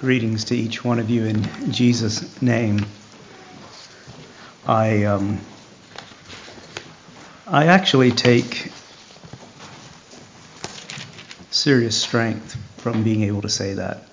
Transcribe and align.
Greetings 0.00 0.44
to 0.46 0.56
each 0.56 0.82
one 0.82 0.98
of 0.98 1.10
you 1.10 1.26
in 1.26 1.42
Jesus' 1.70 2.40
name. 2.40 2.86
I 4.66 5.04
um, 5.04 5.40
I 7.46 7.66
actually 7.66 8.10
take 8.10 8.72
serious 11.50 12.00
strength 12.00 12.56
from 12.78 13.02
being 13.02 13.24
able 13.24 13.42
to 13.42 13.50
say 13.50 13.74
that. 13.74 14.04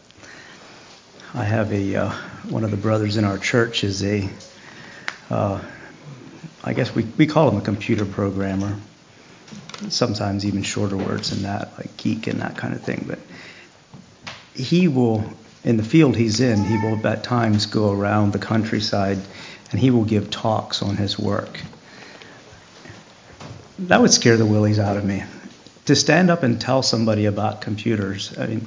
I 1.33 1.45
have 1.45 1.71
a 1.71 1.95
uh, 1.95 2.09
one 2.49 2.65
of 2.65 2.71
the 2.71 2.75
brothers 2.75 3.15
in 3.15 3.23
our 3.23 3.37
church 3.37 3.85
is 3.85 4.03
a 4.03 4.27
uh, 5.29 5.61
I 6.65 6.73
guess 6.73 6.93
we, 6.93 7.03
we 7.17 7.27
call 7.27 7.49
him 7.49 7.59
a 7.59 7.61
computer 7.61 8.05
programmer. 8.05 8.75
Sometimes 9.87 10.45
even 10.45 10.63
shorter 10.63 10.97
words 10.97 11.29
than 11.29 11.43
that, 11.43 11.77
like 11.77 11.95
geek 11.95 12.27
and 12.27 12.41
that 12.41 12.57
kind 12.57 12.73
of 12.73 12.81
thing. 12.81 13.05
But 13.07 13.19
he 14.53 14.89
will, 14.89 15.23
in 15.67 15.75
the 15.75 15.83
field 15.83 16.15
he's 16.15 16.39
in, 16.39 16.63
he 16.63 16.77
will 16.77 17.05
at 17.05 17.25
times 17.25 17.65
go 17.65 17.91
around 17.91 18.31
the 18.31 18.39
countryside 18.39 19.17
and 19.69 19.79
he 19.81 19.91
will 19.91 20.05
give 20.05 20.29
talks 20.29 20.81
on 20.81 20.95
his 20.95 21.19
work. 21.19 21.59
That 23.79 23.99
would 23.99 24.11
scare 24.11 24.37
the 24.37 24.45
willies 24.45 24.79
out 24.79 24.95
of 24.95 25.03
me. 25.03 25.25
To 25.87 25.95
stand 25.95 26.29
up 26.29 26.43
and 26.43 26.59
tell 26.59 26.83
somebody 26.83 27.25
about 27.25 27.59
computers, 27.59 28.33
I 28.37 28.47
mean, 28.47 28.65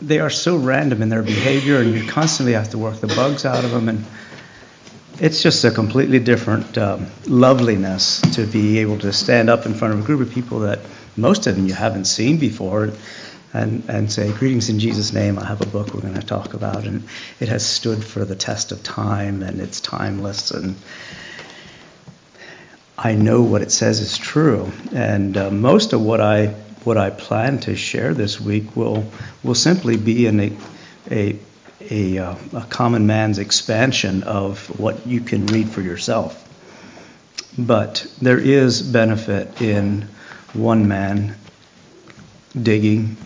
they 0.00 0.18
are 0.18 0.30
so 0.30 0.56
random 0.56 1.02
in 1.02 1.10
their 1.10 1.22
behavior, 1.22 1.76
and 1.76 1.92
you 1.92 2.08
constantly 2.08 2.54
have 2.54 2.70
to 2.70 2.78
work 2.78 2.96
the 3.00 3.08
bugs 3.08 3.44
out 3.44 3.62
of 3.62 3.70
them. 3.70 3.90
And 3.90 4.06
it's 5.20 5.42
just 5.42 5.62
a 5.64 5.70
completely 5.70 6.20
different 6.20 6.78
um, 6.78 7.08
loveliness 7.26 8.22
to 8.34 8.46
be 8.46 8.78
able 8.78 8.98
to 9.00 9.12
stand 9.12 9.50
up 9.50 9.66
in 9.66 9.74
front 9.74 9.92
of 9.92 10.00
a 10.00 10.04
group 10.04 10.22
of 10.22 10.32
people 10.32 10.60
that 10.60 10.80
most 11.18 11.46
of 11.46 11.56
them 11.56 11.66
you 11.66 11.74
haven't 11.74 12.06
seen 12.06 12.38
before 12.38 12.92
and, 13.52 13.84
and 13.88 14.12
say, 14.12 14.32
Greetings 14.32 14.68
in 14.68 14.78
Jesus' 14.78 15.12
name. 15.12 15.38
I 15.38 15.44
have 15.44 15.60
a 15.60 15.66
book 15.66 15.92
we're 15.94 16.00
going 16.00 16.14
to 16.14 16.26
talk 16.26 16.54
about, 16.54 16.84
and 16.86 17.04
it 17.40 17.48
has 17.48 17.66
stood 17.66 18.04
for 18.04 18.24
the 18.24 18.36
test 18.36 18.72
of 18.72 18.82
time, 18.82 19.42
and 19.42 19.60
it's 19.60 19.80
timeless. 19.80 20.50
And 20.50 20.76
I 22.96 23.14
know 23.14 23.42
what 23.42 23.62
it 23.62 23.72
says 23.72 24.00
is 24.00 24.16
true. 24.16 24.70
And 24.92 25.36
uh, 25.36 25.50
most 25.50 25.92
of 25.92 26.02
what 26.02 26.20
I 26.20 26.54
what 26.84 26.96
I 26.96 27.10
plan 27.10 27.58
to 27.60 27.76
share 27.76 28.14
this 28.14 28.40
week 28.40 28.76
will 28.76 29.04
will 29.42 29.54
simply 29.54 29.96
be 29.96 30.26
a 30.26 30.52
a 31.10 31.38
a, 31.90 32.18
uh, 32.18 32.34
a 32.54 32.60
common 32.68 33.06
man's 33.06 33.38
expansion 33.38 34.22
of 34.22 34.78
what 34.78 35.06
you 35.06 35.20
can 35.20 35.46
read 35.46 35.68
for 35.70 35.80
yourself. 35.80 36.46
But 37.58 38.06
there 38.20 38.38
is 38.38 38.82
benefit 38.82 39.60
in 39.60 40.06
one 40.52 40.88
man 40.88 41.36
digging 42.60 43.16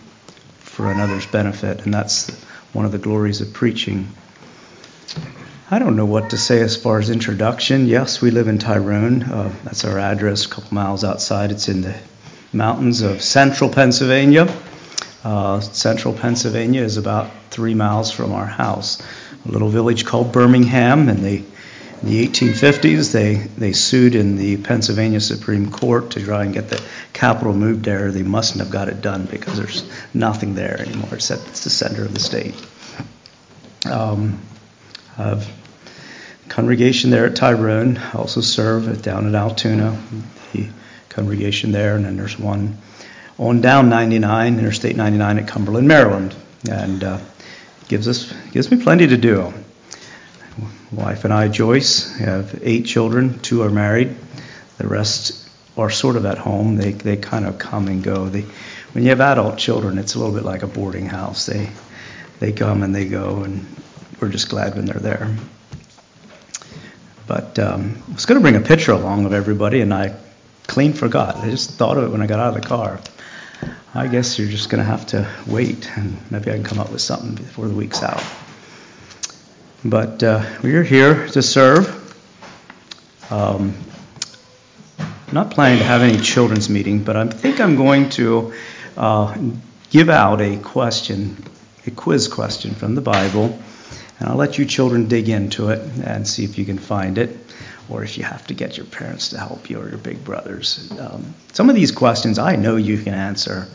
for 0.75 0.91
another's 0.91 1.25
benefit, 1.25 1.85
and 1.85 1.93
that's 1.93 2.29
one 2.73 2.83
of 2.83 2.91
the 2.91 2.97
glories 2.97 3.39
of 3.39 3.53
preaching. 3.53 4.09
I 5.71 5.79
don't 5.79 5.95
know 5.95 6.05
what 6.05 6.31
to 6.31 6.37
say 6.37 6.59
as 6.59 6.75
far 6.75 6.99
as 6.99 7.09
introduction. 7.09 7.85
Yes, 7.85 8.21
we 8.21 8.29
live 8.29 8.49
in 8.49 8.57
Tyrone. 8.57 9.23
Uh, 9.23 9.55
that's 9.63 9.85
our 9.85 9.97
address, 9.97 10.45
a 10.45 10.49
couple 10.49 10.73
miles 10.73 11.05
outside. 11.05 11.51
It's 11.51 11.69
in 11.69 11.81
the 11.81 11.95
mountains 12.51 13.03
of 13.03 13.21
central 13.21 13.69
Pennsylvania. 13.69 14.53
Uh, 15.23 15.61
central 15.61 16.13
Pennsylvania 16.13 16.81
is 16.81 16.97
about 16.97 17.31
three 17.51 17.73
miles 17.73 18.11
from 18.11 18.33
our 18.33 18.45
house. 18.45 19.01
A 19.45 19.51
little 19.51 19.69
village 19.69 20.05
called 20.05 20.33
Birmingham, 20.33 21.07
and 21.07 21.19
they 21.19 21.45
in 22.05 22.11
the 22.11 22.27
1850s, 22.27 23.11
they, 23.11 23.33
they 23.33 23.73
sued 23.73 24.13
in 24.13 24.35
the 24.35 24.57
Pennsylvania 24.57 25.19
Supreme 25.19 25.71
Court 25.71 26.11
to 26.11 26.23
try 26.23 26.43
and 26.43 26.53
get 26.53 26.69
the 26.69 26.79
capital 27.13 27.51
moved 27.51 27.83
there. 27.83 28.11
They 28.11 28.21
mustn't 28.21 28.59
have 28.59 28.71
got 28.71 28.89
it 28.89 29.01
done 29.01 29.25
because 29.25 29.57
there's 29.57 29.89
nothing 30.13 30.53
there 30.53 30.79
anymore. 30.79 31.15
It's, 31.15 31.31
it's 31.31 31.63
the 31.63 31.71
center 31.71 32.05
of 32.05 32.13
the 32.13 32.19
state. 32.19 32.53
Um, 33.91 34.39
I've 35.17 35.51
congregation 36.47 37.09
there 37.09 37.25
at 37.25 37.35
Tyrone. 37.35 37.97
I 37.97 38.11
also 38.13 38.41
serve 38.41 39.01
down 39.01 39.27
at 39.27 39.33
Altoona, 39.33 39.99
the 40.53 40.67
congregation 41.09 41.71
there, 41.71 41.95
and 41.95 42.05
then 42.05 42.17
there's 42.17 42.37
one 42.37 42.77
on 43.39 43.61
down 43.61 43.89
99, 43.89 44.59
Interstate 44.59 44.95
99 44.95 45.39
at 45.39 45.47
Cumberland, 45.47 45.87
Maryland, 45.87 46.35
and 46.69 47.03
uh, 47.03 47.19
gives 47.87 48.07
us 48.07 48.31
gives 48.51 48.69
me 48.69 48.81
plenty 48.81 49.07
to 49.07 49.17
do 49.17 49.53
wife 50.91 51.25
and 51.25 51.33
I, 51.33 51.47
Joyce, 51.47 52.17
have 52.17 52.59
eight 52.61 52.85
children. 52.85 53.39
Two 53.39 53.63
are 53.63 53.69
married. 53.69 54.15
The 54.77 54.87
rest 54.87 55.49
are 55.77 55.89
sort 55.89 56.15
of 56.15 56.25
at 56.25 56.37
home. 56.37 56.75
They 56.75 56.91
they 56.91 57.17
kind 57.17 57.45
of 57.45 57.57
come 57.57 57.87
and 57.87 58.03
go. 58.03 58.29
They 58.29 58.45
when 58.93 59.03
you 59.03 59.09
have 59.09 59.21
adult 59.21 59.57
children, 59.57 59.97
it's 59.97 60.15
a 60.15 60.19
little 60.19 60.33
bit 60.33 60.43
like 60.43 60.63
a 60.63 60.67
boarding 60.67 61.07
house. 61.07 61.45
They 61.45 61.69
they 62.39 62.51
come 62.51 62.83
and 62.83 62.93
they 62.93 63.05
go, 63.07 63.43
and 63.43 63.65
we're 64.19 64.29
just 64.29 64.49
glad 64.49 64.75
when 64.75 64.85
they're 64.85 64.99
there. 64.99 65.35
But 67.27 67.57
um, 67.57 68.01
I 68.09 68.13
was 68.13 68.25
going 68.25 68.39
to 68.39 68.41
bring 68.41 68.55
a 68.55 68.65
picture 68.65 68.91
along 68.91 69.25
of 69.25 69.33
everybody, 69.33 69.81
and 69.81 69.93
I 69.93 70.15
clean 70.67 70.93
forgot. 70.93 71.37
I 71.37 71.49
just 71.49 71.71
thought 71.71 71.97
of 71.97 72.03
it 72.03 72.09
when 72.09 72.21
I 72.21 72.27
got 72.27 72.39
out 72.39 72.55
of 72.55 72.61
the 72.61 72.67
car. 72.67 72.99
I 73.93 74.07
guess 74.07 74.37
you're 74.37 74.49
just 74.49 74.69
going 74.69 74.83
to 74.83 74.89
have 74.89 75.07
to 75.07 75.27
wait, 75.47 75.89
and 75.97 76.19
maybe 76.29 76.51
I 76.51 76.55
can 76.55 76.63
come 76.63 76.79
up 76.79 76.91
with 76.91 77.01
something 77.01 77.35
before 77.35 77.67
the 77.67 77.73
week's 77.73 78.03
out. 78.03 78.23
But 79.85 80.23
uh, 80.23 80.43
we're 80.63 80.81
here 80.81 81.27
to 81.27 81.43
serve. 81.43 81.85
Um, 83.29 83.75
not 85.31 85.51
planning 85.51 85.77
to 85.77 85.85
have 85.85 86.01
any 86.01 86.17
children's 86.17 86.71
meeting, 86.71 87.03
but 87.03 87.15
I 87.15 87.27
think 87.27 87.61
I'm 87.61 87.75
going 87.75 88.09
to 88.11 88.55
uh, 88.97 89.37
give 89.91 90.09
out 90.09 90.41
a 90.41 90.57
question, 90.57 91.37
a 91.85 91.91
quiz 91.91 92.27
question 92.27 92.73
from 92.73 92.95
the 92.95 93.01
Bible, 93.01 93.59
and 94.19 94.27
I'll 94.27 94.37
let 94.37 94.57
you 94.57 94.65
children 94.65 95.07
dig 95.07 95.29
into 95.29 95.69
it 95.69 95.81
and 96.03 96.27
see 96.27 96.43
if 96.43 96.57
you 96.57 96.65
can 96.65 96.79
find 96.79 97.19
it, 97.19 97.37
or 97.87 98.03
if 98.03 98.17
you 98.17 98.23
have 98.23 98.47
to 98.47 98.55
get 98.55 98.77
your 98.77 98.87
parents 98.87 99.29
to 99.29 99.37
help 99.37 99.69
you 99.69 99.79
or 99.79 99.87
your 99.87 99.99
big 99.99 100.25
brothers. 100.25 100.91
Um, 100.99 101.35
some 101.53 101.69
of 101.69 101.75
these 101.75 101.91
questions 101.91 102.39
I 102.39 102.55
know 102.55 102.75
you 102.75 102.97
can 102.97 103.13
answer. 103.13 103.67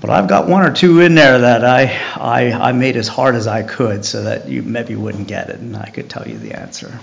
But 0.00 0.10
I've 0.10 0.28
got 0.28 0.46
one 0.46 0.62
or 0.62 0.72
two 0.72 1.00
in 1.00 1.14
there 1.14 1.38
that 1.38 1.64
I, 1.64 1.84
I, 2.16 2.52
I 2.52 2.72
made 2.72 2.96
as 2.96 3.08
hard 3.08 3.34
as 3.34 3.46
I 3.46 3.62
could 3.62 4.04
so 4.04 4.24
that 4.24 4.46
you 4.46 4.62
maybe 4.62 4.94
wouldn't 4.94 5.26
get 5.26 5.48
it 5.48 5.58
and 5.58 5.74
I 5.76 5.88
could 5.88 6.10
tell 6.10 6.28
you 6.28 6.38
the 6.38 6.52
answer. 6.52 7.00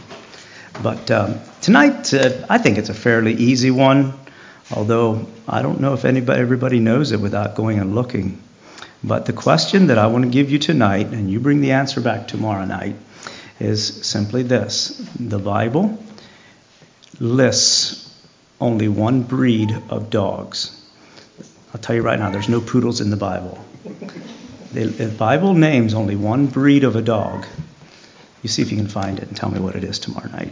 But 0.82 1.10
um, 1.10 1.40
tonight, 1.62 2.14
uh, 2.14 2.46
I 2.50 2.60
think 2.60 2.78
it's 2.78 2.90
a 2.90 2.94
fairly 2.94 3.34
easy 3.34 3.72
one, 3.72 4.14
although 4.72 5.26
I 5.48 5.62
don't 5.62 5.80
know 5.80 5.94
if 5.94 6.06
anybody, 6.06 6.40
everybody 6.40 6.80
knows 6.80 7.12
it 7.12 7.20
without 7.20 7.56
going 7.56 7.80
and 7.80 7.96
looking. 7.96 8.42
But 9.04 9.26
the 9.26 9.34
question 9.34 9.88
that 9.88 9.98
I 9.98 10.08
want 10.08 10.26
to 10.26 10.32
give 10.32 10.50
you 10.50 10.60
tonight, 10.60 11.08
and 11.08 11.30
you 11.30 11.40
bring 11.40 11.62
the 11.62 11.72
answer 11.72 12.00
back 12.00 12.28
tomorrow 12.28 12.66
night, 12.66 12.96
is 13.60 14.06
simply 14.06 14.44
this 14.44 14.90
The 15.20 15.40
Bible 15.40 15.98
lists 17.20 18.16
only 18.62 18.88
one 18.88 19.24
breed 19.24 19.76
of 19.90 20.10
dogs. 20.10 20.83
I'll 21.74 21.82
tell 21.82 21.96
you 21.96 22.04
right 22.04 22.20
now, 22.20 22.30
there's 22.30 22.50
no 22.50 22.62
poodles 22.62 23.02
in 23.02 23.10
the 23.10 23.18
Bible. 23.18 23.58
The, 24.74 25.14
Bible 25.18 25.54
names 25.54 25.94
only 25.94 26.16
one 26.16 26.48
breed 26.48 26.84
of 26.84 26.96
a 26.96 27.02
dog. 27.02 27.46
You 28.44 28.50
see 28.50 28.62
if 28.62 28.72
you 28.72 28.78
can 28.78 28.88
find 28.88 29.20
it 29.20 29.28
and 29.28 29.36
tell 29.36 29.50
me 29.50 29.60
what 29.60 29.76
it 29.76 29.84
is 29.84 30.00
tomorrow 30.00 30.30
night. 30.30 30.52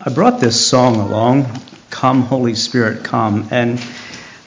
I 0.00 0.10
brought 0.10 0.40
this 0.40 0.64
song 0.64 0.96
along, 0.96 1.46
Come 1.90 2.22
Holy 2.22 2.54
Spirit 2.54 3.02
Come, 3.02 3.48
and 3.50 3.84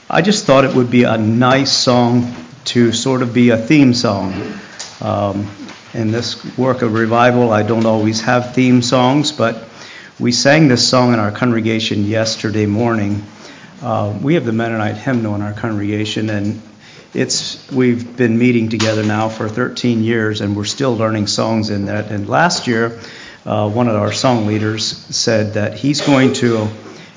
I 0.09 0.21
just 0.21 0.45
thought 0.45 0.63
it 0.63 0.73
would 0.73 0.89
be 0.89 1.03
a 1.03 1.17
nice 1.17 1.71
song 1.71 2.33
to 2.65 2.93
sort 2.93 3.21
of 3.21 3.33
be 3.33 3.49
a 3.49 3.57
theme 3.57 3.93
song. 3.93 4.33
Um, 5.01 5.49
in 5.93 6.11
this 6.11 6.57
work 6.57 6.81
of 6.81 6.93
revival, 6.93 7.51
I 7.51 7.63
don't 7.63 7.85
always 7.85 8.21
have 8.21 8.53
theme 8.53 8.81
songs, 8.81 9.31
but 9.31 9.68
we 10.19 10.33
sang 10.33 10.67
this 10.67 10.85
song 10.85 11.13
in 11.13 11.19
our 11.19 11.31
congregation 11.31 12.03
yesterday 12.03 12.65
morning. 12.65 13.23
Uh, 13.81 14.19
we 14.21 14.33
have 14.33 14.43
the 14.43 14.51
Mennonite 14.51 14.97
hymnal 14.97 15.33
in 15.35 15.41
our 15.41 15.53
congregation, 15.53 16.29
and 16.29 16.61
it's 17.13 17.71
we've 17.71 18.17
been 18.17 18.37
meeting 18.37 18.67
together 18.67 19.01
now 19.01 19.29
for 19.29 19.47
13 19.47 20.03
years, 20.03 20.41
and 20.41 20.57
we're 20.57 20.65
still 20.65 20.97
learning 20.97 21.27
songs 21.27 21.69
in 21.69 21.85
that. 21.85 22.11
And 22.11 22.27
last 22.27 22.67
year, 22.67 22.99
uh, 23.45 23.69
one 23.69 23.87
of 23.87 23.95
our 23.95 24.11
song 24.11 24.45
leaders 24.45 24.85
said 24.85 25.53
that 25.53 25.75
he's 25.75 26.01
going 26.01 26.33
to 26.33 26.67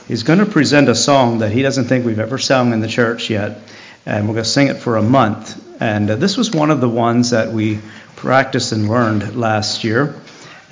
he's 0.06 0.22
going 0.22 0.38
to 0.38 0.46
present 0.46 0.88
a 0.88 0.94
song 0.94 1.38
that 1.38 1.50
he 1.50 1.62
doesn't 1.62 1.86
think 1.86 2.06
we've 2.06 2.20
ever 2.20 2.38
sung 2.38 2.72
in 2.72 2.78
the 2.78 2.88
church 2.88 3.30
yet, 3.30 3.58
and 4.06 4.28
we're 4.28 4.34
going 4.34 4.44
to 4.44 4.50
sing 4.50 4.68
it 4.68 4.76
for 4.76 4.96
a 4.96 5.02
month. 5.02 5.60
And 5.82 6.08
uh, 6.08 6.14
this 6.14 6.36
was 6.36 6.52
one 6.52 6.70
of 6.70 6.80
the 6.80 6.88
ones 6.88 7.30
that 7.30 7.52
we 7.52 7.80
practiced 8.14 8.70
and 8.70 8.88
learned 8.88 9.34
last 9.34 9.82
year. 9.82 10.14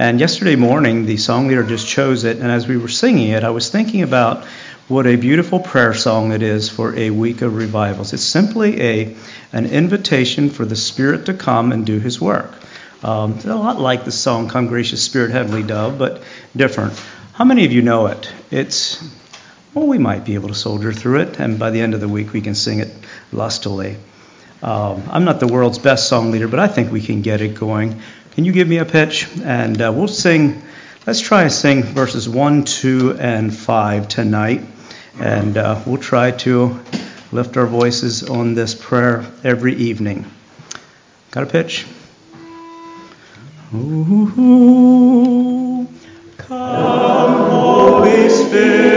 And 0.00 0.18
yesterday 0.18 0.56
morning, 0.56 1.04
the 1.04 1.18
song 1.18 1.48
leader 1.48 1.62
just 1.62 1.86
chose 1.86 2.24
it, 2.24 2.38
and 2.38 2.50
as 2.50 2.66
we 2.66 2.78
were 2.78 2.88
singing 2.88 3.28
it, 3.32 3.44
I 3.44 3.50
was 3.50 3.68
thinking 3.68 4.00
about 4.00 4.46
what 4.88 5.06
a 5.06 5.16
beautiful 5.16 5.60
prayer 5.60 5.92
song 5.92 6.32
it 6.32 6.42
is 6.42 6.70
for 6.70 6.96
a 6.96 7.10
week 7.10 7.42
of 7.42 7.54
revivals. 7.54 8.14
It's 8.14 8.22
simply 8.22 8.80
a 8.80 9.16
an 9.52 9.66
invitation 9.66 10.48
for 10.48 10.64
the 10.64 10.74
Spirit 10.74 11.26
to 11.26 11.34
come 11.34 11.70
and 11.70 11.84
do 11.84 11.98
His 11.98 12.18
work. 12.18 12.50
Um, 13.04 13.34
it's 13.34 13.44
a 13.44 13.54
lot 13.54 13.78
like 13.78 14.06
the 14.06 14.10
song 14.10 14.48
"Come 14.48 14.68
Gracious 14.68 15.02
Spirit, 15.02 15.32
Heavenly 15.32 15.64
Dove," 15.64 15.98
but 15.98 16.22
different. 16.56 16.94
How 17.34 17.44
many 17.44 17.66
of 17.66 17.72
you 17.72 17.82
know 17.82 18.06
it? 18.06 18.32
It's 18.50 19.06
well, 19.74 19.86
we 19.86 19.98
might 19.98 20.24
be 20.24 20.32
able 20.32 20.48
to 20.48 20.54
soldier 20.54 20.94
through 20.94 21.20
it, 21.20 21.38
and 21.38 21.58
by 21.58 21.68
the 21.68 21.82
end 21.82 21.92
of 21.92 22.00
the 22.00 22.08
week, 22.08 22.32
we 22.32 22.40
can 22.40 22.54
sing 22.54 22.80
it 22.80 22.88
lustily. 23.32 23.98
Um, 24.62 25.02
I'm 25.10 25.24
not 25.24 25.40
the 25.40 25.46
world's 25.46 25.78
best 25.78 26.08
song 26.08 26.30
leader, 26.30 26.48
but 26.48 26.58
I 26.58 26.68
think 26.68 26.90
we 26.90 27.00
can 27.00 27.20
get 27.20 27.42
it 27.42 27.54
going. 27.54 28.00
Can 28.32 28.44
you 28.44 28.52
give 28.52 28.68
me 28.68 28.78
a 28.78 28.84
pitch? 28.84 29.28
And 29.42 29.80
uh, 29.82 29.92
we'll 29.94 30.06
sing, 30.06 30.62
let's 31.06 31.20
try 31.20 31.42
and 31.42 31.52
sing 31.52 31.82
verses 31.82 32.28
1, 32.28 32.64
2, 32.64 33.16
and 33.18 33.54
5 33.54 34.08
tonight. 34.08 34.62
And 35.18 35.56
uh, 35.56 35.82
we'll 35.84 35.98
try 35.98 36.30
to 36.30 36.80
lift 37.32 37.56
our 37.56 37.66
voices 37.66 38.28
on 38.28 38.54
this 38.54 38.74
prayer 38.74 39.24
every 39.42 39.74
evening. 39.74 40.30
Got 41.32 41.42
a 41.44 41.46
pitch? 41.46 41.86
Ooh, 43.74 44.26
come, 46.38 47.50
Holy 47.50 48.28
Spirit, 48.28 48.89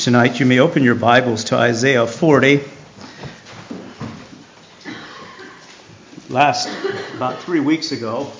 tonight, 0.00 0.40
you 0.40 0.46
may 0.46 0.60
open 0.60 0.82
your 0.82 0.94
Bibles 0.94 1.44
to 1.44 1.56
Isaiah 1.56 2.06
40. 2.06 2.62
Last, 6.30 6.70
about 7.16 7.42
three 7.42 7.60
weeks 7.60 7.92
ago, 7.92 8.32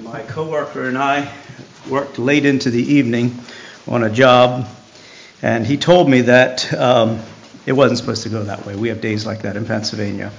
my 0.00 0.22
coworker 0.22 0.88
and 0.88 0.96
I 0.96 1.30
worked 1.90 2.18
late 2.18 2.46
into 2.46 2.70
the 2.70 2.94
evening 2.94 3.38
on 3.86 4.04
a 4.04 4.10
job, 4.10 4.68
and 5.42 5.66
he 5.66 5.76
told 5.76 6.08
me 6.08 6.22
that 6.22 6.72
um, 6.72 7.20
it 7.66 7.72
wasn't 7.72 7.98
supposed 7.98 8.22
to 8.22 8.30
go 8.30 8.44
that 8.44 8.64
way. 8.64 8.74
We 8.74 8.88
have 8.88 9.02
days 9.02 9.26
like 9.26 9.42
that 9.42 9.54
in 9.54 9.66
Pennsylvania. 9.66 10.32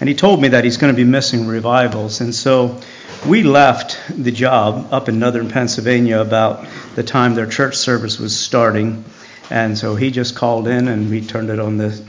And 0.00 0.08
he 0.08 0.14
told 0.14 0.40
me 0.40 0.48
that 0.48 0.64
he's 0.64 0.78
going 0.78 0.94
to 0.94 0.96
be 0.96 1.04
missing 1.04 1.46
revivals. 1.46 2.22
And 2.22 2.34
so 2.34 2.80
we 3.26 3.42
left 3.42 3.98
the 4.10 4.30
job 4.30 4.88
up 4.92 5.08
in 5.08 5.18
northern 5.18 5.48
Pennsylvania 5.48 6.20
about 6.20 6.66
the 6.94 7.02
time 7.02 7.34
their 7.34 7.46
church 7.46 7.76
service 7.76 8.18
was 8.18 8.38
starting. 8.38 9.04
And 9.50 9.76
so 9.76 9.96
he 9.96 10.10
just 10.10 10.36
called 10.36 10.68
in 10.68 10.88
and 10.88 11.10
we 11.10 11.20
turned 11.20 11.50
it 11.50 11.58
on 11.58 11.78
the 11.78 12.00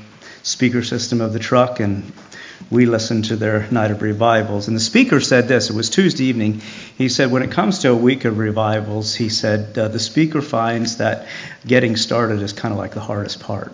speaker 0.43 0.83
system 0.83 1.21
of 1.21 1.33
the 1.33 1.39
truck 1.39 1.79
and 1.79 2.11
we 2.69 2.85
listened 2.85 3.25
to 3.25 3.35
their 3.35 3.69
night 3.71 3.91
of 3.91 4.01
revivals. 4.01 4.67
And 4.67 4.75
the 4.75 4.81
speaker 4.81 5.19
said 5.19 5.47
this 5.47 5.69
it 5.69 5.75
was 5.75 5.89
Tuesday 5.89 6.25
evening. 6.25 6.61
He 6.97 7.09
said, 7.09 7.31
when 7.31 7.43
it 7.43 7.51
comes 7.51 7.79
to 7.79 7.91
a 7.91 7.95
week 7.95 8.25
of 8.25 8.37
revivals, 8.37 9.15
he 9.15 9.29
said, 9.29 9.77
uh, 9.77 9.87
the 9.87 9.99
speaker 9.99 10.41
finds 10.41 10.97
that 10.97 11.27
getting 11.65 11.95
started 11.95 12.41
is 12.41 12.53
kind 12.53 12.71
of 12.71 12.77
like 12.77 12.91
the 12.91 12.99
hardest 12.99 13.39
part. 13.39 13.71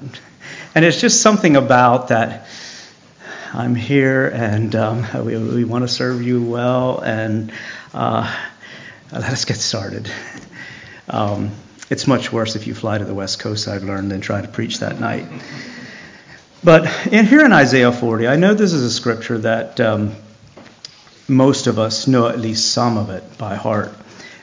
And 0.73 0.85
it's 0.85 1.01
just 1.01 1.21
something 1.21 1.55
about 1.55 2.09
that. 2.09 2.47
I'm 3.55 3.73
here 3.73 4.27
and 4.27 4.75
um, 4.75 5.05
we, 5.25 5.37
we 5.37 5.63
want 5.63 5.83
to 5.83 5.87
serve 5.87 6.21
you 6.21 6.43
well, 6.43 6.99
and 6.99 7.53
uh, 7.93 8.35
let 9.13 9.23
us 9.23 9.45
get 9.45 9.55
started. 9.55 10.11
Um, 11.07 11.51
it's 11.89 12.05
much 12.05 12.33
worse 12.33 12.57
if 12.57 12.67
you 12.67 12.75
fly 12.75 12.97
to 12.97 13.05
the 13.05 13.13
West 13.13 13.39
Coast, 13.39 13.69
I've 13.69 13.83
learned, 13.83 14.11
than 14.11 14.19
try 14.19 14.41
to 14.41 14.47
preach 14.49 14.79
that 14.79 14.99
night. 14.99 15.25
But 16.65 17.07
in, 17.13 17.25
here 17.25 17.45
in 17.45 17.53
Isaiah 17.53 17.93
40, 17.93 18.27
I 18.27 18.35
know 18.35 18.53
this 18.55 18.73
is 18.73 18.81
a 18.81 18.91
scripture 18.91 19.37
that 19.37 19.79
um, 19.79 20.15
most 21.29 21.67
of 21.67 21.79
us 21.79 22.07
know 22.07 22.27
at 22.27 22.39
least 22.39 22.73
some 22.73 22.97
of 22.97 23.09
it 23.09 23.37
by 23.37 23.55
heart. 23.55 23.93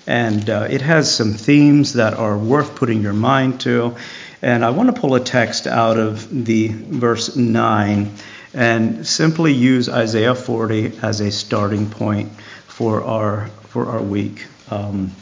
And 0.06 0.48
uh, 0.48 0.68
it 0.70 0.80
has 0.80 1.14
some 1.14 1.34
themes 1.34 1.94
that 1.94 2.14
are 2.14 2.38
worth 2.38 2.76
putting 2.76 3.02
your 3.02 3.12
mind 3.12 3.60
to. 3.62 3.94
And 4.40 4.64
I 4.64 4.70
want 4.70 4.94
to 4.94 4.98
pull 4.98 5.14
a 5.16 5.20
text 5.20 5.66
out 5.66 5.98
of 5.98 6.46
the 6.46 6.68
verse 6.68 7.36
9 7.36 8.10
and 8.54 9.06
simply 9.06 9.52
use 9.52 9.88
Isaiah 9.88 10.34
40 10.34 10.98
as 11.02 11.20
a 11.20 11.30
starting 11.30 11.88
point 11.88 12.32
for 12.66 13.02
our, 13.02 13.48
for 13.68 13.86
our 13.86 14.02
week. 14.02 14.46
Um, 14.70 15.12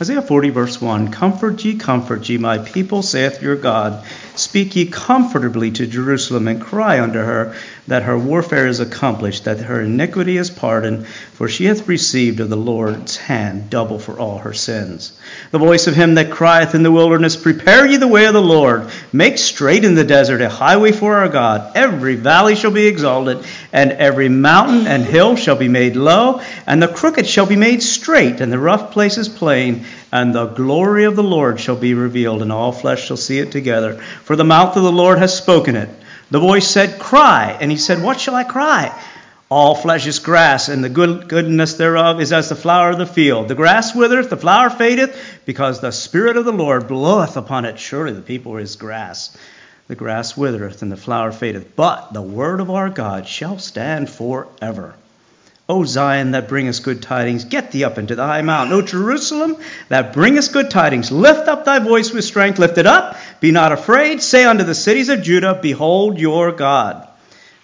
Isaiah 0.00 0.22
40, 0.22 0.50
verse 0.50 0.80
1 0.80 1.10
Comfort 1.10 1.64
ye, 1.64 1.76
comfort 1.76 2.28
ye, 2.28 2.38
my 2.38 2.58
people, 2.58 3.02
saith 3.02 3.42
your 3.42 3.56
God. 3.56 4.04
Speak 4.40 4.74
ye 4.74 4.86
comfortably 4.86 5.70
to 5.72 5.86
Jerusalem, 5.86 6.48
and 6.48 6.62
cry 6.62 6.98
unto 6.98 7.18
her 7.18 7.54
that 7.88 8.04
her 8.04 8.18
warfare 8.18 8.66
is 8.66 8.80
accomplished, 8.80 9.44
that 9.44 9.58
her 9.58 9.82
iniquity 9.82 10.38
is 10.38 10.48
pardoned, 10.48 11.06
for 11.06 11.46
she 11.46 11.66
hath 11.66 11.86
received 11.86 12.40
of 12.40 12.48
the 12.48 12.56
Lord's 12.56 13.18
hand 13.18 13.68
double 13.68 13.98
for 13.98 14.18
all 14.18 14.38
her 14.38 14.54
sins. 14.54 15.12
The 15.50 15.58
voice 15.58 15.86
of 15.86 15.94
him 15.94 16.14
that 16.14 16.30
crieth 16.30 16.74
in 16.74 16.82
the 16.82 16.90
wilderness, 16.90 17.36
Prepare 17.36 17.86
ye 17.86 17.98
the 17.98 18.08
way 18.08 18.24
of 18.24 18.32
the 18.32 18.40
Lord, 18.40 18.88
make 19.12 19.36
straight 19.36 19.84
in 19.84 19.94
the 19.94 20.04
desert 20.04 20.40
a 20.40 20.48
highway 20.48 20.92
for 20.92 21.16
our 21.16 21.28
God. 21.28 21.72
Every 21.74 22.14
valley 22.14 22.54
shall 22.56 22.70
be 22.70 22.86
exalted, 22.86 23.44
and 23.74 23.92
every 23.92 24.30
mountain 24.30 24.86
and 24.86 25.04
hill 25.04 25.36
shall 25.36 25.56
be 25.56 25.68
made 25.68 25.96
low, 25.96 26.40
and 26.66 26.82
the 26.82 26.88
crooked 26.88 27.26
shall 27.26 27.46
be 27.46 27.56
made 27.56 27.82
straight, 27.82 28.40
and 28.40 28.50
the 28.50 28.58
rough 28.58 28.92
places 28.92 29.28
plain 29.28 29.84
and 30.12 30.34
the 30.34 30.46
glory 30.46 31.04
of 31.04 31.16
the 31.16 31.22
Lord 31.22 31.60
shall 31.60 31.76
be 31.76 31.94
revealed, 31.94 32.42
and 32.42 32.52
all 32.52 32.72
flesh 32.72 33.06
shall 33.06 33.16
see 33.16 33.38
it 33.38 33.52
together. 33.52 33.94
For 34.24 34.36
the 34.36 34.44
mouth 34.44 34.76
of 34.76 34.82
the 34.82 34.92
Lord 34.92 35.18
has 35.18 35.36
spoken 35.36 35.76
it. 35.76 35.88
The 36.30 36.40
voice 36.40 36.66
said, 36.66 36.98
Cry. 36.98 37.56
And 37.60 37.70
he 37.70 37.76
said, 37.76 38.02
What 38.02 38.20
shall 38.20 38.34
I 38.34 38.44
cry? 38.44 38.92
All 39.50 39.74
flesh 39.74 40.06
is 40.06 40.20
grass, 40.20 40.68
and 40.68 40.82
the 40.82 40.88
good, 40.88 41.28
goodness 41.28 41.74
thereof 41.74 42.20
is 42.20 42.32
as 42.32 42.48
the 42.48 42.54
flower 42.54 42.90
of 42.90 42.98
the 42.98 43.06
field. 43.06 43.48
The 43.48 43.56
grass 43.56 43.96
withereth, 43.96 44.30
the 44.30 44.36
flower 44.36 44.70
fadeth, 44.70 45.20
because 45.44 45.80
the 45.80 45.90
Spirit 45.90 46.36
of 46.36 46.44
the 46.44 46.52
Lord 46.52 46.86
bloweth 46.86 47.36
upon 47.36 47.64
it. 47.64 47.76
Surely 47.78 48.12
the 48.12 48.22
people 48.22 48.56
is 48.58 48.76
grass. 48.76 49.36
The 49.88 49.96
grass 49.96 50.36
withereth, 50.36 50.82
and 50.82 50.92
the 50.92 50.96
flower 50.96 51.32
fadeth. 51.32 51.74
But 51.74 52.12
the 52.12 52.22
word 52.22 52.60
of 52.60 52.70
our 52.70 52.90
God 52.90 53.26
shall 53.26 53.58
stand 53.58 54.08
forever. 54.08 54.94
O 55.70 55.84
Zion, 55.84 56.32
that 56.32 56.48
bringest 56.48 56.82
good 56.82 57.00
tidings, 57.00 57.44
get 57.44 57.70
thee 57.70 57.84
up 57.84 57.96
into 57.96 58.16
the 58.16 58.26
high 58.26 58.42
mountain. 58.42 58.76
O 58.76 58.82
Jerusalem, 58.82 59.56
that 59.88 60.12
bringest 60.12 60.52
good 60.52 60.68
tidings, 60.68 61.12
lift 61.12 61.46
up 61.46 61.64
thy 61.64 61.78
voice 61.78 62.10
with 62.12 62.24
strength, 62.24 62.58
lift 62.58 62.76
it 62.76 62.88
up, 62.88 63.16
be 63.38 63.52
not 63.52 63.70
afraid. 63.70 64.20
Say 64.20 64.44
unto 64.44 64.64
the 64.64 64.74
cities 64.74 65.08
of 65.10 65.22
Judah, 65.22 65.60
Behold 65.62 66.18
your 66.18 66.50
God. 66.50 67.06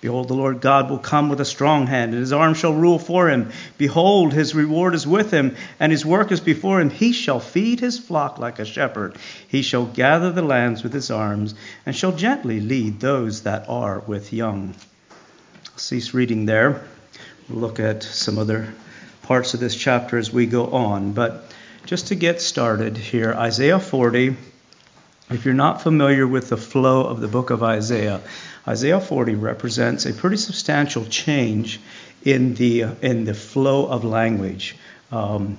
Behold, 0.00 0.28
the 0.28 0.34
Lord 0.34 0.60
God 0.60 0.88
will 0.88 1.00
come 1.00 1.28
with 1.28 1.40
a 1.40 1.44
strong 1.44 1.88
hand, 1.88 2.12
and 2.12 2.20
his 2.20 2.32
arm 2.32 2.54
shall 2.54 2.75
rule 2.75 3.00
for 3.00 3.28
him. 3.28 3.50
Behold, 3.76 4.32
his 4.32 4.54
reward 4.54 4.94
is 4.94 5.04
with 5.04 5.32
him, 5.32 5.56
and 5.80 5.90
his 5.90 6.06
work 6.06 6.30
is 6.30 6.38
before 6.38 6.80
him. 6.80 6.90
He 6.90 7.10
shall 7.10 7.40
feed 7.40 7.80
his 7.80 7.98
flock 7.98 8.38
like 8.38 8.60
a 8.60 8.64
shepherd. 8.64 9.16
He 9.48 9.62
shall 9.62 9.84
gather 9.84 10.30
the 10.30 10.42
lambs 10.42 10.84
with 10.84 10.92
his 10.92 11.10
arms, 11.10 11.56
and 11.84 11.96
shall 11.96 12.12
gently 12.12 12.60
lead 12.60 13.00
those 13.00 13.42
that 13.42 13.68
are 13.68 13.98
with 14.06 14.32
young. 14.32 14.76
I'll 15.72 15.78
cease 15.78 16.14
reading 16.14 16.46
there. 16.46 16.84
Look 17.48 17.78
at 17.78 18.02
some 18.02 18.38
other 18.38 18.74
parts 19.22 19.54
of 19.54 19.60
this 19.60 19.74
chapter 19.74 20.18
as 20.18 20.32
we 20.32 20.46
go 20.46 20.66
on. 20.66 21.12
But 21.12 21.52
just 21.84 22.08
to 22.08 22.14
get 22.14 22.40
started 22.40 22.96
here, 22.96 23.32
Isaiah 23.32 23.78
40, 23.78 24.36
If 25.28 25.44
you're 25.44 25.54
not 25.54 25.82
familiar 25.82 26.24
with 26.24 26.50
the 26.50 26.56
flow 26.56 27.02
of 27.04 27.20
the 27.20 27.26
book 27.26 27.50
of 27.50 27.60
Isaiah, 27.60 28.20
Isaiah 28.66 29.00
40 29.00 29.34
represents 29.34 30.06
a 30.06 30.12
pretty 30.12 30.36
substantial 30.36 31.04
change 31.04 31.80
in 32.24 32.54
the 32.54 32.82
in 33.02 33.24
the 33.24 33.34
flow 33.34 33.86
of 33.86 34.04
language. 34.04 34.76
Um, 35.10 35.58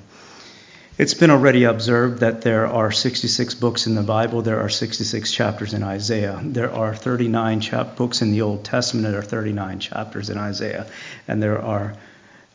it's 0.97 1.13
been 1.13 1.29
already 1.29 1.63
observed 1.65 2.19
that 2.19 2.41
there 2.41 2.65
are 2.65 2.91
66 2.91 3.53
books 3.55 3.85
in 3.85 3.95
the 3.95 4.01
Bible. 4.01 4.41
There 4.41 4.59
are 4.59 4.69
66 4.69 5.31
chapters 5.31 5.73
in 5.73 5.83
Isaiah. 5.83 6.39
There 6.43 6.71
are 6.71 6.95
39 6.95 7.61
chap- 7.61 7.95
books 7.95 8.21
in 8.21 8.31
the 8.31 8.41
Old 8.41 8.65
Testament. 8.65 9.07
There 9.07 9.19
are 9.19 9.23
39 9.23 9.79
chapters 9.79 10.29
in 10.29 10.37
Isaiah, 10.37 10.87
and 11.27 11.41
there 11.41 11.61
are 11.61 11.93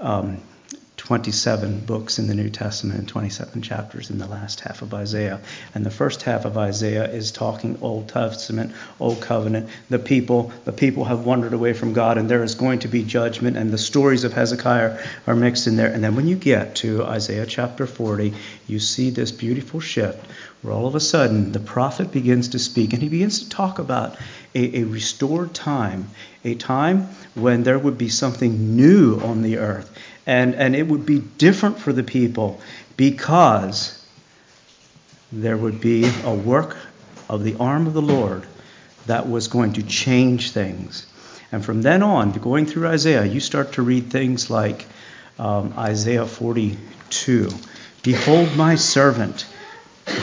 um, 0.01 0.43
27 1.03 1.81
books 1.81 2.21
in 2.21 2.29
the 2.29 2.35
New 2.35 2.49
Testament 2.49 2.97
and 2.97 3.09
27 3.09 3.61
chapters 3.61 4.09
in 4.11 4.19
the 4.19 4.27
last 4.29 4.61
half 4.61 4.83
of 4.83 4.95
Isaiah. 4.95 5.41
And 5.75 5.85
the 5.85 5.91
first 5.91 6.23
half 6.23 6.45
of 6.45 6.57
Isaiah 6.57 7.11
is 7.11 7.33
talking 7.33 7.77
Old 7.83 8.09
Testament, 8.09 8.73
Old 9.01 9.21
Covenant. 9.21 9.69
The 9.91 9.99
people, 9.99 10.53
the 10.65 10.71
people 10.71 11.05
have 11.07 11.27
wandered 11.27 11.55
away 11.55 11.73
from 11.73 11.93
God, 11.93 12.19
and 12.19 12.29
there 12.29 12.45
is 12.45 12.55
going 12.55 12.79
to 12.79 12.89
be 12.89 13.03
judgment. 13.03 13.57
And 13.57 13.73
the 13.73 13.79
stories 13.79 14.23
of 14.23 14.33
Hezekiah 14.33 15.05
are 15.27 15.35
mixed 15.35 15.67
in 15.67 15.75
there. 15.75 15.93
And 15.93 16.05
then 16.05 16.15
when 16.15 16.29
you 16.29 16.37
get 16.37 16.77
to 16.77 17.03
Isaiah 17.03 17.47
chapter 17.47 17.85
40, 17.85 18.33
you 18.69 18.79
see 18.79 19.11
this 19.11 19.33
beautiful 19.33 19.81
shift 19.81 20.25
where 20.63 20.73
all 20.73 20.87
of 20.87 20.95
a 20.95 21.01
sudden 21.01 21.51
the 21.51 21.59
prophet 21.59 22.13
begins 22.13 22.51
to 22.51 22.61
speak, 22.61 22.93
and 22.93 23.03
he 23.03 23.09
begins 23.09 23.41
to 23.41 23.49
talk 23.49 23.81
about 23.81 24.17
a, 24.55 24.83
a 24.83 24.85
restored 24.85 25.53
time, 25.53 26.11
a 26.45 26.55
time 26.55 27.09
when 27.35 27.65
there 27.65 27.79
would 27.79 27.99
be 27.99 28.09
something 28.09 28.77
new 28.77 29.19
on 29.19 29.43
the 29.43 29.59
earth 29.59 29.91
and, 30.27 30.55
and 30.55 30.77
it 30.77 30.87
would 30.87 31.07
be 31.07 31.19
different 31.19 31.79
for 31.79 31.93
the 31.93 32.03
people 32.03 32.61
because 32.97 33.99
there 35.33 35.57
would 35.57 35.81
be 35.81 36.11
a 36.25 36.35
work 36.35 36.77
of 37.29 37.43
the 37.43 37.57
arm 37.57 37.87
of 37.87 37.95
the 37.95 38.03
Lord 38.03 38.47
that 39.07 39.29
was 39.29 39.49
going 39.49 39.75
to 39.75 39.83
change 39.83 40.53
things. 40.53 41.07
And 41.51 41.65
from 41.65 41.83
then 41.83 42.03
on, 42.03 42.33
going 42.33 42.67
through 42.67 42.87
Isaiah, 42.89 43.25
you 43.25 43.41
start 43.41 43.73
to 43.73 43.83
read 43.83 44.11
things 44.11 44.51
like 44.51 44.87
um, 45.39 45.75
Isaiah 45.77 46.27
42 46.27 47.51
Behold 48.03 48.57
my 48.57 48.75
servant, 48.75 49.47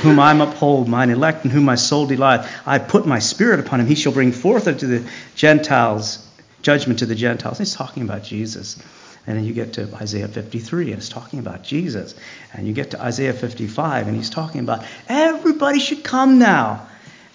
whom 0.01 0.20
I 0.20 0.34
uphold, 0.38 0.89
mine 0.89 1.12
elect, 1.12 1.46
in 1.46 1.51
whom 1.51 1.63
my 1.63 1.75
soul 1.75 2.08
delighteth. 2.08 2.51
I 2.65 2.77
put 2.77 3.08
my 3.08 3.20
spirit 3.20 3.62
upon 3.62 3.79
him. 3.79 3.88
He 3.88 3.96
shall 3.96 4.12
bring 4.12 4.34
forth 4.34 4.68
unto 4.68 4.86
the 4.86 5.10
Gentiles 5.36 6.27
judgment 6.62 7.00
to 7.00 7.06
the 7.06 7.15
Gentiles. 7.15 7.58
He's 7.58 7.74
talking 7.74 8.03
about 8.03 8.24
Jesus. 8.24 8.82
And 9.29 9.38
then 9.38 9.45
you 9.45 9.53
get 9.53 9.74
to 9.74 9.88
Isaiah 9.93 10.27
53, 10.27 10.86
and 10.86 10.95
it's 10.95 11.07
talking 11.07 11.38
about 11.38 11.62
Jesus. 11.62 12.15
And 12.51 12.67
you 12.67 12.74
get 12.74 12.91
to 12.91 13.01
Isaiah 13.01 13.31
55, 13.31 14.07
and 14.07 14.17
he's 14.17 14.31
talking 14.31 14.59
about 14.59 14.83
everybody 15.07 15.79
should 15.79 16.03
come 16.03 16.39
now. 16.39 16.88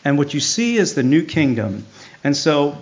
And 0.05 0.19
what 0.19 0.35
you 0.35 0.41
see 0.41 0.77
is 0.77 0.97
the 0.97 1.05
new 1.05 1.23
kingdom. 1.23 1.87
And 2.25 2.37
so, 2.37 2.77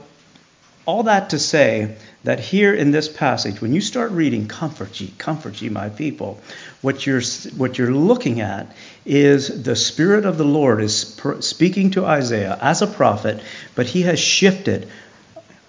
all 0.87 1.03
that 1.03 1.29
to 1.31 1.39
say 1.39 1.95
that 2.25 2.41
here 2.41 2.73
in 2.73 2.91
this 2.91 3.07
passage, 3.07 3.61
when 3.61 3.75
you 3.75 3.83
start 3.83 4.13
reading, 4.13 4.49
Comfort 4.49 4.99
ye, 4.99 5.13
comfort 5.19 5.61
ye, 5.61 5.69
my 5.69 5.91
people, 5.91 6.41
what 6.81 7.05
you're, 7.05 7.21
what 7.59 7.77
you're 7.77 7.93
looking 7.93 8.41
at 8.41 8.75
is 9.05 9.63
the 9.63 9.77
Spirit 9.77 10.25
of 10.25 10.39
the 10.39 10.47
Lord 10.47 10.81
is 10.81 11.21
speaking 11.41 11.91
to 11.91 12.07
Isaiah 12.07 12.59
as 12.63 12.81
a 12.81 12.87
prophet, 12.87 13.43
but 13.75 13.85
he 13.85 14.03
has 14.03 14.19
shifted 14.19 14.89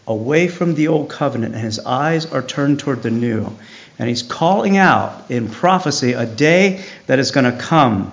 away 0.07 0.47
from 0.47 0.75
the 0.75 0.87
old 0.87 1.09
covenant, 1.09 1.55
and 1.55 1.63
his 1.63 1.79
eyes 1.79 2.25
are 2.25 2.41
turned 2.41 2.79
toward 2.79 3.03
the 3.03 3.11
new. 3.11 3.47
And 3.99 4.09
he's 4.09 4.23
calling 4.23 4.77
out 4.77 5.29
in 5.29 5.49
prophecy 5.49 6.13
a 6.13 6.25
day 6.25 6.83
that 7.07 7.19
is 7.19 7.31
going 7.31 7.49
to 7.51 7.57
come 7.57 8.11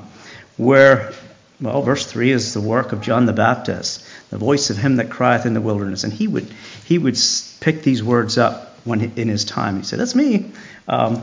where, 0.57 1.13
well, 1.61 1.83
verse 1.83 2.07
3 2.07 2.31
is 2.31 2.53
the 2.55 2.61
work 2.61 2.93
of 2.93 3.01
John 3.01 3.27
the 3.27 3.33
Baptist, 3.33 4.07
the 4.29 4.39
voice 4.39 4.71
of 4.71 4.77
him 4.77 4.97
that 4.97 5.11
crieth 5.11 5.47
in 5.47 5.55
the 5.55 5.61
wilderness. 5.61 6.05
And 6.05 6.13
he 6.13 6.29
would, 6.29 6.53
he 6.85 6.99
would 6.99 7.19
pick 7.61 7.83
these 7.83 8.03
words 8.03 8.37
up 8.39 8.79
when 8.85 9.01
in 9.17 9.29
his 9.29 9.45
time. 9.45 9.79
He 9.79 9.83
said, 9.83 9.99
That's 9.99 10.15
me. 10.15 10.53
Um, 10.87 11.23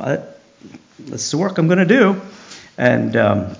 that's 0.99 1.31
the 1.31 1.37
work 1.37 1.57
I'm 1.57 1.67
going 1.67 1.79
to 1.79 1.85
do. 1.85 2.19
And, 2.77 3.15
um, 3.15 3.55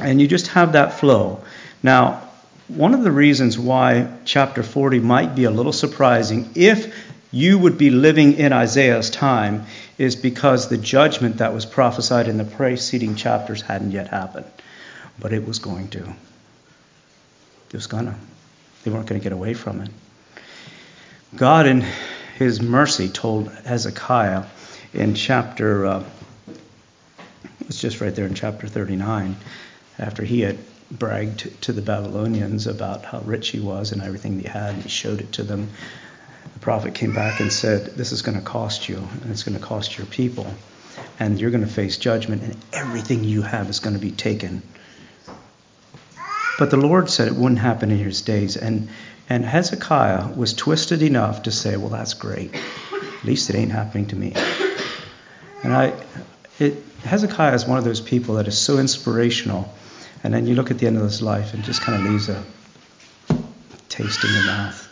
and 0.00 0.20
you 0.20 0.26
just 0.26 0.48
have 0.48 0.72
that 0.72 0.94
flow. 0.94 1.42
Now, 1.82 2.25
one 2.68 2.94
of 2.94 3.02
the 3.02 3.12
reasons 3.12 3.58
why 3.58 4.12
chapter 4.24 4.62
40 4.62 4.98
might 5.00 5.34
be 5.34 5.44
a 5.44 5.50
little 5.50 5.72
surprising 5.72 6.50
if 6.54 6.94
you 7.30 7.58
would 7.58 7.78
be 7.78 7.90
living 7.90 8.34
in 8.34 8.52
Isaiah's 8.52 9.10
time 9.10 9.66
is 9.98 10.16
because 10.16 10.68
the 10.68 10.76
judgment 10.76 11.38
that 11.38 11.52
was 11.52 11.66
prophesied 11.66 12.28
in 12.28 12.38
the 12.38 12.44
preceding 12.44 13.14
chapters 13.14 13.62
hadn't 13.62 13.92
yet 13.92 14.08
happened. 14.08 14.46
But 15.18 15.32
it 15.32 15.46
was 15.46 15.58
going 15.58 15.88
to. 15.88 16.00
It 17.68 17.72
was 17.72 17.86
going 17.86 18.06
to. 18.06 18.14
They 18.84 18.90
weren't 18.90 19.06
going 19.06 19.20
to 19.20 19.24
get 19.24 19.32
away 19.32 19.54
from 19.54 19.80
it. 19.80 19.90
God, 21.34 21.66
in 21.66 21.84
his 22.38 22.60
mercy, 22.62 23.08
told 23.08 23.50
Hezekiah 23.64 24.44
in 24.92 25.14
chapter, 25.14 25.86
uh, 25.86 26.04
it's 27.60 27.80
just 27.80 28.00
right 28.00 28.14
there 28.14 28.26
in 28.26 28.34
chapter 28.34 28.66
39, 28.66 29.36
after 29.98 30.22
he 30.22 30.40
had 30.40 30.58
bragged 30.90 31.62
to 31.62 31.72
the 31.72 31.82
Babylonians 31.82 32.66
about 32.66 33.04
how 33.04 33.20
rich 33.20 33.48
he 33.48 33.60
was 33.60 33.92
and 33.92 34.02
everything 34.02 34.38
he 34.38 34.48
had, 34.48 34.74
and 34.74 34.82
he 34.82 34.88
showed 34.88 35.20
it 35.20 35.32
to 35.32 35.42
them. 35.42 35.70
The 36.54 36.60
prophet 36.60 36.94
came 36.94 37.12
back 37.12 37.40
and 37.40 37.52
said, 37.52 37.96
This 37.96 38.12
is 38.12 38.22
going 38.22 38.38
to 38.38 38.44
cost 38.44 38.88
you, 38.88 38.96
and 38.96 39.30
it's 39.30 39.42
going 39.42 39.58
to 39.58 39.64
cost 39.64 39.98
your 39.98 40.06
people, 40.06 40.46
and 41.18 41.40
you're 41.40 41.50
going 41.50 41.64
to 41.64 41.70
face 41.70 41.98
judgment, 41.98 42.42
and 42.42 42.56
everything 42.72 43.24
you 43.24 43.42
have 43.42 43.68
is 43.68 43.80
going 43.80 43.94
to 43.94 44.00
be 44.00 44.12
taken. 44.12 44.62
But 46.58 46.70
the 46.70 46.78
Lord 46.78 47.10
said 47.10 47.28
it 47.28 47.34
wouldn't 47.34 47.58
happen 47.58 47.90
in 47.90 47.98
his 47.98 48.22
days, 48.22 48.56
and, 48.56 48.88
and 49.28 49.44
Hezekiah 49.44 50.32
was 50.34 50.54
twisted 50.54 51.02
enough 51.02 51.42
to 51.42 51.52
say, 51.52 51.76
Well, 51.76 51.90
that's 51.90 52.14
great. 52.14 52.54
At 52.54 53.24
least 53.24 53.50
it 53.50 53.56
ain't 53.56 53.72
happening 53.72 54.06
to 54.08 54.16
me. 54.16 54.32
And 55.62 55.74
I, 55.74 55.92
it, 56.58 56.82
Hezekiah 57.02 57.54
is 57.54 57.66
one 57.66 57.78
of 57.78 57.84
those 57.84 58.00
people 58.00 58.36
that 58.36 58.46
is 58.46 58.56
so 58.56 58.78
inspirational 58.78 59.74
and 60.26 60.34
then 60.34 60.44
you 60.44 60.56
look 60.56 60.72
at 60.72 60.78
the 60.80 60.88
end 60.88 60.96
of 60.96 61.04
his 61.04 61.22
life 61.22 61.54
and 61.54 61.62
just 61.62 61.82
kind 61.82 62.04
of 62.04 62.10
leaves 62.10 62.28
a 62.28 62.44
taste 63.88 64.24
in 64.24 64.34
your 64.34 64.44
mouth. 64.46 64.88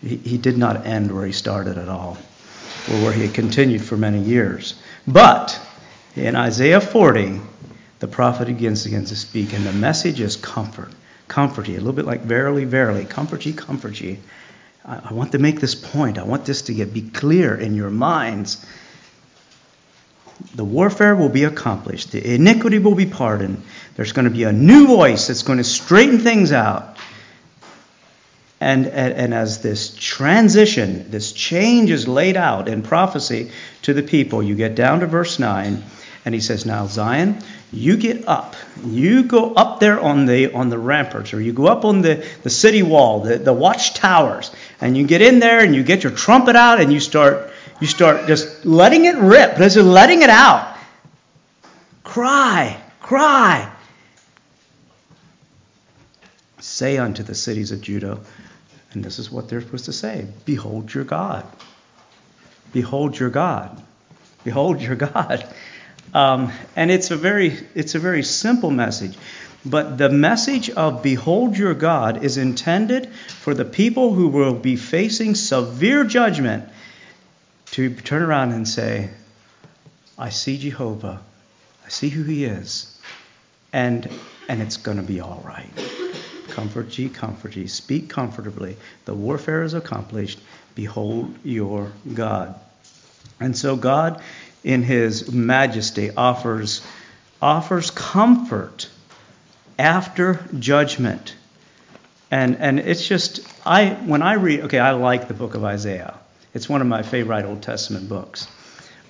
He, 0.00 0.16
he 0.16 0.38
did 0.38 0.56
not 0.56 0.86
end 0.86 1.14
where 1.14 1.26
he 1.26 1.32
started 1.32 1.76
at 1.76 1.90
all, 1.90 2.16
or 2.90 3.02
where 3.02 3.12
he 3.12 3.26
had 3.26 3.34
continued 3.34 3.82
for 3.82 3.98
many 3.98 4.18
years. 4.18 4.80
But 5.06 5.60
in 6.14 6.36
Isaiah 6.36 6.80
40, 6.80 7.38
the 7.98 8.08
prophet 8.08 8.46
begins, 8.46 8.84
begins 8.84 9.10
to 9.10 9.16
speak, 9.16 9.52
and 9.52 9.66
the 9.66 9.74
message 9.74 10.20
is 10.20 10.36
comfort. 10.36 10.90
Comfort 11.28 11.68
ye. 11.68 11.74
A 11.74 11.78
little 11.78 11.92
bit 11.92 12.06
like 12.06 12.22
verily, 12.22 12.64
verily. 12.64 13.04
Comfort 13.04 13.44
ye, 13.44 13.52
comfort 13.52 14.00
ye. 14.00 14.20
I, 14.86 15.10
I 15.10 15.12
want 15.12 15.32
to 15.32 15.38
make 15.38 15.60
this 15.60 15.74
point. 15.74 16.16
I 16.16 16.22
want 16.22 16.46
this 16.46 16.62
to 16.62 16.72
get 16.72 16.94
be 16.94 17.02
clear 17.02 17.54
in 17.54 17.74
your 17.74 17.90
minds 17.90 18.64
the 20.54 20.64
warfare 20.64 21.14
will 21.16 21.28
be 21.28 21.44
accomplished, 21.44 22.12
the 22.12 22.34
iniquity 22.34 22.78
will 22.78 22.94
be 22.94 23.06
pardoned. 23.06 23.62
There's 23.96 24.12
going 24.12 24.26
to 24.26 24.30
be 24.30 24.44
a 24.44 24.52
new 24.52 24.86
voice 24.86 25.26
that's 25.26 25.42
going 25.42 25.58
to 25.58 25.64
straighten 25.64 26.18
things 26.18 26.52
out. 26.52 26.96
And, 28.60 28.86
and, 28.86 29.12
and, 29.12 29.34
as 29.34 29.60
this 29.60 29.94
transition, 29.94 31.10
this 31.10 31.32
change 31.32 31.90
is 31.90 32.08
laid 32.08 32.38
out 32.38 32.68
in 32.68 32.82
prophecy 32.82 33.50
to 33.82 33.92
the 33.92 34.02
people, 34.02 34.42
you 34.42 34.54
get 34.54 34.74
down 34.74 35.00
to 35.00 35.06
verse 35.06 35.38
9, 35.38 35.84
and 36.24 36.34
he 36.34 36.40
says, 36.40 36.64
Now, 36.64 36.86
Zion, 36.86 37.38
you 37.70 37.98
get 37.98 38.26
up. 38.26 38.56
You 38.82 39.24
go 39.24 39.52
up 39.52 39.78
there 39.78 40.00
on 40.00 40.24
the, 40.24 40.54
on 40.54 40.70
the 40.70 40.78
ramparts, 40.78 41.34
or 41.34 41.40
you 41.40 41.52
go 41.52 41.66
up 41.66 41.84
on 41.84 42.00
the, 42.00 42.26
the 42.44 42.50
city 42.50 42.82
wall, 42.82 43.20
the, 43.20 43.36
the 43.36 43.52
watchtowers, 43.52 44.50
and 44.80 44.96
you 44.96 45.06
get 45.06 45.20
in 45.20 45.38
there 45.38 45.60
and 45.60 45.74
you 45.74 45.82
get 45.82 46.02
your 46.02 46.12
trumpet 46.12 46.56
out 46.56 46.80
and 46.80 46.90
you 46.90 47.00
start 47.00 47.52
you 47.80 47.86
start 47.86 48.26
just 48.26 48.64
letting 48.64 49.04
it 49.04 49.16
rip, 49.16 49.58
just 49.58 49.76
letting 49.76 50.22
it 50.22 50.30
out. 50.30 50.78
Cry, 52.04 52.80
cry. 53.00 53.70
Say 56.76 56.98
unto 56.98 57.22
the 57.22 57.34
cities 57.34 57.72
of 57.72 57.80
Judah, 57.80 58.18
and 58.92 59.02
this 59.02 59.18
is 59.18 59.30
what 59.30 59.48
they're 59.48 59.62
supposed 59.62 59.86
to 59.86 59.94
say 59.94 60.26
Behold 60.44 60.92
your 60.92 61.04
God. 61.04 61.46
Behold 62.70 63.18
your 63.18 63.30
God. 63.30 63.82
Behold 64.44 64.82
your 64.82 64.94
God. 64.94 65.48
Um, 66.12 66.52
and 66.76 66.90
it's 66.90 67.10
a 67.10 67.16
very 67.16 67.58
it's 67.74 67.94
a 67.94 67.98
very 67.98 68.22
simple 68.22 68.70
message. 68.70 69.16
But 69.64 69.96
the 69.96 70.10
message 70.10 70.68
of 70.68 71.02
behold 71.02 71.56
your 71.56 71.72
God 71.72 72.22
is 72.22 72.36
intended 72.36 73.08
for 73.08 73.54
the 73.54 73.64
people 73.64 74.12
who 74.12 74.28
will 74.28 74.52
be 74.52 74.76
facing 74.76 75.34
severe 75.34 76.04
judgment 76.04 76.68
to 77.70 77.94
turn 77.94 78.20
around 78.20 78.52
and 78.52 78.68
say, 78.68 79.08
I 80.18 80.28
see 80.28 80.58
Jehovah, 80.58 81.22
I 81.86 81.88
see 81.88 82.10
who 82.10 82.22
he 82.22 82.44
is, 82.44 83.00
and, 83.72 84.10
and 84.46 84.60
it's 84.60 84.76
to 84.98 85.02
be 85.02 85.20
all 85.20 85.42
right. 85.42 86.05
Comfort 86.48 86.98
ye, 86.98 87.08
comfort 87.08 87.56
ye, 87.56 87.66
speak 87.66 88.08
comfortably. 88.08 88.76
The 89.04 89.14
warfare 89.14 89.62
is 89.62 89.74
accomplished. 89.74 90.38
Behold 90.74 91.34
your 91.44 91.92
God. 92.12 92.54
And 93.40 93.56
so 93.56 93.76
God, 93.76 94.22
in 94.64 94.82
his 94.82 95.30
majesty, 95.32 96.10
offers, 96.10 96.86
offers 97.40 97.90
comfort 97.90 98.88
after 99.78 100.44
judgment 100.58 101.34
And, 102.30 102.56
and 102.56 102.80
it's 102.80 103.06
just, 103.06 103.40
I, 103.64 103.90
when 103.90 104.22
I 104.22 104.34
read, 104.34 104.60
okay, 104.62 104.78
I 104.78 104.92
like 104.92 105.28
the 105.28 105.34
book 105.34 105.54
of 105.54 105.64
Isaiah. 105.64 106.14
It's 106.54 106.68
one 106.68 106.80
of 106.80 106.86
my 106.86 107.02
favorite 107.02 107.44
Old 107.44 107.62
Testament 107.62 108.08
books. 108.08 108.48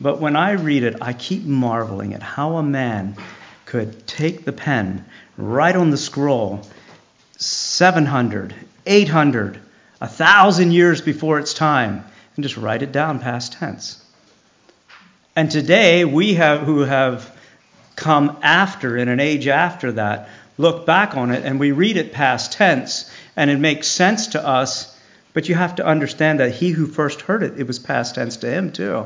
But 0.01 0.21
when 0.21 0.37
I 0.37 0.53
read 0.53 0.83
it, 0.83 0.97
I 1.01 1.15
keep 1.15 1.45
marveling 1.45 2.13
at 2.13 2.23
how 2.23 2.57
a 2.57 2.63
man 2.63 3.17
could 3.65 4.07
take 4.07 4.45
the 4.45 4.53
pen, 4.53 5.05
write 5.39 5.77
on 5.77 5.91
the 5.91 5.97
scroll 5.97 6.67
700, 7.77 8.55
800, 8.87 9.61
1,000 9.99 10.71
years 10.73 11.03
before 11.03 11.39
its 11.39 11.53
time, 11.53 12.03
and 12.35 12.43
just 12.43 12.57
write 12.57 12.81
it 12.81 12.91
down 12.91 13.19
past 13.19 13.53
tense. 13.53 14.03
And 15.37 15.51
today, 15.51 16.07
we 16.07 16.33
have, 16.37 16.63
who 16.63 16.81
have 16.81 17.31
come 17.95 18.39
after, 18.41 18.97
in 18.97 19.09
an 19.09 19.21
age 19.21 19.47
after 19.47 19.93
that, 19.93 20.31
look 20.57 20.87
back 20.87 21.19
on 21.19 21.31
it 21.31 21.45
and 21.45 21.61
we 21.61 21.73
read 21.73 21.99
it 21.99 22.15
past 22.15 22.53
tense, 22.53 23.11
and 23.37 23.51
it 23.51 23.59
makes 23.59 23.89
sense 23.89 24.29
to 24.29 24.43
us. 24.43 24.99
But 25.35 25.51
you 25.51 25.55
have 25.55 25.75
to 25.75 25.85
understand 25.85 26.41
that 26.41 26.55
he 26.55 26.71
who 26.71 26.87
first 26.87 27.21
heard 27.21 27.43
it, 27.43 27.61
it 27.61 27.67
was 27.67 27.79
past 27.79 28.15
tense 28.15 28.39
to 28.39 28.51
him 28.51 28.73
too. 28.73 29.05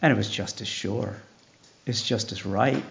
And 0.00 0.12
it 0.12 0.16
was 0.16 0.30
just 0.30 0.60
as 0.60 0.68
sure. 0.68 1.16
It's 1.86 2.02
just 2.02 2.30
as 2.30 2.46
right. 2.46 2.84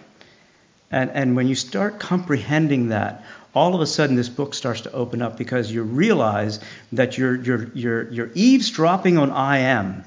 And, 0.91 1.11
and 1.11 1.35
when 1.37 1.47
you 1.47 1.55
start 1.55 1.99
comprehending 1.99 2.89
that, 2.89 3.23
all 3.53 3.75
of 3.75 3.81
a 3.81 3.87
sudden 3.87 4.15
this 4.15 4.29
book 4.29 4.53
starts 4.53 4.81
to 4.81 4.91
open 4.91 5.21
up 5.21 5.37
because 5.37 5.71
you 5.71 5.83
realize 5.83 6.59
that 6.91 7.17
you're, 7.17 7.35
you're, 7.35 7.71
you're, 7.73 8.11
you're 8.11 8.31
eavesdropping 8.35 9.17
on 9.17 9.31
I 9.31 9.59
am. 9.59 10.03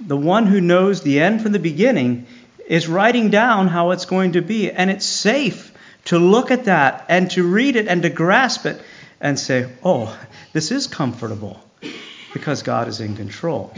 The 0.00 0.16
one 0.16 0.46
who 0.46 0.60
knows 0.60 1.02
the 1.02 1.20
end 1.20 1.42
from 1.42 1.52
the 1.52 1.58
beginning 1.58 2.26
is 2.66 2.86
writing 2.86 3.30
down 3.30 3.66
how 3.66 3.90
it's 3.90 4.04
going 4.04 4.32
to 4.32 4.42
be. 4.42 4.70
And 4.70 4.90
it's 4.90 5.06
safe 5.06 5.72
to 6.06 6.18
look 6.18 6.50
at 6.50 6.66
that 6.66 7.06
and 7.08 7.30
to 7.32 7.42
read 7.42 7.76
it 7.76 7.88
and 7.88 8.02
to 8.02 8.10
grasp 8.10 8.66
it 8.66 8.80
and 9.20 9.38
say, 9.38 9.68
oh, 9.82 10.16
this 10.52 10.70
is 10.70 10.86
comfortable 10.86 11.60
because 12.32 12.62
God 12.62 12.86
is 12.86 13.00
in 13.00 13.16
control. 13.16 13.74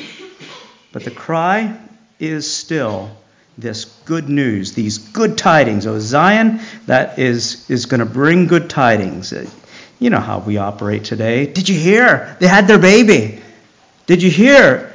But 0.93 1.05
the 1.05 1.11
cry 1.11 1.79
is 2.19 2.53
still 2.53 3.11
this 3.61 3.85
good 4.05 4.29
news, 4.29 4.73
these 4.73 4.99
good 4.99 5.37
tidings. 5.37 5.87
Oh, 5.87 5.99
Zion, 5.99 6.61
that 6.87 7.19
is, 7.19 7.69
is 7.71 7.87
going 7.87 8.01
to 8.01 8.07
bring 8.07 8.47
good 8.47 8.71
tidings. 8.71 9.33
You 9.99 10.11
know 10.11 10.21
how 10.21 10.39
we 10.39 10.57
operate 10.57 11.05
today. 11.05 11.47
Did 11.47 11.69
you 11.69 11.79
hear? 11.79 12.37
They 12.41 12.47
had 12.47 12.67
their 12.67 12.79
baby. 12.79 13.43
Did 14.07 14.23
you 14.23 14.31
hear? 14.31 14.95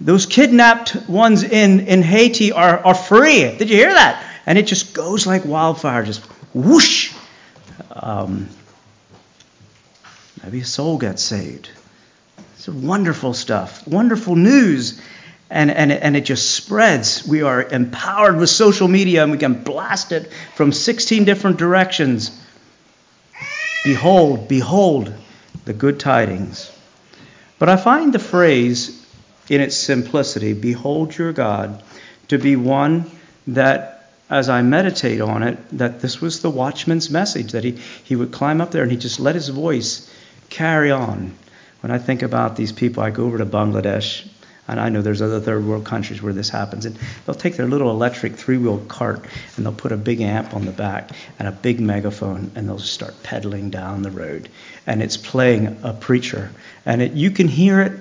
Those 0.00 0.26
kidnapped 0.26 1.08
ones 1.08 1.42
in, 1.42 1.80
in 1.80 2.02
Haiti 2.02 2.52
are, 2.52 2.78
are 2.78 2.94
free. 2.94 3.56
Did 3.56 3.70
you 3.70 3.76
hear 3.76 3.92
that? 3.92 4.24
And 4.46 4.58
it 4.58 4.66
just 4.66 4.94
goes 4.94 5.26
like 5.26 5.44
wildfire, 5.44 6.04
just 6.04 6.22
whoosh. 6.52 7.14
Um, 7.90 8.48
maybe 10.42 10.60
a 10.60 10.64
soul 10.64 10.98
gets 10.98 11.22
saved. 11.22 11.70
It's 12.56 12.68
wonderful 12.68 13.34
stuff, 13.34 13.86
wonderful 13.86 14.36
news. 14.36 15.00
And, 15.54 15.70
and, 15.70 15.92
and 15.92 16.16
it 16.16 16.24
just 16.24 16.50
spreads. 16.50 17.24
We 17.24 17.42
are 17.42 17.62
empowered 17.62 18.38
with 18.38 18.50
social 18.50 18.88
media 18.88 19.22
and 19.22 19.30
we 19.30 19.38
can 19.38 19.62
blast 19.62 20.10
it 20.10 20.32
from 20.56 20.72
16 20.72 21.24
different 21.24 21.58
directions. 21.58 22.36
Behold, 23.84 24.48
behold 24.48 25.14
the 25.64 25.72
good 25.72 26.00
tidings. 26.00 26.72
But 27.60 27.68
I 27.68 27.76
find 27.76 28.12
the 28.12 28.18
phrase 28.18 29.06
in 29.48 29.60
its 29.60 29.76
simplicity, 29.76 30.54
behold 30.54 31.16
your 31.16 31.32
God, 31.32 31.84
to 32.28 32.38
be 32.38 32.56
one 32.56 33.08
that, 33.46 34.10
as 34.28 34.48
I 34.48 34.62
meditate 34.62 35.20
on 35.20 35.44
it, 35.44 35.58
that 35.78 36.00
this 36.00 36.20
was 36.20 36.40
the 36.40 36.50
watchman's 36.50 37.10
message, 37.10 37.52
that 37.52 37.62
he, 37.62 37.78
he 38.02 38.16
would 38.16 38.32
climb 38.32 38.60
up 38.60 38.72
there 38.72 38.82
and 38.82 38.90
he 38.90 38.98
just 38.98 39.20
let 39.20 39.36
his 39.36 39.50
voice 39.50 40.10
carry 40.50 40.90
on. 40.90 41.32
When 41.80 41.92
I 41.92 41.98
think 41.98 42.22
about 42.22 42.56
these 42.56 42.72
people, 42.72 43.04
I 43.04 43.10
go 43.10 43.24
over 43.24 43.38
to 43.38 43.46
Bangladesh, 43.46 44.26
and 44.66 44.80
I 44.80 44.88
know 44.88 45.02
there's 45.02 45.22
other 45.22 45.40
third 45.40 45.64
world 45.64 45.84
countries 45.84 46.22
where 46.22 46.32
this 46.32 46.48
happens, 46.48 46.86
and 46.86 46.98
they'll 47.24 47.34
take 47.34 47.56
their 47.56 47.66
little 47.66 47.90
electric 47.90 48.36
three 48.36 48.58
wheel 48.58 48.78
cart 48.88 49.24
and 49.56 49.64
they'll 49.64 49.72
put 49.72 49.92
a 49.92 49.96
big 49.96 50.20
amp 50.20 50.54
on 50.54 50.64
the 50.64 50.72
back 50.72 51.10
and 51.38 51.46
a 51.46 51.52
big 51.52 51.80
megaphone, 51.80 52.50
and 52.54 52.68
they'll 52.68 52.78
just 52.78 52.94
start 52.94 53.14
pedaling 53.22 53.70
down 53.70 54.02
the 54.02 54.10
road. 54.10 54.48
And 54.86 55.02
it's 55.02 55.16
playing 55.16 55.78
a 55.82 55.92
preacher, 55.92 56.50
and 56.86 57.02
it, 57.02 57.12
you 57.12 57.30
can 57.30 57.48
hear 57.48 57.80
it 57.80 57.92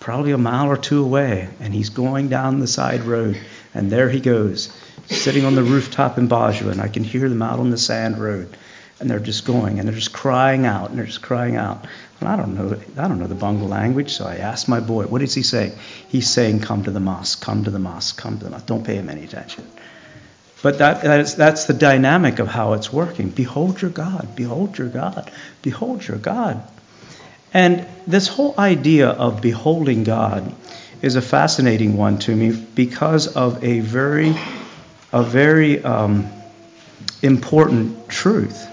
probably 0.00 0.32
a 0.32 0.38
mile 0.38 0.70
or 0.70 0.76
two 0.76 1.02
away, 1.02 1.48
and 1.60 1.72
he's 1.72 1.88
going 1.88 2.28
down 2.28 2.60
the 2.60 2.66
side 2.66 3.02
road, 3.04 3.40
and 3.72 3.90
there 3.90 4.10
he 4.10 4.20
goes, 4.20 4.70
sitting 5.06 5.46
on 5.46 5.54
the 5.54 5.62
rooftop 5.62 6.18
in 6.18 6.28
Bajau, 6.28 6.70
and 6.70 6.80
I 6.80 6.88
can 6.88 7.04
hear 7.04 7.28
them 7.28 7.40
out 7.40 7.58
on 7.58 7.70
the 7.70 7.78
sand 7.78 8.18
road, 8.18 8.54
and 9.00 9.10
they're 9.10 9.18
just 9.20 9.44
going, 9.44 9.78
and 9.78 9.88
they're 9.88 9.94
just 9.94 10.12
crying 10.12 10.66
out, 10.66 10.90
and 10.90 10.98
they're 10.98 11.06
just 11.06 11.22
crying 11.22 11.56
out. 11.56 11.86
And 12.20 12.28
I 12.28 12.36
don't 12.36 12.54
know, 12.54 12.78
I 12.96 13.08
don't 13.08 13.18
know 13.18 13.26
the 13.26 13.34
Bongo 13.34 13.66
language, 13.66 14.12
so 14.12 14.24
I 14.24 14.36
asked 14.36 14.68
my 14.68 14.80
boy, 14.80 15.04
what 15.06 15.22
is 15.22 15.34
he 15.34 15.42
saying? 15.42 15.72
He's 16.08 16.28
saying, 16.30 16.60
"Come 16.60 16.84
to 16.84 16.90
the 16.90 17.00
mosque, 17.00 17.40
come 17.42 17.64
to 17.64 17.70
the 17.70 17.78
mosque, 17.78 18.16
come 18.16 18.38
to 18.38 18.44
the 18.44 18.50
mosque." 18.50 18.66
Don't 18.66 18.84
pay 18.84 18.94
him 18.94 19.08
any 19.08 19.24
attention. 19.24 19.64
But 20.62 20.78
that, 20.78 21.02
that 21.02 21.20
is, 21.20 21.34
that's 21.34 21.66
the 21.66 21.74
dynamic 21.74 22.38
of 22.38 22.48
how 22.48 22.72
it's 22.72 22.90
working. 22.90 23.28
Behold 23.28 23.82
your 23.82 23.90
God, 23.90 24.34
behold 24.34 24.78
your 24.78 24.88
God, 24.88 25.30
behold 25.60 26.06
your 26.06 26.16
God. 26.16 26.62
And 27.52 27.86
this 28.06 28.28
whole 28.28 28.54
idea 28.58 29.08
of 29.08 29.42
beholding 29.42 30.04
God 30.04 30.54
is 31.02 31.16
a 31.16 31.22
fascinating 31.22 31.98
one 31.98 32.18
to 32.20 32.34
me 32.34 32.52
because 32.52 33.36
of 33.36 33.62
a 33.62 33.80
very, 33.80 34.34
a 35.12 35.22
very 35.22 35.84
um, 35.84 36.26
important 37.22 38.08
truth. 38.08 38.66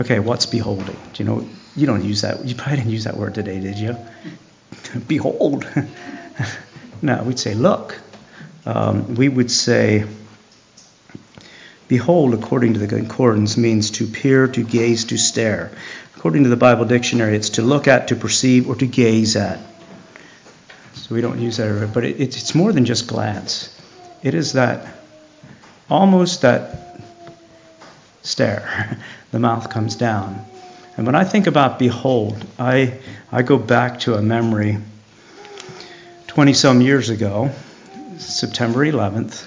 Okay, 0.00 0.18
what's 0.18 0.46
beholding? 0.46 0.96
Do 1.12 1.22
you 1.22 1.24
know? 1.24 1.48
You 1.76 1.86
don't 1.86 2.04
use 2.04 2.22
that. 2.22 2.44
You 2.44 2.54
probably 2.54 2.78
didn't 2.78 2.90
use 2.90 3.04
that 3.04 3.16
word 3.16 3.34
today, 3.34 3.60
did 3.60 3.78
you? 3.78 3.96
Behold. 5.08 5.66
no, 7.02 7.22
we'd 7.22 7.38
say 7.38 7.54
look. 7.54 8.00
Um, 8.66 9.14
we 9.14 9.28
would 9.28 9.50
say, 9.50 10.06
behold, 11.86 12.34
according 12.34 12.74
to 12.74 12.80
the 12.80 12.88
concordance, 12.88 13.56
means 13.56 13.90
to 13.92 14.06
peer, 14.06 14.48
to 14.48 14.64
gaze, 14.64 15.04
to 15.06 15.18
stare. 15.18 15.70
According 16.16 16.44
to 16.44 16.48
the 16.48 16.56
Bible 16.56 16.86
dictionary, 16.86 17.36
it's 17.36 17.50
to 17.50 17.62
look 17.62 17.86
at, 17.86 18.08
to 18.08 18.16
perceive, 18.16 18.68
or 18.68 18.74
to 18.76 18.86
gaze 18.86 19.36
at. 19.36 19.60
So 20.94 21.14
we 21.14 21.20
don't 21.20 21.38
use 21.38 21.58
that, 21.58 21.90
but 21.92 22.04
it, 22.04 22.18
it's 22.18 22.54
more 22.54 22.72
than 22.72 22.86
just 22.86 23.06
glance. 23.06 23.70
It 24.22 24.34
is 24.34 24.54
that 24.54 24.96
almost 25.90 26.40
that 26.42 27.00
stare. 28.22 28.98
the 29.34 29.40
mouth 29.40 29.68
comes 29.68 29.96
down. 29.96 30.46
And 30.96 31.06
when 31.06 31.16
I 31.16 31.24
think 31.24 31.48
about 31.48 31.80
behold, 31.80 32.36
I, 32.56 33.00
I 33.32 33.42
go 33.42 33.58
back 33.58 33.98
to 34.00 34.14
a 34.14 34.22
memory 34.22 34.78
20 36.28 36.52
some 36.52 36.80
years 36.80 37.10
ago, 37.10 37.50
September 38.18 38.86
11th, 38.86 39.44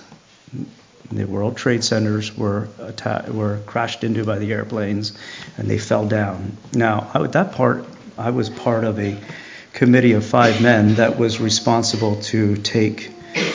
the 1.09 1.23
World 1.23 1.55
Trade 1.55 1.85
Centers 1.85 2.35
were 2.35 2.67
atta- 2.81 3.31
were 3.31 3.59
crashed 3.65 4.03
into 4.03 4.25
by 4.25 4.39
the 4.39 4.51
airplanes, 4.51 5.17
and 5.57 5.69
they 5.69 5.77
fell 5.77 6.05
down. 6.05 6.57
Now, 6.73 7.09
I, 7.13 7.25
that 7.27 7.53
part, 7.53 7.85
I 8.17 8.31
was 8.31 8.49
part 8.49 8.83
of 8.83 8.99
a 8.99 9.17
committee 9.71 10.11
of 10.13 10.25
five 10.25 10.61
men 10.61 10.95
that 10.95 11.17
was 11.17 11.39
responsible 11.39 12.19
to 12.23 12.57
take 12.57 13.09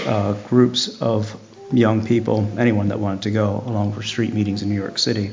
uh, 0.06 0.32
groups 0.48 1.02
of 1.02 1.38
young 1.74 2.06
people, 2.06 2.50
anyone 2.56 2.88
that 2.88 3.00
wanted 3.00 3.24
to 3.24 3.30
go, 3.32 3.62
along 3.66 3.92
for 3.92 4.02
street 4.02 4.32
meetings 4.32 4.62
in 4.62 4.70
New 4.70 4.80
York 4.80 4.98
City. 4.98 5.32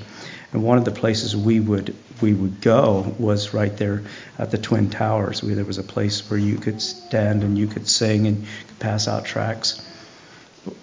And 0.52 0.64
one 0.64 0.78
of 0.78 0.86
the 0.86 0.92
places 0.92 1.36
we 1.36 1.60
would 1.60 1.96
we 2.22 2.34
would 2.34 2.60
go 2.60 3.16
was 3.18 3.54
right 3.54 3.76
there 3.78 4.04
at 4.38 4.52
the 4.52 4.58
Twin 4.58 4.90
Towers. 4.90 5.44
Where 5.44 5.56
there 5.56 5.66
was 5.66 5.78
a 5.78 5.84
place 5.84 6.30
where 6.30 6.40
you 6.40 6.58
could 6.58 6.82
stand 6.82 7.44
and 7.44 7.58
you 7.58 7.68
could 7.68 7.88
sing 7.88 8.28
and 8.28 8.46
could 8.68 8.80
pass 8.80 9.08
out 9.08 9.26
tracts 9.26 9.82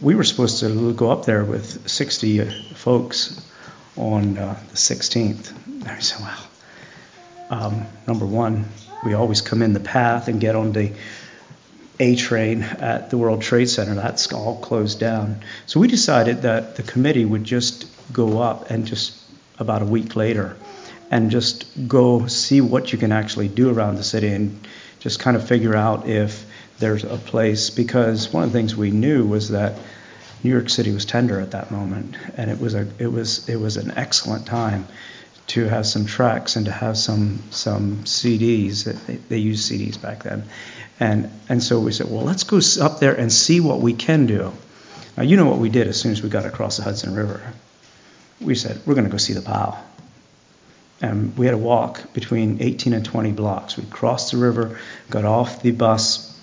we 0.00 0.14
were 0.14 0.24
supposed 0.24 0.61
to 0.61 0.92
go 0.94 1.11
up 1.11 1.24
there 1.24 1.44
with 1.44 1.88
60 1.88 2.44
folks 2.74 3.40
on 3.96 4.38
uh, 4.38 4.59
the 4.70 4.76
16th. 4.76 5.55
And 5.66 5.88
I 5.88 5.98
said, 5.98 6.20
wow. 6.20 6.38
Um, 7.48 7.87
number 8.07 8.26
one, 8.26 8.66
we 9.05 9.14
always 9.14 9.40
come 9.40 9.62
in 9.62 9.72
the 9.72 9.81
PATH 9.81 10.29
and 10.29 10.40
get 10.40 10.57
on 10.57 10.72
the 10.72 10.92
A 12.00 12.16
train 12.16 12.62
at 12.62 13.11
the 13.11 13.18
World 13.18 13.42
Trade 13.42 13.68
Center. 13.68 13.94
That's 13.94 14.33
all 14.33 14.59
closed 14.61 14.98
down. 14.98 15.40
So 15.66 15.81
we 15.81 15.88
decided 15.88 16.42
that 16.42 16.76
the 16.76 16.83
committee 16.83 17.24
would 17.24 17.44
just 17.44 17.87
go 18.12 18.40
up 18.40 18.70
and 18.70 18.87
just 18.87 19.14
about 19.59 19.83
a 19.83 19.87
week 19.87 20.16
later 20.16 20.57
and 21.11 21.31
just 21.31 21.66
go 21.87 22.27
see 22.27 22.61
what 22.61 22.92
you 22.92 22.99
can 22.99 23.12
actually 23.12 23.49
do 23.49 23.71
around 23.71 23.97
the 23.97 24.05
city 24.05 24.29
and 24.29 24.66
just 25.01 25.21
kind 25.21 25.37
of 25.37 25.47
figure 25.47 25.77
out 25.77 26.09
if 26.09 26.45
there's 26.79 27.05
a 27.05 27.16
place 27.16 27.71
because 27.71 28.33
one 28.33 28.42
of 28.42 28.53
the 28.53 28.59
things 28.59 28.75
we 28.77 28.90
knew 28.90 29.25
was 29.27 29.51
that 29.51 29.79
New 30.42 30.51
York 30.51 30.69
City 30.69 30.92
was 30.92 31.05
tender 31.05 31.40
at 31.40 31.53
that 31.53 31.71
moment, 31.71 32.16
and 32.37 32.51
it 32.51 32.61
was 32.61 32.75
a 32.75 32.87
it 32.99 33.07
was 33.07 33.49
it 33.49 33.57
was 33.57 33.77
an 33.77 33.92
excellent 33.97 34.47
time 34.47 34.87
to 35.49 35.64
have 35.64 35.87
some 35.87 36.07
tracks 36.07 36.57
and 36.57 36.66
to 36.66 36.73
have 36.73 36.99
some 36.99 37.42
some 37.51 37.99
CDs. 38.05 38.85
They, 38.85 39.16
they 39.16 39.38
used 39.38 39.71
CDs 39.71 40.01
back 40.01 40.23
then, 40.23 40.45
and 41.01 41.31
and 41.49 41.62
so 41.62 41.81
we 41.81 41.92
said, 41.92 42.11
well, 42.11 42.25
let's 42.25 42.45
go 42.45 42.61
up 42.81 43.01
there 43.01 43.14
and 43.14 43.33
see 43.33 43.61
what 43.61 43.81
we 43.81 43.95
can 43.95 44.27
do. 44.27 44.53
Now 45.16 45.23
you 45.23 45.37
know 45.37 45.47
what 45.47 45.59
we 45.59 45.71
did 45.71 45.88
as 45.88 45.99
soon 45.99 46.12
as 46.12 46.23
we 46.23 46.29
got 46.29 46.45
across 46.45 46.77
the 46.77 46.83
Hudson 46.83 47.14
River. 47.14 47.40
We 48.40 48.55
said, 48.55 48.81
we're 48.87 48.94
going 48.94 49.07
to 49.07 49.11
go 49.11 49.16
see 49.16 49.33
the 49.33 49.42
pile. 49.42 49.83
And 51.01 51.37
we 51.37 51.46
had 51.46 51.53
to 51.53 51.59
walk 51.59 52.12
between 52.14 52.62
18 52.62 52.92
and 52.92 53.05
20 53.05 53.33
blocks. 53.33 53.77
We 53.77 53.85
crossed 53.85 54.33
the 54.33 54.38
river, 54.38 54.79
got 55.11 55.25
off 55.25 55.62
the 55.62 55.72
bus, 55.72 56.38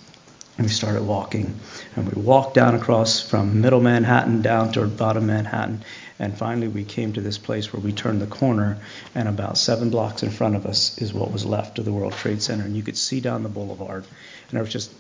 and 0.58 0.68
we 0.68 0.72
started 0.72 1.04
walking. 1.04 1.60
And 1.96 2.12
we 2.12 2.22
walked 2.22 2.54
down 2.54 2.76
across 2.76 3.20
from 3.22 3.62
middle 3.62 3.82
Manhattan 3.82 4.42
down 4.44 4.72
to 4.74 4.86
bottom 4.86 5.26
Manhattan. 5.26 5.84
And 6.20 6.38
finally, 6.38 6.68
we 6.68 6.84
came 6.84 7.14
to 7.14 7.22
this 7.22 7.40
place 7.40 7.74
where 7.74 7.82
we 7.82 7.92
turned 7.92 8.22
the 8.22 8.28
corner, 8.28 8.78
and 9.16 9.28
about 9.28 9.58
seven 9.58 9.90
blocks 9.90 10.22
in 10.22 10.30
front 10.30 10.56
of 10.56 10.68
us 10.68 11.00
is 11.00 11.14
what 11.14 11.32
was 11.32 11.46
left 11.46 11.80
of 11.80 11.86
the 11.86 11.92
World 11.92 12.14
Trade 12.14 12.42
Center. 12.42 12.64
And 12.64 12.78
you 12.78 12.84
could 12.84 12.98
see 12.98 13.20
down 13.20 13.42
the 13.42 13.50
boulevard, 13.50 14.04
and 14.04 14.52
there 14.52 14.62
was 14.62 14.72
just 14.72 14.94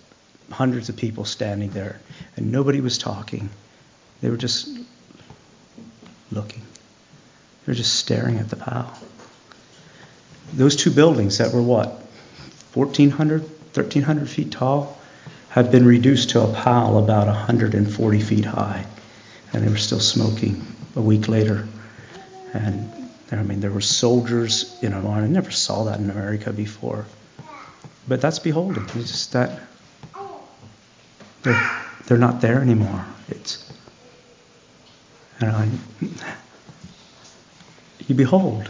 hundreds 0.51 0.89
of 0.89 0.97
people 0.97 1.25
standing 1.25 1.69
there, 1.69 1.99
and 2.36 2.51
nobody 2.51 2.82
was 2.82 2.97
talking. 2.97 3.49
They 4.21 4.29
were 4.29 4.38
just 4.38 4.67
looking. 6.32 6.63
They 7.65 7.71
were 7.71 7.76
just 7.76 7.95
staring 7.95 8.38
at 8.38 8.49
the 8.49 8.56
pile. 8.56 8.97
Those 10.54 10.76
two 10.76 10.91
buildings 10.91 11.38
that 11.38 11.54
were 11.54 11.62
what, 11.62 11.88
1,400, 12.73 13.41
1,300 13.41 14.30
feet 14.30 14.52
tall, 14.52 14.99
have 15.49 15.71
been 15.71 15.86
reduced 15.86 16.32
to 16.32 16.41
a 16.41 16.52
pile 16.54 16.97
about 16.97 17.28
140 17.28 18.19
feet 18.21 18.45
high, 18.45 18.86
and 19.54 19.63
they 19.63 19.69
were 19.69 19.78
still 19.78 19.99
smoking 19.99 20.65
a 20.95 21.02
week 21.02 21.28
later. 21.28 21.67
And 22.54 22.91
I 23.32 23.41
mean, 23.43 23.62
there 23.62 23.71
were 23.71 23.82
soldiers 23.82 24.78
in 24.82 24.93
Iran. 24.93 25.23
I 25.23 25.28
never 25.28 25.52
saw 25.52 25.86
that 25.86 25.99
in 25.99 26.10
America 26.10 26.52
before. 26.52 27.06
But 28.08 28.21
that's 28.21 28.39
beholding. 28.39 28.84
It's 28.95 29.12
just 29.12 29.34
that 29.34 29.62
they're, 31.43 31.71
they're 32.06 32.17
not 32.17 32.41
there 32.41 32.62
anymore. 32.62 33.06
It's 33.30 33.71
you, 35.41 35.47
know, 35.47 35.69
you 38.08 38.16
behold. 38.16 38.70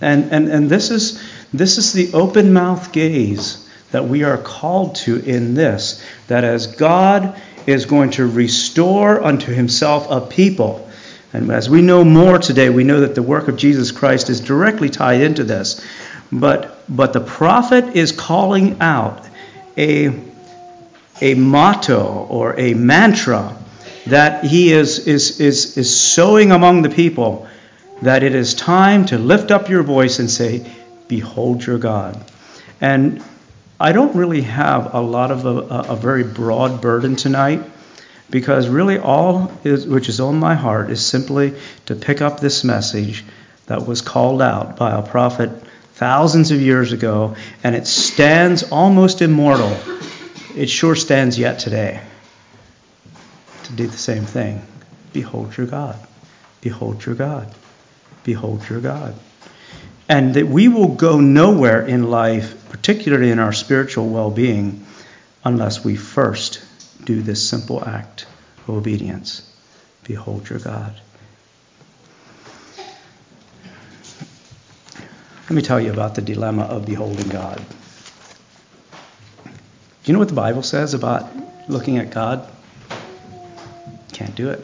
And, 0.00 0.32
and, 0.32 0.48
and 0.48 0.70
this, 0.70 0.90
is, 0.90 1.22
this 1.52 1.78
is 1.78 1.92
the 1.92 2.12
open 2.16 2.52
mouth 2.52 2.92
gaze 2.92 3.68
that 3.90 4.06
we 4.06 4.22
are 4.22 4.38
called 4.38 4.94
to 4.94 5.16
in 5.18 5.54
this 5.54 6.04
that 6.28 6.44
as 6.44 6.66
God 6.66 7.40
is 7.66 7.86
going 7.86 8.10
to 8.10 8.26
restore 8.26 9.22
unto 9.22 9.52
himself 9.52 10.06
a 10.10 10.20
people, 10.20 10.88
and 11.32 11.50
as 11.50 11.68
we 11.68 11.82
know 11.82 12.04
more 12.04 12.38
today, 12.38 12.70
we 12.70 12.84
know 12.84 13.00
that 13.00 13.14
the 13.14 13.22
work 13.22 13.48
of 13.48 13.56
Jesus 13.56 13.92
Christ 13.92 14.30
is 14.30 14.40
directly 14.40 14.88
tied 14.88 15.20
into 15.20 15.44
this. 15.44 15.84
But, 16.32 16.82
but 16.88 17.12
the 17.12 17.20
prophet 17.20 17.96
is 17.96 18.12
calling 18.12 18.80
out 18.80 19.26
a, 19.76 20.10
a 21.20 21.34
motto 21.34 22.26
or 22.30 22.58
a 22.58 22.74
mantra 22.74 23.56
that 24.06 24.44
he 24.44 24.72
is, 24.72 25.06
is, 25.06 25.40
is, 25.40 25.76
is 25.76 26.00
sowing 26.00 26.50
among 26.50 26.82
the 26.82 26.90
people 26.90 27.46
that 28.02 28.22
it 28.22 28.34
is 28.34 28.54
time 28.54 29.06
to 29.06 29.18
lift 29.18 29.50
up 29.50 29.68
your 29.68 29.82
voice 29.82 30.18
and 30.18 30.30
say, 30.30 30.70
Behold 31.08 31.64
your 31.64 31.78
God. 31.78 32.22
And 32.80 33.22
I 33.80 33.92
don't 33.92 34.14
really 34.14 34.42
have 34.42 34.94
a 34.94 35.00
lot 35.00 35.30
of 35.30 35.46
a, 35.46 35.92
a 35.92 35.96
very 35.96 36.24
broad 36.24 36.80
burden 36.80 37.16
tonight 37.16 37.62
because 38.30 38.68
really 38.68 38.98
all 38.98 39.50
is, 39.64 39.86
which 39.86 40.08
is 40.08 40.20
on 40.20 40.38
my 40.38 40.54
heart 40.54 40.90
is 40.90 41.04
simply 41.04 41.54
to 41.86 41.94
pick 41.94 42.20
up 42.20 42.40
this 42.40 42.64
message 42.64 43.24
that 43.66 43.86
was 43.86 44.02
called 44.02 44.42
out 44.42 44.76
by 44.76 44.92
a 44.92 45.02
prophet 45.02 45.50
thousands 45.94 46.50
of 46.50 46.60
years 46.60 46.92
ago 46.92 47.36
and 47.64 47.74
it 47.74 47.86
stands 47.86 48.64
almost 48.64 49.22
immortal. 49.22 49.76
It 50.56 50.68
sure 50.68 50.96
stands 50.96 51.38
yet 51.38 51.58
today 51.60 52.00
to 53.64 53.72
do 53.72 53.86
the 53.86 53.98
same 53.98 54.24
thing. 54.24 54.60
Behold 55.12 55.56
your 55.56 55.66
God. 55.66 55.98
Behold 56.60 57.04
your 57.04 57.14
God. 57.14 57.54
Behold 58.28 58.68
your 58.68 58.82
God. 58.82 59.14
And 60.06 60.34
that 60.34 60.46
we 60.46 60.68
will 60.68 60.88
go 60.88 61.18
nowhere 61.18 61.86
in 61.86 62.10
life, 62.10 62.68
particularly 62.68 63.30
in 63.30 63.38
our 63.38 63.54
spiritual 63.54 64.10
well 64.10 64.30
being, 64.30 64.84
unless 65.46 65.82
we 65.82 65.96
first 65.96 66.62
do 67.02 67.22
this 67.22 67.48
simple 67.48 67.82
act 67.82 68.26
of 68.58 68.76
obedience. 68.76 69.50
Behold 70.04 70.46
your 70.50 70.58
God. 70.58 71.00
Let 75.44 75.50
me 75.52 75.62
tell 75.62 75.80
you 75.80 75.90
about 75.90 76.14
the 76.14 76.20
dilemma 76.20 76.64
of 76.64 76.84
beholding 76.84 77.30
God. 77.30 77.64
Do 79.46 79.52
you 80.04 80.12
know 80.12 80.18
what 80.18 80.28
the 80.28 80.34
Bible 80.34 80.62
says 80.62 80.92
about 80.92 81.30
looking 81.66 81.96
at 81.96 82.10
God? 82.10 82.46
Can't 84.12 84.34
do 84.34 84.50
it. 84.50 84.62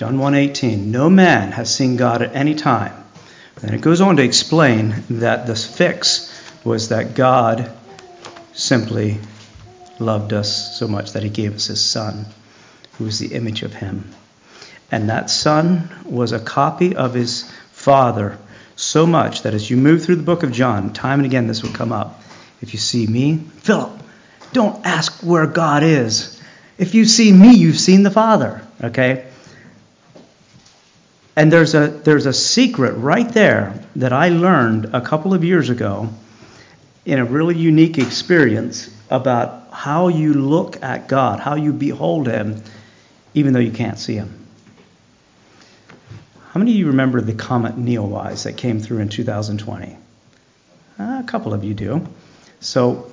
John 0.00 0.16
1:18 0.16 0.86
No 0.86 1.10
man 1.10 1.52
has 1.52 1.68
seen 1.68 1.96
God 1.96 2.22
at 2.22 2.34
any 2.34 2.54
time. 2.54 2.94
And 3.60 3.74
it 3.74 3.82
goes 3.82 4.00
on 4.00 4.16
to 4.16 4.22
explain 4.22 4.94
that 5.10 5.46
the 5.46 5.54
fix 5.54 6.32
was 6.64 6.88
that 6.88 7.14
God 7.14 7.70
simply 8.54 9.18
loved 9.98 10.32
us 10.32 10.78
so 10.78 10.88
much 10.88 11.12
that 11.12 11.22
he 11.22 11.28
gave 11.28 11.54
us 11.54 11.66
his 11.66 11.82
son, 11.82 12.24
who 12.96 13.08
is 13.08 13.18
the 13.18 13.34
image 13.34 13.62
of 13.62 13.74
him. 13.74 14.08
And 14.90 15.10
that 15.10 15.28
son 15.28 15.90
was 16.06 16.32
a 16.32 16.40
copy 16.40 16.96
of 16.96 17.12
his 17.12 17.44
father 17.72 18.38
so 18.76 19.06
much 19.06 19.42
that 19.42 19.52
as 19.52 19.68
you 19.68 19.76
move 19.76 20.02
through 20.02 20.16
the 20.16 20.22
book 20.22 20.42
of 20.42 20.50
John, 20.50 20.94
time 20.94 21.18
and 21.18 21.26
again 21.26 21.46
this 21.46 21.62
will 21.62 21.74
come 21.74 21.92
up. 21.92 22.22
If 22.62 22.72
you 22.72 22.80
see 22.80 23.06
me, 23.06 23.36
Philip, 23.58 24.02
don't 24.54 24.86
ask 24.86 25.20
where 25.20 25.46
God 25.46 25.82
is. 25.82 26.40
If 26.78 26.94
you 26.94 27.04
see 27.04 27.30
me, 27.30 27.54
you've 27.54 27.78
seen 27.78 28.02
the 28.02 28.10
Father. 28.10 28.62
Okay? 28.82 29.26
And 31.36 31.52
there's 31.52 31.74
a, 31.74 31.88
there's 31.88 32.26
a 32.26 32.32
secret 32.32 32.92
right 32.94 33.28
there 33.28 33.82
that 33.96 34.12
I 34.12 34.28
learned 34.30 34.86
a 34.94 35.00
couple 35.00 35.32
of 35.32 35.44
years 35.44 35.70
ago 35.70 36.08
in 37.04 37.18
a 37.18 37.24
really 37.24 37.56
unique 37.56 37.98
experience 37.98 38.90
about 39.10 39.68
how 39.72 40.08
you 40.08 40.34
look 40.34 40.82
at 40.82 41.08
God, 41.08 41.40
how 41.40 41.54
you 41.54 41.72
behold 41.72 42.26
Him, 42.26 42.62
even 43.34 43.52
though 43.52 43.60
you 43.60 43.70
can't 43.70 43.98
see 43.98 44.14
Him. 44.14 44.46
How 46.50 46.58
many 46.58 46.72
of 46.72 46.76
you 46.78 46.88
remember 46.88 47.20
the 47.20 47.32
comet 47.32 47.76
Neowise 47.76 48.44
that 48.44 48.56
came 48.56 48.80
through 48.80 48.98
in 48.98 49.08
2020? 49.08 49.96
Uh, 50.98 51.02
a 51.02 51.24
couple 51.26 51.54
of 51.54 51.62
you 51.62 51.74
do. 51.74 52.06
So, 52.58 53.10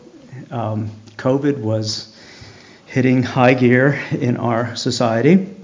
um, 0.51 0.91
COVID 1.17 1.59
was 1.59 2.15
hitting 2.87 3.21
high 3.21 3.53
gear 3.53 3.93
in 4.11 4.37
our 4.37 4.75
society, 4.75 5.55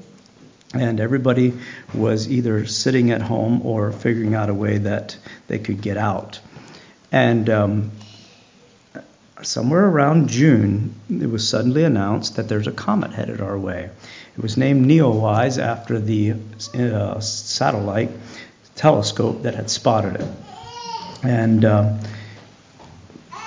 and 0.73 0.99
everybody 0.99 1.53
was 1.93 2.29
either 2.29 2.65
sitting 2.65 3.11
at 3.11 3.21
home 3.21 3.65
or 3.65 3.91
figuring 3.91 4.33
out 4.33 4.49
a 4.49 4.53
way 4.53 4.79
that 4.79 5.17
they 5.47 5.59
could 5.59 5.81
get 5.81 5.97
out. 5.97 6.39
And 7.11 7.49
um, 7.49 7.91
somewhere 9.43 9.85
around 9.85 10.29
June, 10.29 10.95
it 11.09 11.29
was 11.29 11.47
suddenly 11.47 11.83
announced 11.83 12.37
that 12.37 12.49
there's 12.49 12.67
a 12.67 12.71
comet 12.71 13.11
headed 13.11 13.39
our 13.39 13.57
way. 13.57 13.89
It 14.35 14.41
was 14.41 14.57
named 14.57 14.85
Neowise 14.87 15.61
after 15.61 15.99
the 15.99 16.33
uh, 16.73 17.19
satellite 17.19 18.09
telescope 18.75 19.43
that 19.43 19.53
had 19.53 19.69
spotted 19.69 20.21
it. 20.21 20.27
And 21.23 21.63
uh, 21.63 21.97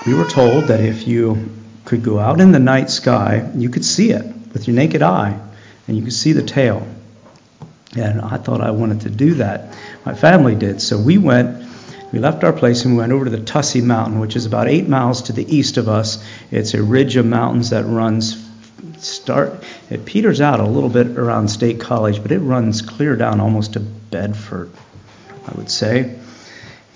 we 0.06 0.14
were 0.14 0.28
told 0.28 0.68
that 0.68 0.80
if 0.80 1.08
you 1.08 1.50
could 1.84 2.04
go 2.04 2.20
out 2.20 2.40
in 2.40 2.52
the 2.52 2.60
night 2.60 2.90
sky, 2.90 3.50
you 3.56 3.68
could 3.68 3.84
see 3.84 4.10
it 4.10 4.24
with 4.52 4.68
your 4.68 4.76
naked 4.76 5.02
eye, 5.02 5.38
and 5.88 5.96
you 5.96 6.04
could 6.04 6.12
see 6.12 6.32
the 6.32 6.42
tail. 6.42 6.86
And 7.94 8.20
I 8.20 8.36
thought 8.36 8.60
I 8.60 8.70
wanted 8.72 9.02
to 9.02 9.10
do 9.10 9.34
that. 9.34 9.76
My 10.04 10.14
family 10.14 10.54
did. 10.54 10.82
So 10.82 10.98
we 10.98 11.18
went, 11.18 11.64
we 12.12 12.18
left 12.18 12.44
our 12.44 12.52
place 12.52 12.84
and 12.84 12.94
we 12.94 12.98
went 12.98 13.12
over 13.12 13.26
to 13.26 13.30
the 13.30 13.44
Tussey 13.44 13.80
Mountain, 13.80 14.18
which 14.18 14.36
is 14.36 14.46
about 14.46 14.68
eight 14.68 14.88
miles 14.88 15.22
to 15.22 15.32
the 15.32 15.54
east 15.54 15.76
of 15.76 15.88
us. 15.88 16.24
It's 16.50 16.74
a 16.74 16.82
ridge 16.82 17.16
of 17.16 17.26
mountains 17.26 17.70
that 17.70 17.84
runs 17.84 18.44
start 18.98 19.62
it 19.90 20.04
peters 20.04 20.40
out 20.40 20.58
a 20.58 20.64
little 20.64 20.88
bit 20.88 21.18
around 21.18 21.48
State 21.48 21.80
College, 21.80 22.22
but 22.22 22.32
it 22.32 22.38
runs 22.38 22.82
clear 22.82 23.14
down 23.14 23.40
almost 23.40 23.74
to 23.74 23.80
Bedford, 23.80 24.70
I 25.46 25.52
would 25.56 25.70
say 25.70 26.16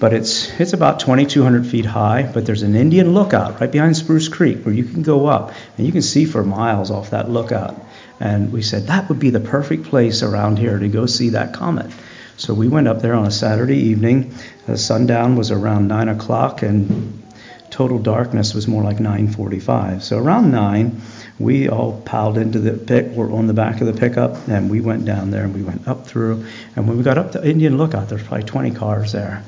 but 0.01 0.15
it's 0.15 0.49
it's 0.59 0.73
about 0.73 0.99
2,200 1.01 1.67
feet 1.67 1.85
high. 1.85 2.23
But 2.23 2.47
there's 2.47 2.63
an 2.63 2.75
Indian 2.75 3.13
lookout 3.13 3.61
right 3.61 3.71
behind 3.71 3.97
Spruce 3.97 4.29
Creek 4.29 4.65
where 4.65 4.75
you 4.75 4.85
can 4.85 5.03
go 5.03 5.27
up 5.27 5.53
and 5.77 5.87
you 5.87 5.93
can 5.93 6.03
see 6.03 6.25
for 6.25 6.43
miles 6.43 6.91
off 6.91 7.11
that 7.11 7.31
lookout. 7.31 7.77
And 8.19 8.53
we 8.53 8.63
said 8.63 8.87
that 8.89 9.09
would 9.09 9.19
be 9.19 9.31
the 9.31 9.41
perfect 9.41 9.85
place 9.85 10.23
around 10.23 10.59
here 10.59 10.79
to 10.79 10.89
go 10.89 11.07
see 11.07 11.31
that 11.31 11.53
comet. 11.53 11.91
So 12.39 12.55
we 12.55 12.69
went 12.69 12.89
up 12.89 13.03
there 13.03 13.15
on 13.15 13.27
a 13.27 13.31
Saturday 13.31 13.77
evening. 13.77 14.35
The 14.67 14.79
sundown 14.79 15.37
was 15.37 15.51
around 15.51 15.89
nine 15.89 16.09
o'clock, 16.09 16.63
and 16.63 17.23
total 17.69 17.99
darkness 17.99 18.55
was 18.55 18.67
more 18.67 18.83
like 18.83 18.99
9:45. 18.99 20.03
So 20.03 20.17
around 20.17 20.51
nine, 20.51 21.03
we 21.39 21.69
all 21.69 22.01
piled 22.01 22.39
into 22.39 22.59
the 22.59 22.73
pit. 22.73 23.11
We're 23.11 23.31
on 23.33 23.47
the 23.47 23.53
back 23.53 23.83
of 23.83 23.87
the 23.87 23.93
pickup, 23.93 24.49
and 24.49 24.71
we 24.71 24.81
went 24.81 25.05
down 25.05 25.31
there 25.31 25.45
and 25.45 25.55
we 25.55 25.63
went 25.63 25.87
up 25.87 26.07
through. 26.07 26.47
And 26.77 26.89
when 26.89 26.97
we 26.97 27.03
got 27.03 27.19
up 27.19 27.33
to 27.33 27.47
Indian 27.47 27.77
Lookout, 27.77 28.09
there's 28.09 28.23
probably 28.23 28.45
20 28.45 28.71
cars 28.71 29.13
there. 29.13 29.45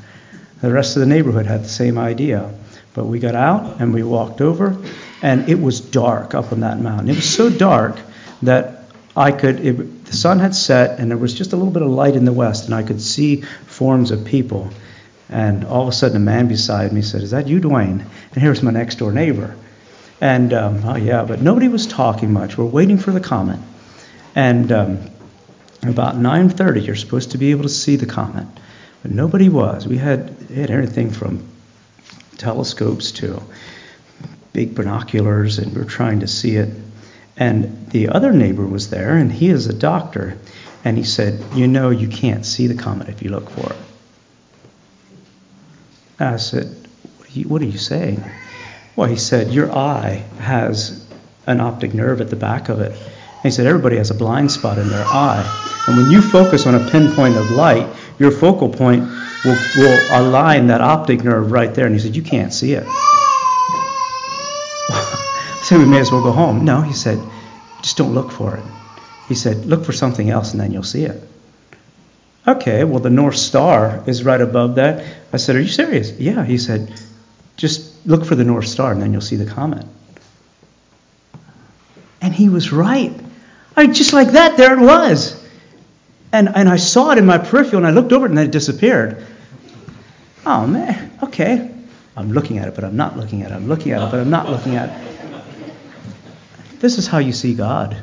The 0.63 0.73
rest 0.73 0.97
of 0.97 1.01
the 1.01 1.07
neighborhood 1.07 1.45
had 1.45 1.65
the 1.65 1.69
same 1.69 1.99
idea. 1.99 2.51
But 2.95 3.07
we 3.07 3.19
got 3.19 3.35
out 3.35 3.81
and 3.81 3.93
we 3.93 4.03
walked 4.03 4.41
over, 4.41 4.77
and 5.23 5.49
it 5.49 5.61
was 5.61 5.81
dark 5.81 6.35
up 6.35 6.53
on 6.53 6.61
that 6.61 6.79
mountain. 6.79 7.11
It 7.11 7.17
was 7.17 7.29
so 7.29 7.51
dark 7.51 7.99
that 8.43 8.85
I 9.17 9.33
could, 9.33 9.61
it, 9.61 10.05
the 10.05 10.13
sun 10.13 10.39
had 10.39 10.55
set, 10.55 10.99
and 10.99 11.11
there 11.11 11.19
was 11.19 11.35
just 11.35 11.53
a 11.53 11.57
little 11.57 11.73
bit 11.73 11.83
of 11.83 11.91
light 11.91 12.17
in 12.17 12.25
the 12.25 12.33
west, 12.33 12.67
and 12.67 12.75
I 12.75 12.83
could 12.83 13.01
see 13.01 13.43
forms 13.67 14.11
of 14.11 14.25
people. 14.25 14.71
And 15.29 15.65
all 15.65 15.83
of 15.83 15.89
a 15.89 15.93
sudden, 15.93 16.17
a 16.17 16.21
man 16.21 16.49
beside 16.49 16.93
me 16.93 17.03
said, 17.03 17.23
Is 17.23 17.31
that 17.31 17.49
you, 17.49 17.59
Duane? 17.59 18.05
And 18.33 18.43
here's 18.43 18.63
my 18.63 18.71
next 18.71 18.97
door 18.97 19.13
neighbor. 19.13 19.57
And, 20.21 20.53
um, 20.53 20.83
oh, 20.85 20.97
yeah, 20.97 21.25
but 21.25 21.41
nobody 21.41 21.69
was 21.69 21.87
talking 21.87 22.33
much. 22.33 22.57
We're 22.57 22.65
waiting 22.67 22.99
for 22.99 23.11
the 23.11 23.21
comet. 23.21 23.59
And 24.35 24.71
um, 24.71 25.11
about 25.83 26.15
9.30, 26.15 26.87
you're 26.87 26.95
supposed 26.95 27.33
to 27.33 27.39
be 27.39 27.51
able 27.51 27.65
to 27.65 27.69
see 27.69 27.97
the 27.97 28.07
comet. 28.07 28.47
But 29.03 29.11
nobody 29.11 29.49
was. 29.49 29.87
We 29.87 29.99
had, 29.99 30.31
had 30.55 30.71
everything 30.71 31.11
from 31.11 31.47
telescopes 32.39 33.13
to 33.13 33.43
big 34.53 34.75
binoculars, 34.75 35.59
and 35.59 35.75
we 35.75 35.81
are 35.81 35.87
trying 35.87 36.21
to 36.21 36.29
see 36.29 36.57
it. 36.57 36.69
And 37.37 37.91
the 37.91 38.09
other 38.09 38.33
neighbor 38.33 38.67
was 38.67 38.91
there, 38.91 39.17
and 39.17 39.33
he 39.33 39.49
is 39.49 39.67
a 39.67 39.73
doctor. 39.73 40.39
And 40.85 40.97
he 40.97 41.05
said, 41.05 41.43
You 41.55 41.67
know, 41.67 41.91
you 41.91 42.09
can't 42.09 42.45
see 42.45 42.67
the 42.67 42.75
comet 42.75 43.09
if 43.09 43.23
you 43.23 43.31
look 43.31 43.51
for 43.51 43.73
it. 43.73 43.79
I 46.21 46.37
said, 46.37 46.67
What 47.19 47.29
are 47.29 47.33
you, 47.33 47.49
what 47.49 47.63
are 47.63 47.67
you 47.67 47.79
saying? 47.79 48.23
Well, 48.95 49.09
he 49.09 49.17
said, 49.17 49.53
Your 49.53 49.73
eye 49.73 50.25
has 50.39 51.05
an 51.47 51.61
optic 51.61 51.95
nerve 51.95 52.21
at 52.21 52.31
the 52.31 52.37
back 52.37 52.69
of 52.69 52.81
it. 52.81 52.93
And 52.93 53.43
he 53.43 53.51
said, 53.51 53.67
Everybody 53.67 53.97
has 53.97 54.11
a 54.11 54.15
blind 54.15 54.53
spot 54.53 54.79
in 54.79 54.89
their 54.89 55.05
eye. 55.05 55.83
And 55.89 55.97
when 55.97 56.11
you 56.11 56.23
focus 56.23 56.67
on 56.67 56.75
a 56.75 56.91
pinpoint 56.91 57.37
of 57.37 57.51
light, 57.51 57.89
your 58.23 58.31
focal 58.31 58.69
point 58.69 59.03
will, 59.45 59.59
will 59.77 60.01
align 60.13 60.69
that 60.69 60.81
optic 60.81 61.25
nerve 61.25 61.51
right 61.51 61.75
there. 61.75 61.87
And 61.87 61.95
he 61.95 62.01
said, 62.01 62.15
You 62.15 62.23
can't 62.23 62.55
see 62.55 62.75
it. 62.75 62.85
so 65.65 65.79
we 65.79 65.85
may 65.85 65.99
as 65.99 66.13
well 66.13 66.23
go 66.23 66.31
home. 66.31 66.65
No, 66.65 66.81
he 66.81 66.93
said, 66.93 67.19
Just 67.83 67.97
don't 67.97 68.15
look 68.15 68.31
for 68.31 68.57
it. 68.57 68.63
He 69.29 69.35
said, 69.35 69.67
Look 69.67 69.85
for 69.85 69.93
something 69.93 70.31
else 70.31 70.53
and 70.53 70.61
then 70.61 70.71
you'll 70.71 70.85
see 70.85 71.05
it. 71.05 71.21
Okay, 72.47 72.85
well, 72.85 73.01
the 73.01 73.11
North 73.11 73.37
Star 73.37 74.03
is 74.07 74.25
right 74.25 74.41
above 74.41 74.77
that. 74.77 75.05
I 75.33 75.37
said, 75.37 75.57
Are 75.57 75.61
you 75.61 75.69
serious? 75.69 76.13
Yeah. 76.13 76.45
He 76.45 76.59
said, 76.59 76.95
Just 77.57 78.07
look 78.07 78.25
for 78.25 78.37
the 78.37 78.45
North 78.45 78.69
Star 78.69 78.93
and 78.93 79.03
then 79.03 79.13
you'll 79.13 79.21
see 79.21 79.37
the 79.37 79.51
comet. 79.51 79.85
And 82.21 82.33
he 82.33 82.49
was 82.49 82.71
right. 82.71 83.13
I 83.77 83.89
just 83.89 84.13
like 84.13 84.33
that, 84.33 84.57
there 84.57 84.79
it 84.79 84.81
was. 84.81 85.42
And, 86.33 86.49
and 86.55 86.69
I 86.69 86.77
saw 86.77 87.11
it 87.11 87.19
in 87.19 87.27
my 87.27 87.39
peripheral 87.39 87.79
and 87.79 87.87
I 87.87 87.91
looked 87.91 88.13
over 88.13 88.27
it 88.27 88.31
and 88.31 88.39
then 88.39 88.47
it 88.47 88.53
disappeared. 88.53 89.27
Oh, 90.47 90.67
man, 90.67 91.19
okay. 91.23 91.71
I'm 92.17 92.33
looking 92.33 92.59
at 92.59 92.69
it, 92.69 92.75
but 92.75 92.85
I'm 92.85 92.97
not 92.97 93.17
looking 93.17 93.43
at 93.43 93.51
it. 93.53 93.55
I'm 93.55 93.69
looking 93.69 93.93
at 93.93 94.03
it, 94.03 94.11
but 94.11 94.21
I'm 94.21 94.31
not 94.31 94.49
looking 94.49 94.77
at 94.77 94.89
it. 94.91 95.13
This 96.81 96.99
is 96.99 97.07
how 97.07 97.19
you 97.19 97.33
see 97.33 97.55
God. 97.55 97.97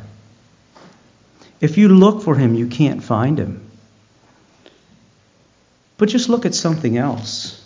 If 1.60 1.78
you 1.78 1.90
look 1.90 2.24
for 2.24 2.36
him, 2.36 2.56
you 2.56 2.68
can't 2.68 3.04
find 3.04 3.38
him. 3.38 3.70
But 5.98 6.10
just 6.10 6.30
look 6.30 6.46
at 6.46 6.56
something 6.56 6.98
else. 6.98 7.60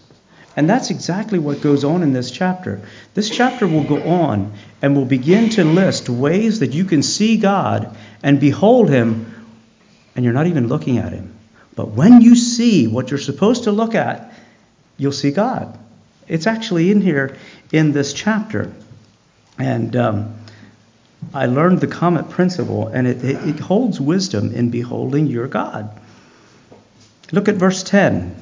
And 0.56 0.70
that's 0.70 0.90
exactly 0.90 1.40
what 1.40 1.62
goes 1.62 1.84
on 1.84 2.04
in 2.04 2.14
this 2.14 2.32
chapter. 2.32 2.82
This 3.14 3.30
chapter 3.30 3.68
will 3.68 3.84
go 3.84 4.02
on 4.04 4.54
and 4.82 4.96
will 4.96 5.06
begin 5.06 5.50
to 5.52 5.64
list 5.64 6.10
ways 6.10 6.60
that 6.60 6.74
you 6.74 6.86
can 6.86 7.04
see 7.04 7.38
God 7.38 7.96
and 8.22 8.40
behold 8.40 8.90
Him, 8.90 9.33
and 10.16 10.24
you're 10.24 10.34
not 10.34 10.48
even 10.48 10.68
looking 10.68 10.98
at 10.98 11.12
Him. 11.12 11.34
But 11.76 11.90
when 11.90 12.22
you 12.22 12.36
see 12.36 12.88
what 12.88 13.10
you're 13.10 13.20
supposed 13.20 13.64
to 13.64 13.72
look 13.72 13.96
at, 13.96 14.34
you'll 14.98 15.12
see 15.12 15.32
God. 15.32 15.78
It's 16.28 16.48
actually 16.48 16.92
in 16.92 17.02
here 17.02 17.38
in 17.72 17.92
this 17.92 18.14
chapter. 18.14 18.72
And 19.58 19.96
um, 19.96 20.36
I 21.34 21.48
learned 21.48 21.80
the 21.80 21.88
comet 21.88 22.30
principle, 22.30 22.88
and 22.88 23.08
it, 23.08 23.24
it, 23.24 23.48
it 23.48 23.60
holds 23.60 24.00
wisdom 24.00 24.54
in 24.54 24.70
beholding 24.70 25.28
your 25.28 25.48
God. 25.48 25.90
Look 27.32 27.48
at 27.48 27.56
verse 27.56 27.84
10. 27.84 28.36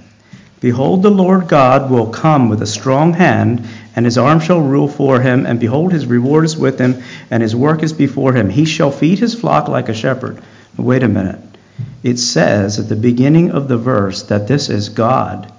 Behold, 0.59 1.01
the 1.01 1.09
Lord 1.09 1.47
God 1.47 1.89
will 1.89 2.07
come 2.07 2.49
with 2.49 2.61
a 2.61 2.67
strong 2.67 3.13
hand, 3.13 3.67
and 3.95 4.05
his 4.05 4.17
arm 4.17 4.39
shall 4.39 4.61
rule 4.61 4.87
for 4.87 5.19
him, 5.19 5.45
and 5.45 5.59
behold, 5.59 5.91
his 5.91 6.05
reward 6.05 6.45
is 6.45 6.55
with 6.55 6.79
him, 6.79 7.01
and 7.31 7.41
his 7.41 7.55
work 7.55 7.83
is 7.83 7.93
before 7.93 8.33
him. 8.33 8.49
He 8.49 8.65
shall 8.65 8.91
feed 8.91 9.19
his 9.19 9.33
flock 9.33 9.67
like 9.67 9.89
a 9.89 9.93
shepherd. 9.93 10.41
Wait 10.77 11.03
a 11.03 11.07
minute. 11.07 11.39
It 12.03 12.17
says 12.17 12.79
at 12.79 12.89
the 12.89 12.95
beginning 12.95 13.51
of 13.51 13.67
the 13.67 13.77
verse 13.77 14.23
that 14.23 14.47
this 14.47 14.69
is 14.69 14.89
God 14.89 15.51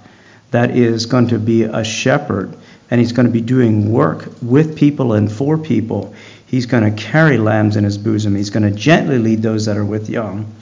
that 0.51 0.71
is 0.71 1.07
going 1.07 1.29
to 1.29 1.39
be 1.39 1.63
a 1.63 1.83
shepherd, 1.83 2.55
and 2.91 3.01
he's 3.01 3.11
going 3.11 3.25
to 3.25 3.31
be 3.31 3.41
doing 3.41 3.91
work 3.91 4.29
with 4.41 4.77
people 4.77 5.13
and 5.13 5.31
for 5.31 5.57
people. 5.57 6.13
He's 6.45 6.67
going 6.67 6.83
to 6.83 7.03
carry 7.03 7.37
lambs 7.39 7.75
in 7.75 7.83
his 7.83 7.97
bosom. 7.97 8.35
He's 8.35 8.51
going 8.51 8.63
to 8.63 8.77
gently 8.77 9.17
lead 9.17 9.41
those 9.41 9.65
that 9.65 9.77
are 9.77 9.85
with 9.85 10.09
young. 10.09 10.53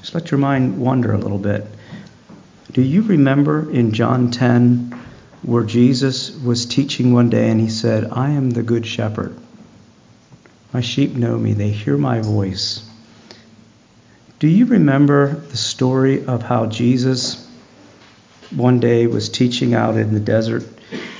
Just 0.00 0.14
let 0.14 0.30
your 0.30 0.38
mind 0.38 0.78
wander 0.78 1.12
a 1.12 1.18
little 1.18 1.38
bit. 1.38 1.66
Do 2.72 2.82
you 2.82 3.02
remember 3.02 3.68
in 3.70 3.92
John 3.92 4.30
10 4.30 4.96
where 5.42 5.64
Jesus 5.64 6.30
was 6.30 6.66
teaching 6.66 7.12
one 7.12 7.30
day 7.30 7.50
and 7.50 7.60
he 7.60 7.68
said, 7.68 8.04
I 8.12 8.30
am 8.30 8.50
the 8.50 8.62
good 8.62 8.86
shepherd. 8.86 9.36
My 10.72 10.80
sheep 10.80 11.14
know 11.14 11.36
me, 11.36 11.54
they 11.54 11.70
hear 11.70 11.96
my 11.96 12.20
voice. 12.20 12.88
Do 14.40 14.48
you 14.48 14.64
remember 14.64 15.34
the 15.34 15.56
story 15.58 16.24
of 16.24 16.42
how 16.42 16.64
Jesus 16.64 17.46
one 18.50 18.80
day 18.80 19.06
was 19.06 19.28
teaching 19.28 19.74
out 19.74 19.98
in 19.98 20.14
the 20.14 20.20
desert 20.20 20.64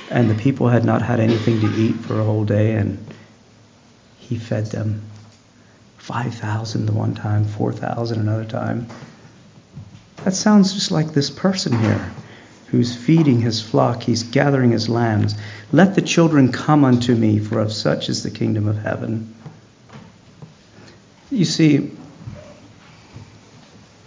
and 0.09 0.27
the 0.27 0.33
people 0.33 0.69
had 0.69 0.83
not 0.83 1.03
had 1.03 1.19
anything 1.19 1.61
to 1.61 1.71
eat 1.79 1.97
for 1.97 2.19
a 2.19 2.23
whole 2.23 2.45
day 2.45 2.73
and 2.73 2.97
he 4.17 4.37
fed 4.37 4.65
them 4.71 5.03
5,000 5.99 6.87
the 6.87 6.93
one 6.93 7.13
time, 7.13 7.45
4,000 7.45 8.19
another 8.19 8.43
time. 8.43 8.87
That 10.23 10.33
sounds 10.33 10.73
just 10.73 10.89
like 10.89 11.13
this 11.13 11.29
person 11.29 11.77
here 11.77 12.11
who's 12.69 12.95
feeding 12.95 13.39
his 13.39 13.61
flock, 13.61 14.01
he's 14.01 14.23
gathering 14.23 14.71
his 14.71 14.89
lambs. 14.89 15.35
Let 15.71 15.93
the 15.93 16.01
children 16.01 16.51
come 16.51 16.83
unto 16.83 17.13
me, 17.13 17.37
for 17.37 17.59
of 17.59 17.71
such 17.71 18.09
is 18.09 18.23
the 18.23 18.31
kingdom 18.31 18.67
of 18.67 18.79
heaven. 18.79 19.35
You 21.29 21.45
see, 21.45 21.91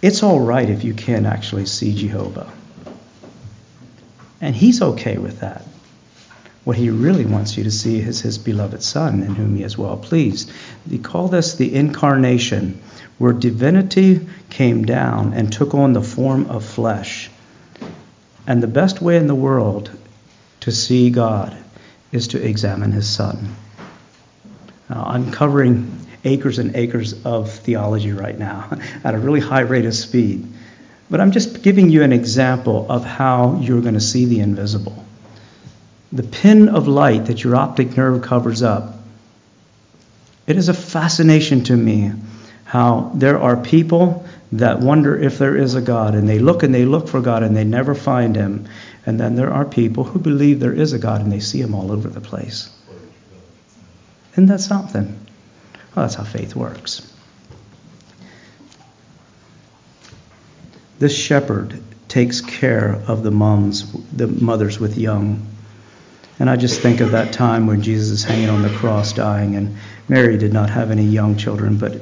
it's 0.01 0.23
all 0.23 0.39
right 0.39 0.69
if 0.69 0.83
you 0.83 0.93
can 0.93 1.25
actually 1.25 1.65
see 1.65 1.93
Jehovah. 1.93 2.51
And 4.41 4.55
he's 4.55 4.81
okay 4.81 5.17
with 5.17 5.39
that. 5.39 5.63
What 6.65 6.77
he 6.77 6.89
really 6.89 7.25
wants 7.25 7.57
you 7.57 7.63
to 7.63 7.71
see 7.71 7.99
is 7.99 8.21
his 8.21 8.37
beloved 8.37 8.81
Son, 8.81 9.21
in 9.21 9.35
whom 9.35 9.55
he 9.55 9.63
is 9.63 9.77
well 9.77 9.97
pleased. 9.97 10.51
He 10.89 10.97
called 10.97 11.31
this 11.31 11.55
the 11.55 11.73
incarnation, 11.73 12.81
where 13.19 13.33
divinity 13.33 14.27
came 14.49 14.83
down 14.83 15.33
and 15.33 15.53
took 15.53 15.75
on 15.75 15.93
the 15.93 16.01
form 16.01 16.47
of 16.47 16.65
flesh. 16.65 17.29
And 18.47 18.61
the 18.61 18.67
best 18.67 19.01
way 19.01 19.17
in 19.17 19.27
the 19.27 19.35
world 19.35 19.91
to 20.61 20.71
see 20.71 21.11
God 21.11 21.55
is 22.11 22.29
to 22.29 22.43
examine 22.43 22.91
his 22.91 23.07
Son. 23.07 23.55
Now, 24.89 25.03
I'm 25.05 25.31
covering 25.31 26.04
acres 26.25 26.59
and 26.59 26.75
acres 26.75 27.25
of 27.25 27.51
theology 27.51 28.11
right 28.11 28.37
now 28.37 28.77
at 29.03 29.15
a 29.15 29.17
really 29.17 29.39
high 29.39 29.61
rate 29.61 29.85
of 29.85 29.95
speed. 29.95 30.45
But 31.09 31.21
I'm 31.21 31.31
just 31.31 31.61
giving 31.61 31.89
you 31.89 32.03
an 32.03 32.11
example 32.11 32.87
of 32.89 33.05
how 33.05 33.59
you're 33.61 33.81
going 33.81 33.93
to 33.93 34.01
see 34.01 34.25
the 34.25 34.39
invisible 34.39 35.05
the 36.15 36.23
pin 36.23 36.69
of 36.69 36.87
light 36.87 37.25
that 37.25 37.43
your 37.43 37.57
optic 37.57 37.97
nerve 37.97 38.21
covers 38.21 38.63
up. 38.63 38.95
It 40.47 40.55
is 40.55 40.69
a 40.69 40.73
fascination 40.73 41.65
to 41.65 41.75
me 41.75 42.11
how 42.63 43.11
there 43.13 43.39
are 43.39 43.57
people 43.57 44.25
that 44.53 44.79
wonder 44.79 45.17
if 45.17 45.37
there 45.37 45.57
is 45.57 45.75
a 45.75 45.81
God, 45.81 46.15
and 46.15 46.29
they 46.29 46.39
look 46.39 46.63
and 46.63 46.73
they 46.73 46.85
look 46.85 47.09
for 47.09 47.19
God 47.19 47.43
and 47.43 47.55
they 47.55 47.65
never 47.65 47.93
find 47.93 48.35
Him. 48.35 48.67
And 49.05 49.19
then 49.19 49.35
there 49.35 49.51
are 49.51 49.65
people 49.65 50.05
who 50.05 50.19
believe 50.19 50.59
there 50.59 50.73
is 50.73 50.93
a 50.93 50.99
God 50.99 51.21
and 51.21 51.31
they 51.31 51.41
see 51.41 51.59
Him 51.59 51.75
all 51.75 51.91
over 51.91 52.07
the 52.07 52.21
place. 52.21 52.69
Isn't 54.33 54.45
that 54.47 54.61
something? 54.61 55.24
Well, 55.95 56.05
that's 56.05 56.15
how 56.15 56.23
faith 56.23 56.55
works. 56.55 57.11
This 60.99 61.15
shepherd 61.15 61.81
takes 62.07 62.41
care 62.41 63.01
of 63.07 63.23
the 63.23 63.31
moms, 63.31 63.91
the 64.11 64.27
mothers 64.27 64.79
with 64.79 64.97
young. 64.97 65.45
And 66.39 66.49
I 66.49 66.57
just 66.57 66.81
think 66.81 66.99
of 66.99 67.11
that 67.11 67.33
time 67.33 67.67
when 67.67 67.81
Jesus 67.81 68.09
is 68.09 68.23
hanging 68.23 68.49
on 68.49 68.61
the 68.61 68.69
cross 68.69 69.13
dying, 69.13 69.55
and 69.55 69.77
Mary 70.09 70.37
did 70.37 70.53
not 70.53 70.69
have 70.69 70.91
any 70.91 71.03
young 71.03 71.37
children, 71.37 71.77
but 71.77 71.99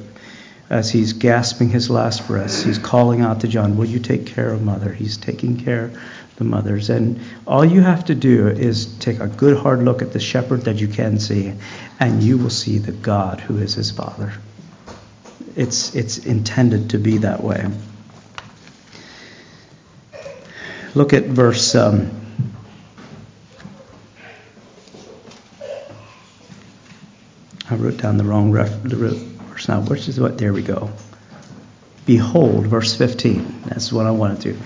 as 0.70 0.92
he's 0.92 1.14
gasping 1.14 1.70
his 1.70 1.90
last 1.90 2.26
breaths, 2.28 2.64
he's 2.64 2.80
calling 2.80 3.22
out 3.22 3.42
to 3.42 3.48
John, 3.48 3.78
Will 3.78 3.86
you 3.86 4.00
take 4.00 4.26
care 4.26 4.50
of 4.50 4.64
mother? 4.64 4.92
He's 4.92 5.18
taking 5.18 5.58
care 5.58 5.92
the 6.38 6.44
mothers. 6.44 6.90
And 6.90 7.20
all 7.46 7.64
you 7.64 7.82
have 7.82 8.06
to 8.06 8.16
do 8.16 8.48
is 8.48 8.98
take 8.98 9.20
a 9.20 9.28
good 9.28 9.58
hard 9.58 9.84
look 9.84 10.02
at 10.02 10.14
the 10.14 10.20
shepherd 10.20 10.62
that 10.62 10.78
you 10.78 10.88
can 10.88 11.20
see, 11.20 11.54
and 12.00 12.24
you 12.24 12.38
will 12.38 12.50
see 12.50 12.78
the 12.78 12.92
God 12.92 13.40
who 13.40 13.58
is 13.58 13.74
his 13.74 13.92
father. 13.92 14.34
It's, 15.56 15.96
it's 15.96 16.18
intended 16.18 16.92
to 16.92 16.98
be 16.98 17.20
that 17.20 17.44
way. 17.44 17.70
Look 20.96 21.14
at 21.14 21.24
verse. 21.24 21.74
Um, 21.76 22.12
I 27.70 27.76
wrote 27.76 27.98
down 27.98 28.18
the 28.18 28.24
wrong 28.24 28.52
ref, 28.52 28.70
verse 28.70 29.34
verse. 29.54 29.68
Now, 29.68 29.82
which 29.82 30.08
is 30.08 30.20
what? 30.20 30.38
There 30.38 30.54
we 30.54 30.62
go. 30.62 30.92
Behold, 32.06 32.68
verse 32.68 32.96
15. 32.96 33.64
That's 33.66 33.92
what 33.92 34.06
I 34.06 34.12
wanted 34.12 34.42
to. 34.42 34.58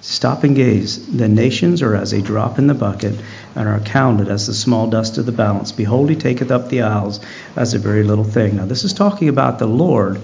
Stop 0.00 0.44
and 0.44 0.54
gaze. 0.54 1.06
The 1.06 1.28
nations 1.28 1.80
are 1.80 1.94
as 1.94 2.12
a 2.12 2.20
drop 2.20 2.58
in 2.58 2.66
the 2.66 2.74
bucket 2.74 3.18
and 3.54 3.68
are 3.68 3.80
counted 3.80 4.28
as 4.28 4.46
the 4.46 4.54
small 4.54 4.88
dust 4.88 5.16
of 5.18 5.26
the 5.26 5.32
balance. 5.32 5.72
Behold, 5.72 6.10
he 6.10 6.16
taketh 6.16 6.50
up 6.50 6.68
the 6.68 6.82
isles 6.82 7.20
as 7.56 7.72
a 7.72 7.78
very 7.78 8.02
little 8.02 8.24
thing. 8.24 8.56
Now, 8.56 8.66
this 8.66 8.84
is 8.84 8.92
talking 8.92 9.28
about 9.28 9.58
the 9.58 9.66
Lord, 9.66 10.20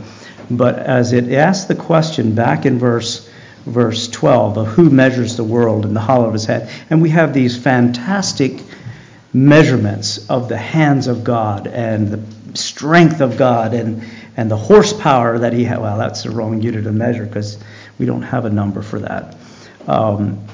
but 0.51 0.79
as 0.79 1.13
it 1.13 1.33
asks 1.33 1.67
the 1.67 1.75
question 1.75 2.35
back 2.35 2.67
in 2.67 2.79
verse 2.79 3.29
verse 3.65 4.09
12 4.09 4.57
of 4.57 4.67
who 4.69 4.89
measures 4.91 5.37
the 5.37 5.45
world 5.45 5.85
in 5.85 5.95
the 5.95 6.01
hollow 6.01 6.27
of 6.27 6.33
his 6.33 6.47
head, 6.47 6.71
and 6.91 7.03
we 7.03 7.11
have 7.11 7.35
these 7.35 7.57
fantastic 7.57 8.63
measurements 9.33 10.29
of 10.29 10.49
the 10.49 10.57
hands 10.57 11.07
of 11.07 11.23
God 11.23 11.67
and 11.67 12.09
the 12.09 12.57
strength 12.57 13.21
of 13.21 13.37
God 13.37 13.75
and 13.75 14.03
and 14.37 14.51
the 14.51 14.57
horsepower 14.57 15.39
that 15.41 15.53
he 15.53 15.65
had. 15.65 15.81
Well, 15.81 15.99
that's 15.99 16.23
the 16.23 16.31
wrong 16.31 16.63
unit 16.63 16.87
of 16.87 16.95
measure 16.95 17.27
because 17.27 17.59
we 17.99 18.07
don't 18.07 18.23
have 18.23 18.45
a 18.45 18.51
number 18.51 18.83
for 18.83 19.01
that. 19.01 19.37
Um, 19.87 20.47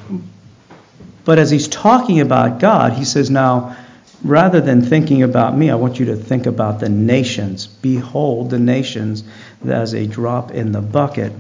but 1.24 1.38
as 1.38 1.50
he's 1.50 1.68
talking 1.68 2.20
about 2.20 2.61
God, 2.61 2.92
he 2.92 3.04
says, 3.04 3.30
now, 3.30 3.76
rather 4.22 4.61
than 4.61 4.83
thinking 4.83 5.22
about 5.22 5.57
me, 5.57 5.70
I 5.70 5.74
want 5.74 5.98
you 5.98 6.07
to 6.07 6.16
think 6.16 6.46
about 6.46 6.80
the 6.80 6.88
nations. 6.88 7.66
Behold 7.66 8.50
the 8.50 8.59
nations 8.59 9.24
as 9.66 9.94
a 9.94 10.07
drop 10.07 10.50
in 10.50 10.72
the 10.72 10.80
bucket. 10.80 11.33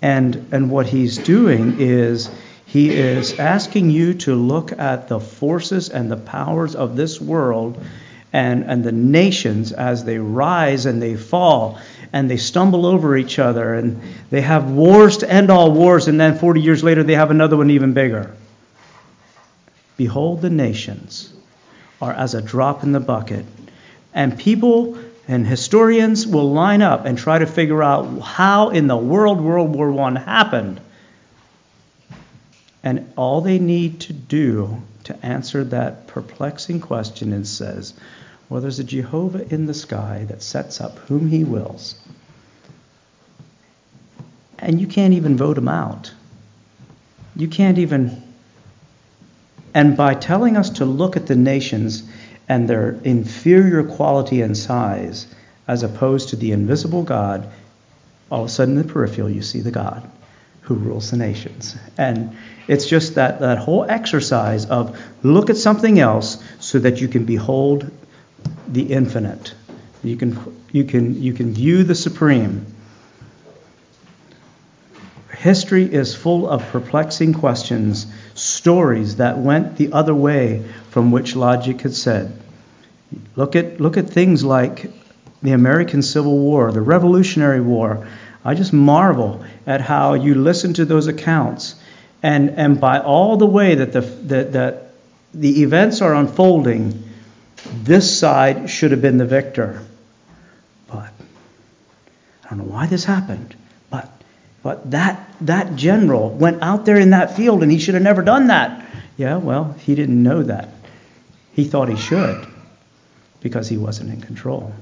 And, 0.00 0.48
and 0.52 0.70
what 0.70 0.86
he's 0.86 1.18
doing 1.18 1.80
is 1.80 2.30
he 2.66 2.90
is 2.90 3.38
asking 3.38 3.90
you 3.90 4.14
to 4.14 4.34
look 4.34 4.72
at 4.72 5.08
the 5.08 5.20
forces 5.20 5.88
and 5.88 6.10
the 6.10 6.16
powers 6.16 6.74
of 6.74 6.96
this 6.96 7.20
world 7.20 7.82
and, 8.32 8.64
and 8.64 8.82
the 8.82 8.92
nations 8.92 9.72
as 9.72 10.04
they 10.04 10.18
rise 10.18 10.86
and 10.86 11.00
they 11.00 11.14
fall 11.14 11.78
and 12.14 12.30
they 12.30 12.36
stumble 12.36 12.86
over 12.86 13.16
each 13.16 13.40
other 13.40 13.74
and 13.74 14.00
they 14.30 14.40
have 14.40 14.70
wars 14.70 15.16
to 15.16 15.28
end 15.28 15.50
all 15.50 15.72
wars, 15.72 16.06
and 16.06 16.18
then 16.20 16.38
40 16.38 16.60
years 16.60 16.84
later 16.84 17.02
they 17.02 17.16
have 17.16 17.32
another 17.32 17.56
one 17.56 17.70
even 17.70 17.92
bigger. 17.92 18.32
Behold, 19.96 20.40
the 20.40 20.48
nations 20.48 21.34
are 22.00 22.12
as 22.12 22.34
a 22.34 22.40
drop 22.40 22.84
in 22.84 22.92
the 22.92 23.00
bucket. 23.00 23.44
And 24.14 24.38
people 24.38 24.96
and 25.26 25.44
historians 25.44 26.24
will 26.24 26.52
line 26.52 26.82
up 26.82 27.04
and 27.04 27.18
try 27.18 27.40
to 27.40 27.46
figure 27.46 27.82
out 27.82 28.20
how 28.20 28.68
in 28.68 28.86
the 28.86 28.96
world 28.96 29.40
World 29.40 29.74
War 29.74 29.92
I 30.00 30.16
happened. 30.16 30.80
And 32.84 33.12
all 33.16 33.40
they 33.40 33.58
need 33.58 34.02
to 34.02 34.12
do 34.12 34.80
to 35.04 35.26
answer 35.26 35.64
that 35.64 36.06
perplexing 36.06 36.78
question 36.78 37.32
is 37.32 37.50
says, 37.50 37.92
well, 38.48 38.60
there's 38.60 38.78
a 38.78 38.84
Jehovah 38.84 39.52
in 39.52 39.66
the 39.66 39.74
sky 39.74 40.26
that 40.28 40.42
sets 40.42 40.80
up 40.80 40.98
whom 40.98 41.28
he 41.28 41.42
wills. 41.42 41.96
And 44.58 44.80
you 44.80 44.86
can't 44.86 45.14
even 45.14 45.36
vote 45.36 45.58
him 45.58 45.68
out. 45.68 46.12
You 47.36 47.48
can't 47.48 47.78
even. 47.78 48.22
And 49.74 49.96
by 49.96 50.14
telling 50.14 50.56
us 50.56 50.70
to 50.70 50.84
look 50.84 51.16
at 51.16 51.26
the 51.26 51.36
nations 51.36 52.08
and 52.48 52.68
their 52.68 52.90
inferior 53.04 53.82
quality 53.82 54.42
and 54.42 54.56
size, 54.56 55.26
as 55.66 55.82
opposed 55.82 56.28
to 56.28 56.36
the 56.36 56.52
invisible 56.52 57.02
God, 57.02 57.50
all 58.30 58.42
of 58.42 58.46
a 58.46 58.48
sudden 58.50 58.76
in 58.76 58.86
the 58.86 58.92
peripheral 58.92 59.30
you 59.30 59.42
see 59.42 59.60
the 59.60 59.70
God 59.70 60.08
who 60.62 60.74
rules 60.74 61.10
the 61.10 61.16
nations. 61.16 61.76
And 61.98 62.36
it's 62.68 62.86
just 62.86 63.16
that, 63.16 63.40
that 63.40 63.58
whole 63.58 63.84
exercise 63.84 64.64
of 64.66 64.98
look 65.22 65.50
at 65.50 65.56
something 65.58 65.98
else 65.98 66.42
so 66.58 66.78
that 66.78 67.00
you 67.00 67.08
can 67.08 67.24
behold 67.26 67.90
the 68.68 68.82
infinite. 68.82 69.54
You 70.02 70.16
can, 70.16 70.64
you 70.72 70.84
can, 70.84 71.22
you 71.22 71.34
can 71.34 71.52
view 71.52 71.84
the 71.84 71.94
supreme. 71.94 72.66
History 75.44 75.84
is 75.84 76.14
full 76.14 76.48
of 76.48 76.66
perplexing 76.70 77.34
questions, 77.34 78.06
stories 78.32 79.16
that 79.16 79.36
went 79.36 79.76
the 79.76 79.92
other 79.92 80.14
way 80.14 80.64
from 80.88 81.10
which 81.10 81.36
logic 81.36 81.82
had 81.82 81.94
said. 81.94 82.32
Look 83.36 83.54
at, 83.54 83.78
look 83.78 83.98
at 83.98 84.08
things 84.08 84.42
like 84.42 84.90
the 85.42 85.52
American 85.52 86.00
Civil 86.00 86.38
War, 86.38 86.72
the 86.72 86.80
Revolutionary 86.80 87.60
War. 87.60 88.08
I 88.42 88.54
just 88.54 88.72
marvel 88.72 89.44
at 89.66 89.82
how 89.82 90.14
you 90.14 90.34
listen 90.34 90.72
to 90.74 90.86
those 90.86 91.08
accounts, 91.08 91.74
and, 92.22 92.48
and 92.52 92.80
by 92.80 93.00
all 93.00 93.36
the 93.36 93.44
way 93.44 93.74
that 93.74 93.92
the, 93.92 94.00
that, 94.00 94.52
that 94.54 94.92
the 95.34 95.62
events 95.62 96.00
are 96.00 96.14
unfolding, 96.14 97.04
this 97.82 98.18
side 98.18 98.70
should 98.70 98.92
have 98.92 99.02
been 99.02 99.18
the 99.18 99.26
victor. 99.26 99.82
But 100.88 101.12
I 102.46 102.48
don't 102.48 102.60
know 102.60 102.64
why 102.64 102.86
this 102.86 103.04
happened. 103.04 103.54
But 104.64 104.90
that 104.92 105.30
that 105.42 105.76
general 105.76 106.30
went 106.30 106.62
out 106.62 106.86
there 106.86 106.96
in 106.96 107.10
that 107.10 107.36
field 107.36 107.62
and 107.62 107.70
he 107.70 107.78
should 107.78 107.92
have 107.94 108.02
never 108.02 108.22
done 108.22 108.46
that. 108.46 108.84
Yeah, 109.18 109.36
well, 109.36 109.76
he 109.78 109.94
didn't 109.94 110.20
know 110.20 110.42
that. 110.42 110.70
He 111.52 111.64
thought 111.64 111.90
he 111.90 111.96
should 111.96 112.46
because 113.42 113.68
he 113.68 113.76
wasn't 113.76 114.10
in 114.10 114.22
control. 114.22 114.72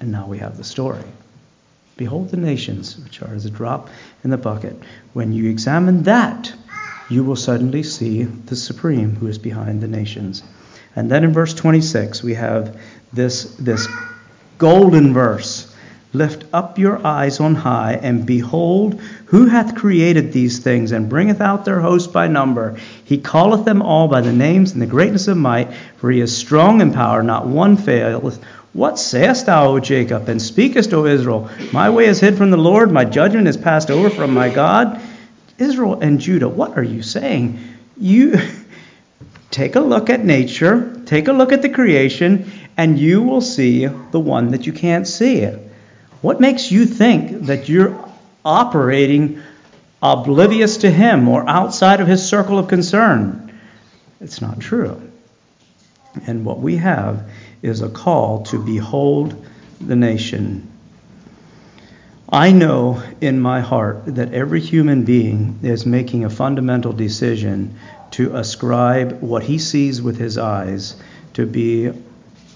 And 0.00 0.10
now 0.10 0.26
we 0.26 0.38
have 0.38 0.56
the 0.56 0.64
story. 0.64 1.04
Behold 1.96 2.30
the 2.30 2.36
nations, 2.36 2.98
which 2.98 3.22
are 3.22 3.32
as 3.32 3.46
a 3.46 3.50
drop 3.50 3.90
in 4.24 4.30
the 4.30 4.36
bucket. 4.36 4.76
When 5.12 5.32
you 5.32 5.48
examine 5.48 6.02
that, 6.02 6.52
you 7.08 7.22
will 7.22 7.36
suddenly 7.36 7.84
see 7.84 8.24
the 8.24 8.56
supreme 8.56 9.14
who 9.14 9.28
is 9.28 9.38
behind 9.38 9.82
the 9.82 9.88
nations. 9.88 10.42
And 10.96 11.08
then 11.08 11.22
in 11.22 11.32
verse 11.32 11.54
26, 11.54 12.24
we 12.24 12.34
have 12.34 12.76
this, 13.12 13.44
this 13.54 13.86
golden 14.58 15.14
verse 15.14 15.63
Lift 16.14 16.44
up 16.52 16.78
your 16.78 17.04
eyes 17.04 17.40
on 17.40 17.56
high, 17.56 17.98
and 18.00 18.24
behold, 18.24 19.00
who 19.26 19.46
hath 19.46 19.74
created 19.74 20.32
these 20.32 20.60
things, 20.60 20.92
and 20.92 21.08
bringeth 21.08 21.40
out 21.40 21.64
their 21.64 21.80
host 21.80 22.12
by 22.12 22.28
number? 22.28 22.76
He 23.04 23.18
calleth 23.18 23.64
them 23.64 23.82
all 23.82 24.06
by 24.06 24.20
the 24.20 24.32
names 24.32 24.70
and 24.70 24.80
the 24.80 24.86
greatness 24.86 25.26
of 25.26 25.36
might, 25.36 25.74
for 25.96 26.12
he 26.12 26.20
is 26.20 26.36
strong 26.36 26.80
in 26.80 26.92
power, 26.92 27.24
not 27.24 27.48
one 27.48 27.76
faileth. 27.76 28.40
What 28.72 28.96
sayest 28.96 29.46
thou, 29.46 29.70
O 29.70 29.80
Jacob, 29.80 30.28
and 30.28 30.40
speakest, 30.40 30.94
O 30.94 31.04
Israel? 31.04 31.50
My 31.72 31.90
way 31.90 32.06
is 32.06 32.20
hid 32.20 32.38
from 32.38 32.52
the 32.52 32.56
Lord, 32.56 32.92
my 32.92 33.04
judgment 33.04 33.48
is 33.48 33.56
passed 33.56 33.90
over 33.90 34.08
from 34.08 34.32
my 34.32 34.48
God. 34.48 35.00
Israel 35.58 36.00
and 36.00 36.20
Judah, 36.20 36.48
what 36.48 36.78
are 36.78 36.82
you 36.84 37.02
saying? 37.02 37.58
You. 37.98 38.38
Take 39.50 39.74
a 39.76 39.80
look 39.80 40.10
at 40.10 40.24
nature, 40.24 41.00
take 41.06 41.28
a 41.28 41.32
look 41.32 41.52
at 41.52 41.62
the 41.62 41.68
creation, 41.68 42.50
and 42.76 42.98
you 42.98 43.22
will 43.22 43.40
see 43.40 43.86
the 43.86 44.18
one 44.18 44.50
that 44.50 44.66
you 44.66 44.72
can't 44.72 45.06
see. 45.06 45.48
What 46.24 46.40
makes 46.40 46.72
you 46.72 46.86
think 46.86 47.48
that 47.48 47.68
you're 47.68 48.02
operating 48.46 49.42
oblivious 50.02 50.78
to 50.78 50.90
him 50.90 51.28
or 51.28 51.46
outside 51.46 52.00
of 52.00 52.08
his 52.08 52.26
circle 52.26 52.58
of 52.58 52.66
concern? 52.66 53.52
It's 54.22 54.40
not 54.40 54.58
true. 54.58 55.02
And 56.26 56.46
what 56.46 56.60
we 56.60 56.76
have 56.76 57.30
is 57.60 57.82
a 57.82 57.90
call 57.90 58.44
to 58.44 58.58
behold 58.58 59.44
the 59.82 59.96
nation. 59.96 60.66
I 62.26 62.52
know 62.52 63.02
in 63.20 63.38
my 63.38 63.60
heart 63.60 64.04
that 64.06 64.32
every 64.32 64.62
human 64.62 65.04
being 65.04 65.58
is 65.62 65.84
making 65.84 66.24
a 66.24 66.30
fundamental 66.30 66.94
decision 66.94 67.78
to 68.12 68.34
ascribe 68.34 69.20
what 69.20 69.42
he 69.42 69.58
sees 69.58 70.00
with 70.00 70.16
his 70.16 70.38
eyes 70.38 70.96
to 71.34 71.44
be 71.44 71.92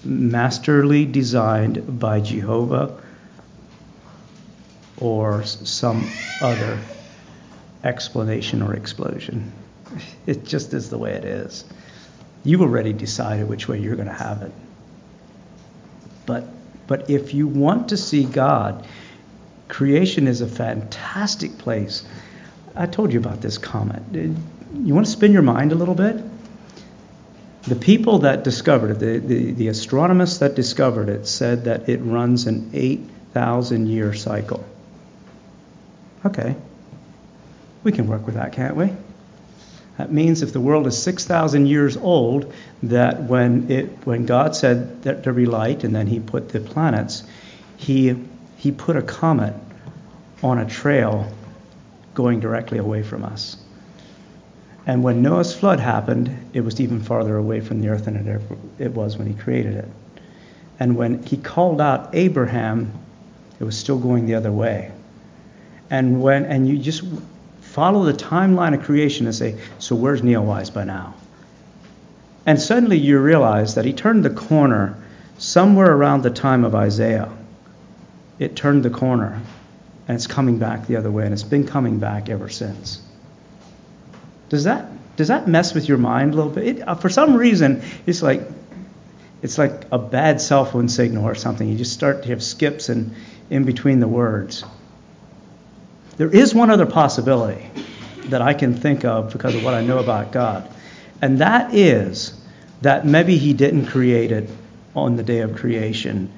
masterly 0.03 1.05
designed 1.05 1.99
by 1.99 2.19
Jehovah 2.19 2.98
or 4.99 5.43
some 5.43 6.17
other 6.41 6.79
explanation 7.83 8.61
or 8.61 8.73
explosion. 8.73 9.51
It 10.27 10.45
just 10.45 10.73
is 10.75 10.91
the 10.91 10.99
way 10.99 11.13
it 11.13 11.25
is. 11.25 11.65
You've 12.43 12.61
already 12.61 12.93
decided 12.93 13.49
which 13.49 13.67
way 13.67 13.79
you're 13.79 13.95
going 13.95 14.07
to 14.07 14.13
have 14.13 14.43
it. 14.43 14.51
But, 16.27 16.43
but 16.85 17.09
if 17.09 17.33
you 17.33 17.47
want 17.47 17.89
to 17.89 17.97
see 17.97 18.23
God, 18.23 18.85
creation 19.67 20.27
is 20.27 20.41
a 20.41 20.47
fantastic 20.47 21.57
place. 21.57 22.03
I 22.75 22.85
told 22.85 23.13
you 23.13 23.19
about 23.19 23.41
this 23.41 23.57
comet 23.57 24.03
uh, 24.13 24.27
you 24.73 24.93
want 24.93 25.07
to 25.07 25.11
spin 25.11 25.31
your 25.31 25.41
mind 25.41 25.71
a 25.71 25.75
little 25.75 25.95
bit? 25.95 26.17
The 27.63 27.75
people 27.75 28.19
that 28.19 28.43
discovered 28.43 28.91
it, 28.91 28.99
the, 28.99 29.17
the, 29.19 29.51
the 29.51 29.67
astronomers 29.67 30.39
that 30.39 30.55
discovered 30.55 31.09
it, 31.09 31.27
said 31.27 31.65
that 31.65 31.89
it 31.89 31.97
runs 31.97 32.45
an 32.45 32.69
8,000 32.73 33.87
year 33.87 34.13
cycle. 34.13 34.63
Okay. 36.25 36.55
We 37.83 37.91
can 37.91 38.07
work 38.07 38.25
with 38.25 38.35
that, 38.35 38.53
can't 38.53 38.75
we? 38.75 38.91
That 39.97 40.11
means 40.11 40.41
if 40.41 40.53
the 40.53 40.61
world 40.61 40.87
is 40.87 41.01
6,000 41.01 41.65
years 41.65 41.97
old, 41.97 42.53
that 42.83 43.23
when, 43.23 43.69
it, 43.69 44.05
when 44.05 44.25
God 44.25 44.55
said 44.55 45.03
that 45.03 45.23
there 45.23 45.33
be 45.33 45.45
light 45.45 45.83
and 45.83 45.93
then 45.93 46.07
he 46.07 46.19
put 46.19 46.49
the 46.49 46.59
planets, 46.59 47.23
he, 47.77 48.15
he 48.57 48.71
put 48.71 48.95
a 48.95 49.01
comet 49.01 49.53
on 50.41 50.57
a 50.57 50.65
trail 50.65 51.31
going 52.13 52.39
directly 52.39 52.77
away 52.77 53.03
from 53.03 53.23
us. 53.23 53.57
And 54.85 55.03
when 55.03 55.21
Noah's 55.21 55.53
flood 55.53 55.79
happened, 55.79 56.49
it 56.53 56.61
was 56.61 56.79
even 56.79 57.01
farther 57.01 57.35
away 57.35 57.59
from 57.59 57.81
the 57.81 57.89
earth 57.89 58.05
than 58.05 58.15
it, 58.15 58.27
ever, 58.27 58.57
it 58.77 58.93
was 58.93 59.17
when 59.17 59.27
he 59.27 59.33
created 59.33 59.75
it. 59.75 59.87
And 60.79 60.95
when 60.95 61.23
he 61.23 61.37
called 61.37 61.81
out 61.81 62.09
Abraham 62.13 62.93
it 63.59 63.63
was 63.63 63.77
still 63.77 63.99
going 63.99 64.25
the 64.25 64.35
other 64.35 64.51
way. 64.51 64.91
And 65.89 66.21
when 66.21 66.45
and 66.45 66.67
you 66.67 66.77
just 66.77 67.03
follow 67.61 68.03
the 68.03 68.13
timeline 68.13 68.73
of 68.73 68.83
creation 68.83 69.25
and 69.25 69.35
say, 69.35 69.59
so 69.79 69.95
where's 69.95 70.21
Neowise 70.21 70.73
by 70.73 70.83
now? 70.83 71.15
And 72.45 72.59
suddenly 72.59 72.97
you 72.97 73.19
realize 73.19 73.75
that 73.75 73.85
he 73.85 73.93
turned 73.93 74.25
the 74.25 74.29
corner 74.29 74.97
somewhere 75.37 75.91
around 75.91 76.23
the 76.23 76.29
time 76.29 76.63
of 76.65 76.75
Isaiah. 76.75 77.31
It 78.39 78.55
turned 78.55 78.83
the 78.83 78.89
corner 78.89 79.41
and 80.07 80.15
it's 80.15 80.27
coming 80.27 80.57
back 80.57 80.87
the 80.87 80.95
other 80.95 81.11
way, 81.11 81.23
and 81.23 81.33
it's 81.33 81.43
been 81.43 81.67
coming 81.67 81.99
back 81.99 82.29
ever 82.29 82.49
since. 82.49 82.99
Does 84.49 84.63
that 84.63 84.87
does 85.15 85.27
that 85.27 85.47
mess 85.47 85.75
with 85.75 85.87
your 85.87 85.99
mind 85.99 86.33
a 86.33 86.37
little 86.37 86.51
bit? 86.51 86.77
It, 86.77 86.87
uh, 86.87 86.95
for 86.95 87.09
some 87.09 87.35
reason, 87.35 87.83
it's 88.07 88.23
like 88.23 88.41
it's 89.41 89.57
like 89.57 89.85
a 89.91 89.99
bad 89.99 90.41
cell 90.41 90.65
phone 90.65 90.89
signal 90.89 91.25
or 91.25 91.35
something. 91.35 91.67
You 91.67 91.77
just 91.77 91.93
start 91.93 92.23
to 92.23 92.29
have 92.29 92.43
skips 92.43 92.89
in, 92.89 93.15
in 93.49 93.63
between 93.63 93.99
the 93.99 94.07
words. 94.07 94.65
There 96.19 96.29
is 96.29 96.53
one 96.53 96.69
other 96.69 96.85
possibility 96.85 97.69
that 98.25 98.41
I 98.41 98.53
can 98.53 98.73
think 98.73 99.05
of 99.05 99.31
because 99.31 99.55
of 99.55 99.63
what 99.63 99.73
I 99.73 99.79
know 99.79 99.99
about 99.99 100.33
God, 100.33 100.69
and 101.21 101.37
that 101.37 101.73
is 101.73 102.37
that 102.81 103.05
maybe 103.05 103.37
He 103.37 103.53
didn't 103.53 103.85
create 103.85 104.33
it 104.33 104.49
on 104.93 105.15
the 105.15 105.23
day 105.23 105.39
of 105.39 105.55
creation. 105.55 106.29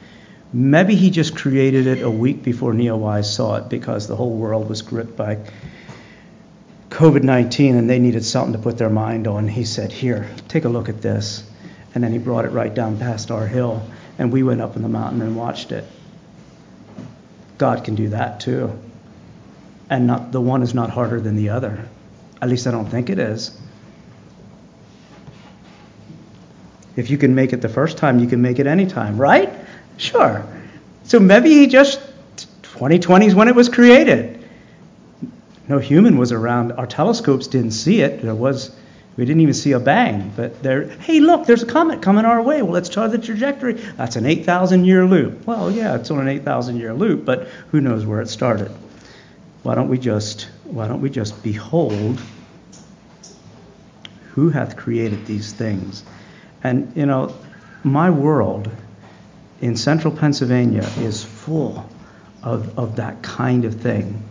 Maybe 0.54 0.94
he 0.94 1.10
just 1.10 1.36
created 1.36 1.88
it 1.88 2.04
a 2.04 2.12
week 2.12 2.44
before 2.44 2.74
Neowise 2.74 3.26
saw 3.26 3.56
it 3.56 3.70
because 3.70 4.08
the 4.08 4.16
whole 4.16 4.36
world 4.38 4.70
was 4.70 4.84
gripped 4.84 5.18
by 5.18 5.40
COVID 6.90 7.24
19 7.24 7.76
and 7.76 7.90
they 7.90 7.98
needed 7.98 8.24
something 8.24 8.54
to 8.54 8.60
put 8.60 8.78
their 8.78 8.90
mind 8.92 9.28
on. 9.28 9.48
He 9.48 9.66
said, 9.66 9.92
Here, 9.92 10.30
take 10.48 10.66
a 10.66 10.70
look 10.70 10.90
at 10.90 11.02
this. 11.02 11.44
And 11.96 12.04
then 12.04 12.12
he 12.12 12.20
brought 12.20 12.46
it 12.46 12.50
right 12.50 12.72
down 12.72 13.00
past 13.00 13.32
our 13.32 13.48
hill, 13.48 13.82
and 14.20 14.32
we 14.32 14.44
went 14.44 14.62
up 14.62 14.76
in 14.76 14.84
the 14.84 14.90
mountain 14.90 15.24
and 15.24 15.36
watched 15.36 15.72
it. 15.72 15.86
God 17.58 17.84
can 17.84 17.96
do 17.96 18.10
that 18.10 18.42
too. 18.42 18.78
And 19.92 20.08
not, 20.08 20.32
the 20.32 20.40
one 20.40 20.64
is 20.64 20.74
not 20.74 20.90
harder 20.90 21.20
than 21.20 21.36
the 21.36 21.50
other. 21.50 21.86
At 22.42 22.48
least 22.48 22.66
I 22.66 22.72
don't 22.72 22.86
think 22.86 23.10
it 23.10 23.20
is. 23.20 23.60
If 26.96 27.10
you 27.10 27.18
can 27.18 27.36
make 27.36 27.52
it 27.52 27.62
the 27.62 27.70
first 27.70 27.98
time, 27.98 28.18
you 28.18 28.28
can 28.28 28.42
make 28.42 28.60
it 28.60 28.68
any 28.68 28.88
time, 28.88 29.20
right? 29.20 29.54
Sure. 29.98 30.46
So 31.04 31.20
maybe 31.20 31.50
he 31.50 31.68
just 31.68 32.00
2020 32.64 33.26
is 33.26 33.36
when 33.36 33.50
it 33.50 33.56
was 33.56 33.68
created. 33.68 34.42
No 35.68 35.78
human 35.78 36.18
was 36.18 36.32
around. 36.32 36.72
Our 36.72 36.88
telescopes 36.88 37.48
didn't 37.48 37.72
see 37.72 38.02
it. 38.02 38.22
There 38.22 38.34
was 38.34 38.74
we 39.18 39.26
didn't 39.26 39.42
even 39.42 39.54
see 39.54 39.74
a 39.74 39.80
bang, 39.80 40.32
but 40.38 40.64
there 40.64 40.88
hey 40.88 41.20
look, 41.20 41.46
there's 41.46 41.64
a 41.64 41.66
comet 41.66 42.02
coming 42.02 42.24
our 42.24 42.42
way. 42.42 42.62
Well, 42.62 42.72
let's 42.72 42.88
chart 42.88 43.12
the 43.12 43.18
trajectory. 43.18 43.74
That's 43.74 44.16
an 44.16 44.26
8,000 44.26 44.86
year 44.86 45.06
loop. 45.06 45.46
Well, 45.46 45.70
yeah, 45.70 45.96
it's 45.96 46.10
on 46.12 46.20
an 46.20 46.30
8,000 46.30 46.78
year 46.78 46.94
loop, 46.94 47.26
but 47.26 47.50
who 47.72 47.82
knows 47.82 48.06
where 48.06 48.22
it 48.22 48.30
started? 48.30 48.72
Why 49.64 49.76
don't 49.76 49.90
we 49.90 49.98
just 49.98 50.50
why 50.66 50.88
don't 50.88 51.02
we 51.02 51.10
just 51.10 51.44
behold 51.44 52.22
who 54.34 54.50
hath 54.50 54.78
created 54.78 55.26
these 55.26 55.54
things? 55.54 56.04
And 56.64 56.94
you 56.96 57.06
know, 57.06 57.36
my 57.84 58.10
world 58.10 58.70
in 59.62 59.76
central 59.76 60.16
Pennsylvania 60.16 60.90
is 61.00 61.24
full 61.24 61.88
of, 62.44 62.78
of 62.80 62.96
that 62.96 63.22
kind 63.22 63.66
of 63.66 63.82
thing. 63.82 64.24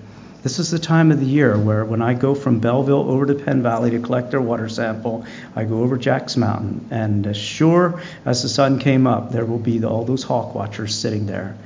This 0.42 0.58
is 0.58 0.70
the 0.70 0.78
time 0.78 1.12
of 1.12 1.20
the 1.20 1.26
year 1.26 1.56
where, 1.58 1.84
when 1.84 2.00
I 2.00 2.14
go 2.14 2.34
from 2.34 2.60
Belleville 2.60 3.10
over 3.10 3.26
to 3.26 3.34
Penn 3.34 3.62
Valley 3.62 3.90
to 3.90 4.00
collect 4.00 4.30
their 4.30 4.40
water 4.40 4.70
sample, 4.70 5.26
I 5.54 5.64
go 5.64 5.82
over 5.82 5.98
Jack's 5.98 6.34
Mountain, 6.34 6.88
and 6.90 7.26
as 7.26 7.36
sure 7.36 8.00
as 8.24 8.42
the 8.42 8.48
sun 8.48 8.78
came 8.78 9.06
up, 9.06 9.32
there 9.32 9.44
will 9.44 9.58
be 9.58 9.84
all 9.84 10.04
those 10.06 10.22
hawk 10.22 10.54
watchers 10.54 10.94
sitting 10.94 11.26
there. 11.26 11.58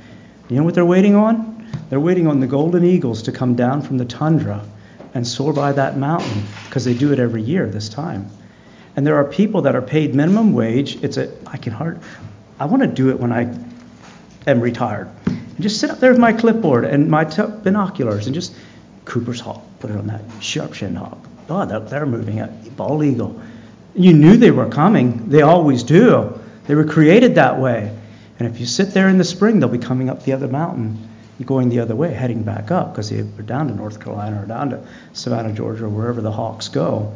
You 0.49 0.57
know 0.57 0.63
what 0.63 0.75
they're 0.75 0.85
waiting 0.85 1.15
on? 1.15 1.54
They're 1.89 1.99
waiting 1.99 2.27
on 2.27 2.39
the 2.39 2.47
golden 2.47 2.83
eagles 2.83 3.23
to 3.23 3.31
come 3.31 3.55
down 3.55 3.81
from 3.81 3.97
the 3.97 4.05
tundra 4.05 4.65
and 5.13 5.27
soar 5.27 5.53
by 5.53 5.71
that 5.73 5.97
mountain 5.97 6.43
because 6.65 6.85
they 6.85 6.93
do 6.93 7.13
it 7.13 7.19
every 7.19 7.41
year 7.41 7.67
this 7.67 7.89
time. 7.89 8.29
And 8.95 9.05
there 9.05 9.15
are 9.15 9.25
people 9.25 9.63
that 9.63 9.75
are 9.75 9.81
paid 9.81 10.15
minimum 10.15 10.53
wage. 10.53 11.03
It's 11.03 11.17
a 11.17 11.31
I 11.47 11.57
can 11.57 11.73
hard 11.73 12.01
I 12.59 12.65
want 12.65 12.83
to 12.83 12.87
do 12.87 13.09
it 13.09 13.19
when 13.19 13.33
I 13.33 13.53
am 14.47 14.61
retired. 14.61 15.09
And 15.25 15.59
just 15.59 15.79
sit 15.79 15.89
up 15.89 15.99
there 15.99 16.11
with 16.11 16.19
my 16.19 16.31
clipboard 16.31 16.85
and 16.85 17.09
my 17.09 17.25
t- 17.25 17.43
binoculars 17.63 18.27
and 18.27 18.33
just 18.33 18.55
Cooper's 19.03 19.39
Hawk, 19.39 19.61
put 19.79 19.91
it 19.91 19.97
on 19.97 20.07
that 20.07 20.21
sharp 20.39 20.73
shin 20.73 20.95
hawk. 20.95 21.17
Oh, 21.49 21.65
they're, 21.65 22.05
moving 22.05 22.39
it. 22.39 22.75
Bald 22.75 23.03
eagle. 23.03 23.39
You 23.93 24.13
knew 24.13 24.35
they 24.35 24.51
were 24.51 24.67
coming. 24.67 25.29
They 25.29 25.41
always 25.41 25.83
do. 25.83 26.39
They 26.65 26.75
were 26.75 26.85
created 26.85 27.35
that 27.35 27.59
way. 27.59 27.95
And 28.39 28.47
if 28.47 28.59
you 28.59 28.65
sit 28.65 28.93
there 28.93 29.09
in 29.09 29.17
the 29.17 29.23
spring, 29.23 29.59
they'll 29.59 29.69
be 29.69 29.77
coming 29.77 30.09
up 30.09 30.23
the 30.23 30.33
other 30.33 30.47
mountain, 30.47 31.07
going 31.43 31.69
the 31.69 31.79
other 31.79 31.95
way, 31.95 32.13
heading 32.13 32.43
back 32.43 32.71
up 32.71 32.93
because 32.93 33.09
they're 33.09 33.23
down 33.23 33.67
to 33.67 33.75
North 33.75 34.01
Carolina 34.01 34.41
or 34.41 34.45
down 34.45 34.69
to 34.69 34.87
Savannah, 35.13 35.53
Georgia, 35.53 35.85
or 35.85 35.89
wherever 35.89 36.21
the 36.21 36.31
hawks 36.31 36.69
go 36.69 37.13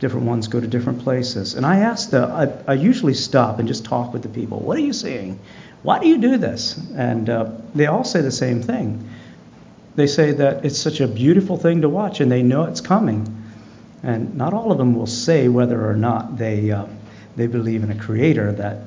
different 0.00 0.26
ones 0.26 0.48
go 0.48 0.58
to 0.58 0.66
different 0.66 1.00
places. 1.02 1.54
And 1.54 1.64
I 1.64 1.80
ask 1.80 2.10
the, 2.10 2.22
I, 2.22 2.72
I 2.72 2.74
usually 2.74 3.14
stop 3.14 3.58
and 3.58 3.68
just 3.68 3.84
talk 3.84 4.12
with 4.12 4.22
the 4.22 4.28
people. 4.28 4.58
What 4.58 4.78
are 4.78 4.82
you 4.82 4.94
seeing? 4.94 5.38
Why 5.82 5.98
do 5.98 6.08
you 6.08 6.18
do 6.18 6.38
this? 6.38 6.76
And 6.96 7.28
uh, 7.28 7.52
they 7.74 7.86
all 7.86 8.04
say 8.04 8.22
the 8.22 8.32
same 8.32 8.62
thing. 8.62 9.08
They 9.96 10.06
say 10.06 10.32
that 10.32 10.64
it's 10.64 10.78
such 10.78 11.00
a 11.00 11.06
beautiful 11.06 11.56
thing 11.56 11.82
to 11.82 11.88
watch 11.88 12.20
and 12.20 12.32
they 12.32 12.42
know 12.42 12.64
it's 12.64 12.80
coming. 12.80 13.44
And 14.02 14.34
not 14.36 14.54
all 14.54 14.72
of 14.72 14.78
them 14.78 14.94
will 14.94 15.06
say 15.06 15.48
whether 15.48 15.88
or 15.88 15.96
not 15.96 16.38
they, 16.38 16.70
uh, 16.70 16.86
they 17.36 17.46
believe 17.46 17.84
in 17.84 17.90
a 17.90 17.98
creator 17.98 18.52
that 18.52 18.78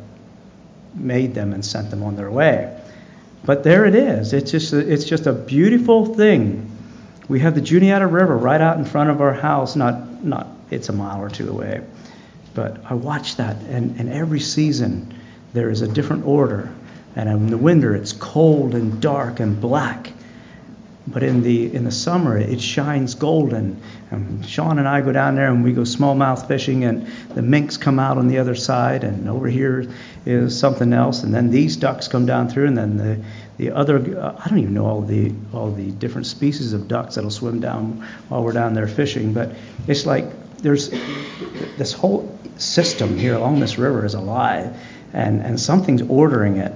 made 0.95 1.35
them 1.35 1.53
and 1.53 1.63
sent 1.63 1.91
them 1.91 2.03
on 2.03 2.15
their 2.15 2.31
way. 2.31 2.72
But 3.45 3.63
there 3.63 3.85
it 3.85 3.95
is. 3.95 4.33
It's 4.33 4.51
just 4.51 4.73
a, 4.73 4.79
it's 4.79 5.05
just 5.05 5.27
a 5.27 5.33
beautiful 5.33 6.15
thing. 6.15 6.69
We 7.27 7.39
have 7.39 7.55
the 7.55 7.61
Juniata 7.61 8.07
River 8.07 8.37
right 8.37 8.61
out 8.61 8.77
in 8.77 8.85
front 8.85 9.09
of 9.09 9.21
our 9.21 9.33
house, 9.33 9.75
not, 9.75 10.23
not 10.23 10.47
it's 10.71 10.89
a 10.89 10.93
mile 10.93 11.21
or 11.21 11.29
two 11.29 11.49
away. 11.49 11.81
But 12.53 12.79
I 12.85 12.93
watch 12.93 13.37
that, 13.37 13.57
and, 13.63 13.99
and 13.99 14.09
every 14.09 14.39
season 14.39 15.13
there 15.53 15.69
is 15.69 15.81
a 15.81 15.87
different 15.87 16.25
order. 16.25 16.73
And 17.15 17.29
in 17.29 17.47
the 17.47 17.57
winter, 17.57 17.95
it's 17.95 18.13
cold 18.13 18.75
and 18.75 19.01
dark 19.01 19.39
and 19.39 19.59
black. 19.59 20.11
But 21.05 21.21
in 21.21 21.43
the 21.43 21.73
in 21.73 21.83
the 21.83 21.91
summer, 21.91 22.37
it 22.37 22.61
shines 22.61 23.15
golden. 23.15 23.81
And 24.09 24.45
Sean 24.45 24.79
and 24.79 24.87
I 24.87 25.01
go 25.01 25.11
down 25.11 25.35
there 25.35 25.49
and 25.49 25.63
we 25.63 25.73
go 25.73 25.81
smallmouth 25.81 26.47
fishing, 26.47 26.85
and 26.85 27.07
the 27.33 27.41
minks 27.41 27.75
come 27.75 27.99
out 27.99 28.17
on 28.17 28.27
the 28.27 28.37
other 28.37 28.55
side, 28.55 29.03
and 29.03 29.27
over 29.27 29.47
here 29.47 29.85
is 30.25 30.57
something 30.57 30.93
else. 30.93 31.23
And 31.23 31.33
then 31.33 31.51
these 31.51 31.75
ducks 31.75 32.07
come 32.07 32.25
down 32.25 32.47
through, 32.47 32.67
and 32.67 32.77
then 32.77 32.97
the 32.97 33.19
the 33.57 33.71
other 33.71 33.97
uh, 34.17 34.41
I 34.43 34.49
don't 34.49 34.59
even 34.59 34.73
know 34.73 34.85
all 34.85 35.01
the 35.01 35.33
all 35.53 35.71
the 35.71 35.91
different 35.91 36.27
species 36.27 36.71
of 36.71 36.87
ducks 36.87 37.15
that'll 37.15 37.31
swim 37.31 37.59
down 37.59 38.07
while 38.29 38.43
we're 38.43 38.53
down 38.53 38.73
there 38.73 38.87
fishing. 38.87 39.33
But 39.33 39.51
it's 39.87 40.05
like 40.05 40.25
there's 40.63 40.89
this 41.77 41.91
whole 41.91 42.39
system 42.57 43.17
here 43.17 43.35
along 43.35 43.59
this 43.59 43.77
river 43.77 44.05
is 44.05 44.13
alive, 44.13 44.75
and, 45.13 45.41
and 45.41 45.59
something's 45.59 46.01
ordering 46.03 46.57
it. 46.57 46.71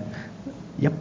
Yep. 0.79 0.93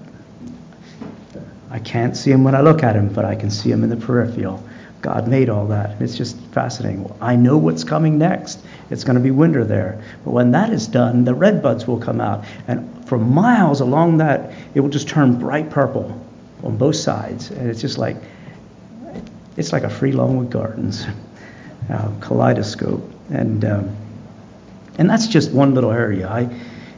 I 1.77 1.79
can't 1.81 2.17
see 2.17 2.31
him 2.31 2.43
when 2.43 2.55
I 2.55 2.63
look 2.63 2.83
at 2.83 2.97
him, 2.97 3.13
but 3.13 3.27
I 3.27 3.35
can 3.35 3.51
see 3.51 3.71
him 3.71 3.85
in 3.85 3.91
the 3.91 3.99
peripheral. 3.99 4.67
God 5.03 5.29
made 5.29 5.51
all 5.51 5.67
that. 5.67 6.01
It's 6.01 6.17
just 6.17 6.35
fascinating. 6.53 7.13
I 7.21 7.37
know 7.37 7.59
what's 7.59 7.85
coming 7.85 8.17
next. 8.17 8.61
It's 8.89 9.05
going 9.05 9.17
to 9.17 9.23
be 9.23 9.31
winter 9.31 9.63
there. 9.63 10.03
But 10.25 10.31
when 10.31 10.53
that 10.53 10.73
is 10.73 10.87
done, 10.87 11.27
the 11.27 11.35
red 11.35 11.63
buds 11.63 11.87
will 11.87 12.01
come 12.01 12.19
out. 12.19 12.47
And 12.67 13.07
for 13.07 13.19
miles 13.19 13.83
along 13.83 14.17
that, 14.17 14.55
it 14.75 14.81
will 14.81 14.89
just 14.89 15.07
turn 15.07 15.39
bright 15.39 15.69
purple 15.69 16.19
on 16.65 16.79
both 16.79 16.97
sides. 16.97 17.51
And 17.51 17.69
it's 17.69 17.83
just 17.83 17.99
like, 17.99 18.17
it's 19.59 19.71
like 19.71 19.83
a 19.83 19.91
free 19.91 20.13
Longwood 20.13 20.49
Gardens 20.49 21.05
uh, 21.91 22.11
kaleidoscope. 22.23 23.05
And 23.29 23.63
um, 23.67 23.95
and 24.97 25.11
that's 25.11 25.27
just 25.27 25.53
one 25.53 25.75
little 25.75 25.93
area. 25.93 26.27
I, 26.27 26.49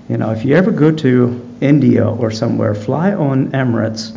you 0.08 0.18
know, 0.18 0.30
if 0.30 0.44
you 0.44 0.54
ever 0.54 0.70
go 0.70 0.92
to 0.92 1.56
India 1.60 2.08
or 2.08 2.30
somewhere, 2.30 2.76
fly 2.76 3.12
on 3.12 3.50
Emirates, 3.50 4.16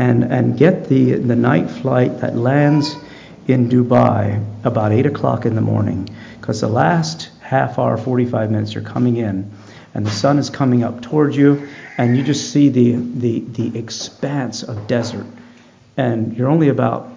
and 0.00 0.24
and 0.24 0.56
get 0.56 0.88
the 0.88 1.12
the 1.14 1.36
night 1.36 1.70
flight 1.70 2.20
that 2.20 2.34
lands 2.34 2.96
in 3.46 3.68
Dubai 3.68 4.22
about 4.64 4.92
eight 4.92 5.06
o'clock 5.06 5.44
in 5.44 5.54
the 5.54 5.60
morning, 5.60 6.08
because 6.40 6.60
the 6.60 6.68
last 6.68 7.28
half 7.40 7.78
hour, 7.78 7.96
45 7.96 8.50
minutes, 8.50 8.74
you're 8.74 8.84
coming 8.84 9.16
in, 9.16 9.50
and 9.94 10.06
the 10.06 10.10
sun 10.10 10.38
is 10.38 10.48
coming 10.50 10.84
up 10.84 11.02
towards 11.02 11.36
you, 11.36 11.68
and 11.98 12.16
you 12.16 12.22
just 12.22 12.52
see 12.52 12.68
the 12.70 12.92
the 12.94 13.40
the 13.40 13.78
expanse 13.78 14.62
of 14.62 14.86
desert, 14.86 15.26
and 15.96 16.36
you're 16.36 16.48
only 16.48 16.68
about 16.68 17.08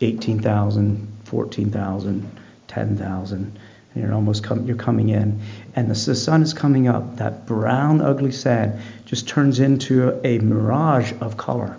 18,000 0.00 1.10
14,000, 1.30 2.28
10,000. 2.66 3.58
And 3.94 4.02
you're 4.02 4.12
almost 4.12 4.42
com- 4.42 4.66
you're 4.66 4.76
coming 4.76 5.10
in, 5.10 5.40
and 5.76 5.88
the, 5.90 5.94
sun 5.94 6.42
is 6.42 6.52
coming 6.52 6.88
up. 6.88 7.16
That 7.16 7.46
brown, 7.46 8.00
ugly 8.00 8.32
sand 8.32 8.80
just 9.04 9.28
turns 9.28 9.60
into 9.60 10.20
a 10.24 10.38
mirage 10.38 11.12
of 11.20 11.36
color, 11.36 11.76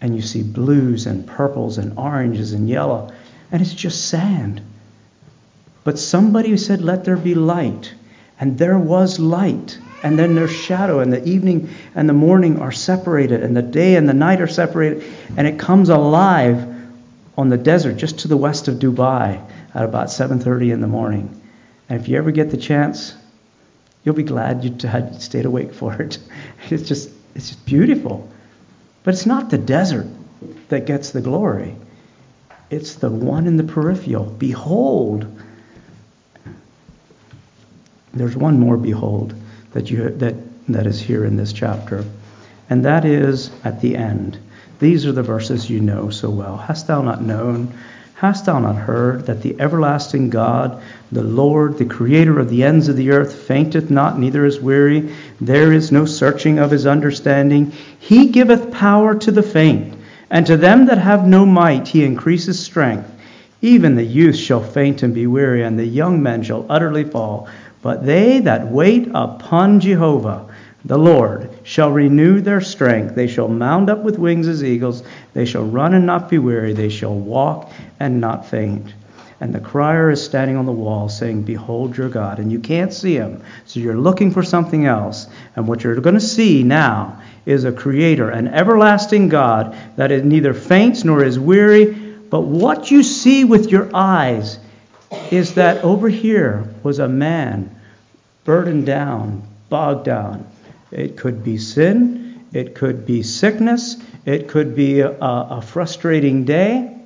and 0.00 0.14
you 0.14 0.22
see 0.22 0.42
blues 0.42 1.06
and 1.06 1.26
purples 1.26 1.78
and 1.78 1.96
oranges 1.98 2.52
and 2.52 2.68
yellow, 2.68 3.10
and 3.52 3.62
it's 3.62 3.74
just 3.74 4.06
sand. 4.06 4.60
But 5.84 5.98
somebody 5.98 6.56
said, 6.56 6.82
"Let 6.82 7.04
there 7.04 7.16
be 7.16 7.34
light," 7.34 7.94
and 8.40 8.58
there 8.58 8.78
was 8.78 9.18
light. 9.18 9.78
and 10.02 10.18
then 10.18 10.34
there's 10.34 10.52
shadow, 10.52 11.00
and 11.00 11.12
the 11.12 11.26
evening 11.26 11.68
and 11.94 12.08
the 12.08 12.12
morning 12.12 12.60
are 12.60 12.70
separated, 12.70 13.42
and 13.42 13.56
the 13.56 13.62
day 13.62 13.96
and 13.96 14.08
the 14.08 14.14
night 14.14 14.40
are 14.40 14.46
separated, 14.46 15.02
and 15.36 15.48
it 15.48 15.58
comes 15.58 15.88
alive 15.88 16.64
on 17.36 17.48
the 17.48 17.56
desert 17.56 17.96
just 17.96 18.20
to 18.20 18.28
the 18.28 18.36
west 18.36 18.68
of 18.68 18.76
Dubai 18.76 19.40
at 19.74 19.84
about 19.84 20.08
7:30 20.10 20.70
in 20.70 20.80
the 20.80 20.86
morning. 20.86 21.28
And 21.88 22.00
if 22.00 22.08
you 22.08 22.16
ever 22.18 22.30
get 22.30 22.50
the 22.50 22.56
chance, 22.56 23.14
you'll 24.04 24.14
be 24.14 24.22
glad 24.22 24.64
you 24.64 24.88
had 24.88 25.20
stayed 25.20 25.44
awake 25.44 25.74
for 25.74 25.94
it. 26.00 26.18
It's 26.70 26.88
just 26.88 27.10
it's 27.34 27.50
just 27.50 27.66
beautiful. 27.66 28.28
But 29.04 29.14
it's 29.14 29.26
not 29.26 29.50
the 29.50 29.58
desert 29.58 30.06
that 30.68 30.86
gets 30.86 31.10
the 31.10 31.20
glory. 31.20 31.76
It's 32.70 32.96
the 32.96 33.10
one 33.10 33.46
in 33.46 33.56
the 33.56 33.64
peripheral. 33.64 34.24
Behold. 34.24 35.26
There's 38.12 38.36
one 38.36 38.58
more 38.58 38.76
behold 38.76 39.34
that 39.72 39.90
you 39.90 40.08
that 40.08 40.34
that 40.68 40.86
is 40.86 41.00
here 41.00 41.24
in 41.24 41.36
this 41.36 41.52
chapter. 41.52 42.04
And 42.68 42.84
that 42.84 43.04
is 43.04 43.50
at 43.64 43.80
the 43.80 43.96
end. 43.96 44.38
These 44.78 45.06
are 45.06 45.12
the 45.12 45.22
verses 45.22 45.70
you 45.70 45.80
know 45.80 46.10
so 46.10 46.28
well. 46.30 46.56
Hast 46.56 46.86
thou 46.86 47.02
not 47.02 47.22
known? 47.22 47.78
Hast 48.20 48.46
thou 48.46 48.58
not 48.58 48.76
heard 48.76 49.26
that 49.26 49.42
the 49.42 49.60
everlasting 49.60 50.30
God, 50.30 50.80
the 51.12 51.22
Lord, 51.22 51.76
the 51.76 51.84
creator 51.84 52.38
of 52.38 52.48
the 52.48 52.64
ends 52.64 52.88
of 52.88 52.96
the 52.96 53.10
earth, 53.10 53.34
fainteth 53.34 53.90
not, 53.90 54.18
neither 54.18 54.46
is 54.46 54.58
weary? 54.58 55.10
There 55.38 55.70
is 55.70 55.92
no 55.92 56.06
searching 56.06 56.58
of 56.58 56.70
his 56.70 56.86
understanding. 56.86 57.72
He 57.98 58.28
giveth 58.28 58.72
power 58.72 59.14
to 59.16 59.30
the 59.30 59.42
faint, 59.42 59.92
and 60.30 60.46
to 60.46 60.56
them 60.56 60.86
that 60.86 60.96
have 60.96 61.28
no 61.28 61.44
might 61.44 61.88
he 61.88 62.04
increases 62.04 62.58
strength. 62.58 63.10
Even 63.60 63.96
the 63.96 64.02
youth 64.04 64.36
shall 64.36 64.62
faint 64.62 65.02
and 65.02 65.12
be 65.12 65.26
weary, 65.26 65.62
and 65.62 65.78
the 65.78 65.84
young 65.84 66.22
men 66.22 66.42
shall 66.42 66.64
utterly 66.70 67.04
fall. 67.04 67.50
But 67.82 68.06
they 68.06 68.40
that 68.40 68.72
wait 68.72 69.10
upon 69.12 69.80
Jehovah, 69.80 70.46
the 70.86 70.96
Lord, 70.96 71.50
shall 71.64 71.90
renew 71.90 72.40
their 72.40 72.60
strength. 72.60 73.16
They 73.16 73.26
shall 73.26 73.48
mount 73.48 73.90
up 73.90 74.04
with 74.04 74.20
wings 74.20 74.46
as 74.46 74.62
eagles. 74.62 75.02
They 75.34 75.44
shall 75.44 75.64
run 75.64 75.94
and 75.94 76.06
not 76.06 76.30
be 76.30 76.38
weary. 76.38 76.74
They 76.74 76.90
shall 76.90 77.14
walk 77.14 77.72
and 77.98 78.20
not 78.20 78.46
faint. 78.46 78.94
And 79.40 79.52
the 79.52 79.58
crier 79.58 80.10
is 80.10 80.24
standing 80.24 80.56
on 80.56 80.64
the 80.64 80.72
wall 80.72 81.08
saying, 81.08 81.42
Behold 81.42 81.96
your 81.96 82.08
God. 82.08 82.38
And 82.38 82.52
you 82.52 82.60
can't 82.60 82.94
see 82.94 83.14
him. 83.14 83.42
So 83.66 83.80
you're 83.80 83.98
looking 83.98 84.30
for 84.30 84.44
something 84.44 84.86
else. 84.86 85.26
And 85.56 85.66
what 85.66 85.82
you're 85.82 85.96
going 85.96 86.14
to 86.14 86.20
see 86.20 86.62
now 86.62 87.20
is 87.44 87.64
a 87.64 87.72
creator, 87.72 88.30
an 88.30 88.46
everlasting 88.46 89.28
God 89.28 89.76
that 89.96 90.12
is 90.12 90.22
neither 90.22 90.54
faints 90.54 91.02
nor 91.02 91.24
is 91.24 91.36
weary. 91.36 91.86
But 91.86 92.42
what 92.42 92.92
you 92.92 93.02
see 93.02 93.42
with 93.42 93.72
your 93.72 93.90
eyes 93.92 94.58
is 95.32 95.54
that 95.54 95.82
over 95.82 96.08
here 96.08 96.64
was 96.84 97.00
a 97.00 97.08
man 97.08 97.76
burdened 98.44 98.86
down, 98.86 99.42
bogged 99.68 100.04
down. 100.04 100.46
It 100.90 101.16
could 101.16 101.44
be 101.44 101.58
sin, 101.58 102.46
it 102.52 102.74
could 102.74 103.06
be 103.06 103.22
sickness, 103.22 103.96
it 104.24 104.48
could 104.48 104.74
be 104.74 105.00
a, 105.00 105.10
a 105.10 105.62
frustrating 105.62 106.44
day. 106.44 106.96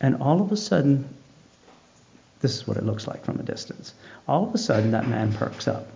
And 0.00 0.16
all 0.16 0.42
of 0.42 0.52
a 0.52 0.56
sudden, 0.56 1.08
this 2.40 2.54
is 2.54 2.66
what 2.66 2.76
it 2.76 2.84
looks 2.84 3.06
like 3.06 3.24
from 3.24 3.40
a 3.40 3.42
distance. 3.42 3.94
All 4.28 4.46
of 4.46 4.54
a 4.54 4.58
sudden, 4.58 4.90
that 4.90 5.08
man 5.08 5.32
perks 5.32 5.68
up 5.68 5.86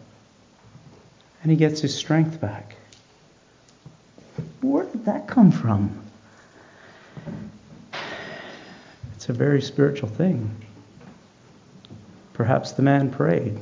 and 1.43 1.51
he 1.51 1.57
gets 1.57 1.80
his 1.80 1.95
strength 1.95 2.41
back. 2.41 2.76
Where 4.61 4.84
did 4.84 5.07
that 5.07 5.26
come 5.26 5.51
from? 5.51 6.03
It's 9.14 9.28
a 9.28 9.32
very 9.32 9.62
spiritual 9.62 10.09
thing. 10.09 10.51
Perhaps 12.34 12.72
the 12.72 12.82
man 12.82 13.11
prayed. 13.11 13.59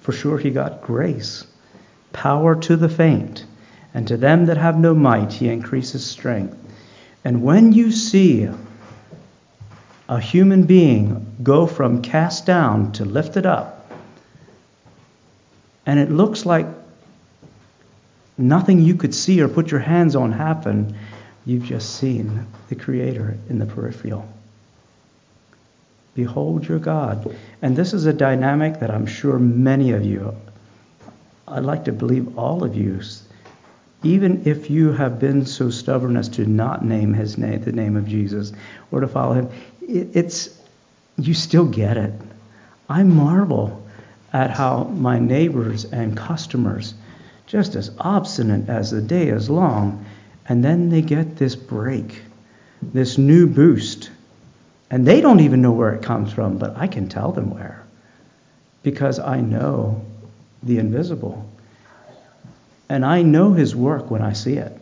For 0.00 0.12
sure, 0.12 0.38
he 0.38 0.50
got 0.50 0.82
grace, 0.82 1.46
power 2.12 2.54
to 2.54 2.76
the 2.76 2.88
faint, 2.88 3.44
and 3.94 4.06
to 4.08 4.16
them 4.16 4.46
that 4.46 4.56
have 4.56 4.78
no 4.78 4.94
might, 4.94 5.32
he 5.32 5.48
increases 5.48 6.04
strength. 6.04 6.56
And 7.24 7.42
when 7.42 7.72
you 7.72 7.90
see 7.90 8.48
a 10.08 10.20
human 10.20 10.62
being 10.64 11.36
go 11.42 11.66
from 11.66 12.02
cast 12.02 12.46
down 12.46 12.92
to 12.92 13.04
lifted 13.04 13.44
up, 13.44 13.90
and 15.84 15.98
it 15.98 16.10
looks 16.10 16.46
like 16.46 16.66
nothing 18.36 18.80
you 18.80 18.94
could 18.94 19.14
see 19.14 19.40
or 19.40 19.48
put 19.48 19.70
your 19.70 19.80
hands 19.80 20.14
on 20.14 20.32
happen, 20.32 20.96
you've 21.44 21.64
just 21.64 21.96
seen 21.96 22.46
the 22.68 22.74
Creator 22.74 23.38
in 23.48 23.58
the 23.58 23.66
peripheral. 23.66 24.28
Behold 26.14 26.66
your 26.66 26.78
God. 26.78 27.36
And 27.62 27.76
this 27.76 27.92
is 27.92 28.06
a 28.06 28.12
dynamic 28.12 28.80
that 28.80 28.90
I'm 28.90 29.06
sure 29.06 29.38
many 29.38 29.92
of 29.92 30.04
you, 30.04 30.34
I'd 31.52 31.64
like 31.64 31.84
to 31.84 31.92
believe 31.92 32.38
all 32.38 32.64
of 32.64 32.76
you, 32.76 33.00
even 34.02 34.46
if 34.46 34.70
you 34.70 34.92
have 34.92 35.18
been 35.18 35.46
so 35.46 35.70
stubborn 35.70 36.16
as 36.16 36.28
to 36.30 36.46
not 36.46 36.84
name 36.84 37.14
his 37.14 37.38
name, 37.38 37.62
the 37.62 37.72
name 37.72 37.96
of 37.96 38.06
Jesus, 38.06 38.52
or 38.90 39.00
to 39.00 39.08
follow 39.08 39.34
him, 39.34 39.50
it's 39.80 40.56
you 41.16 41.34
still 41.34 41.66
get 41.66 41.96
it. 41.96 42.12
I 42.88 43.02
marvel 43.02 43.84
at 44.32 44.50
how 44.50 44.84
my 44.84 45.18
neighbors 45.18 45.84
and 45.84 46.16
customers, 46.16 46.94
just 47.46 47.74
as 47.74 47.90
obstinate 47.98 48.68
as 48.68 48.90
the 48.90 49.00
day 49.00 49.28
is 49.28 49.50
long, 49.50 50.04
and 50.48 50.64
then 50.64 50.90
they 50.90 51.02
get 51.02 51.36
this 51.36 51.56
break, 51.56 52.22
this 52.82 53.18
new 53.18 53.46
boost 53.46 54.10
and 54.90 55.06
they 55.06 55.20
don't 55.20 55.40
even 55.40 55.60
know 55.60 55.72
where 55.72 55.94
it 55.94 56.02
comes 56.02 56.32
from, 56.32 56.58
but 56.58 56.76
I 56.76 56.86
can 56.86 57.08
tell 57.08 57.32
them 57.32 57.50
where. 57.50 57.84
Because 58.82 59.18
I 59.18 59.40
know 59.40 60.04
the 60.62 60.78
invisible. 60.78 61.48
And 62.88 63.04
I 63.04 63.22
know 63.22 63.52
his 63.52 63.76
work 63.76 64.10
when 64.10 64.22
I 64.22 64.32
see 64.32 64.54
it. 64.54 64.72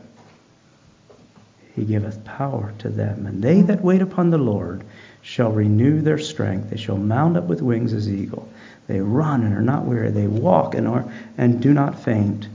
He 1.75 1.85
giveth 1.85 2.25
power 2.25 2.73
to 2.79 2.89
them. 2.89 3.27
And 3.27 3.43
they 3.43 3.63
that 3.63 3.83
wait 3.83 4.01
upon 4.01 4.31
the 4.31 4.39
Lord 4.39 4.85
shall 5.23 5.51
renew 5.51 6.01
their 6.01 6.19
strength. 6.19 6.71
They 6.71 6.77
shall 6.77 6.97
mount 6.97 7.37
up 7.37 7.45
with 7.45 7.61
wings 7.61 7.93
as 7.93 8.09
eagle. 8.09 8.49
They 8.87 9.01
run 9.01 9.43
and 9.43 9.55
are 9.55 9.63
not 9.63 9.85
weary. 9.85 10.11
They 10.11 10.29
walk 10.29 10.75
and, 10.75 10.87
are, 10.87 11.13
and 11.37 11.61
do 11.61 11.75
not 11.75 12.03
faint. 12.03 12.49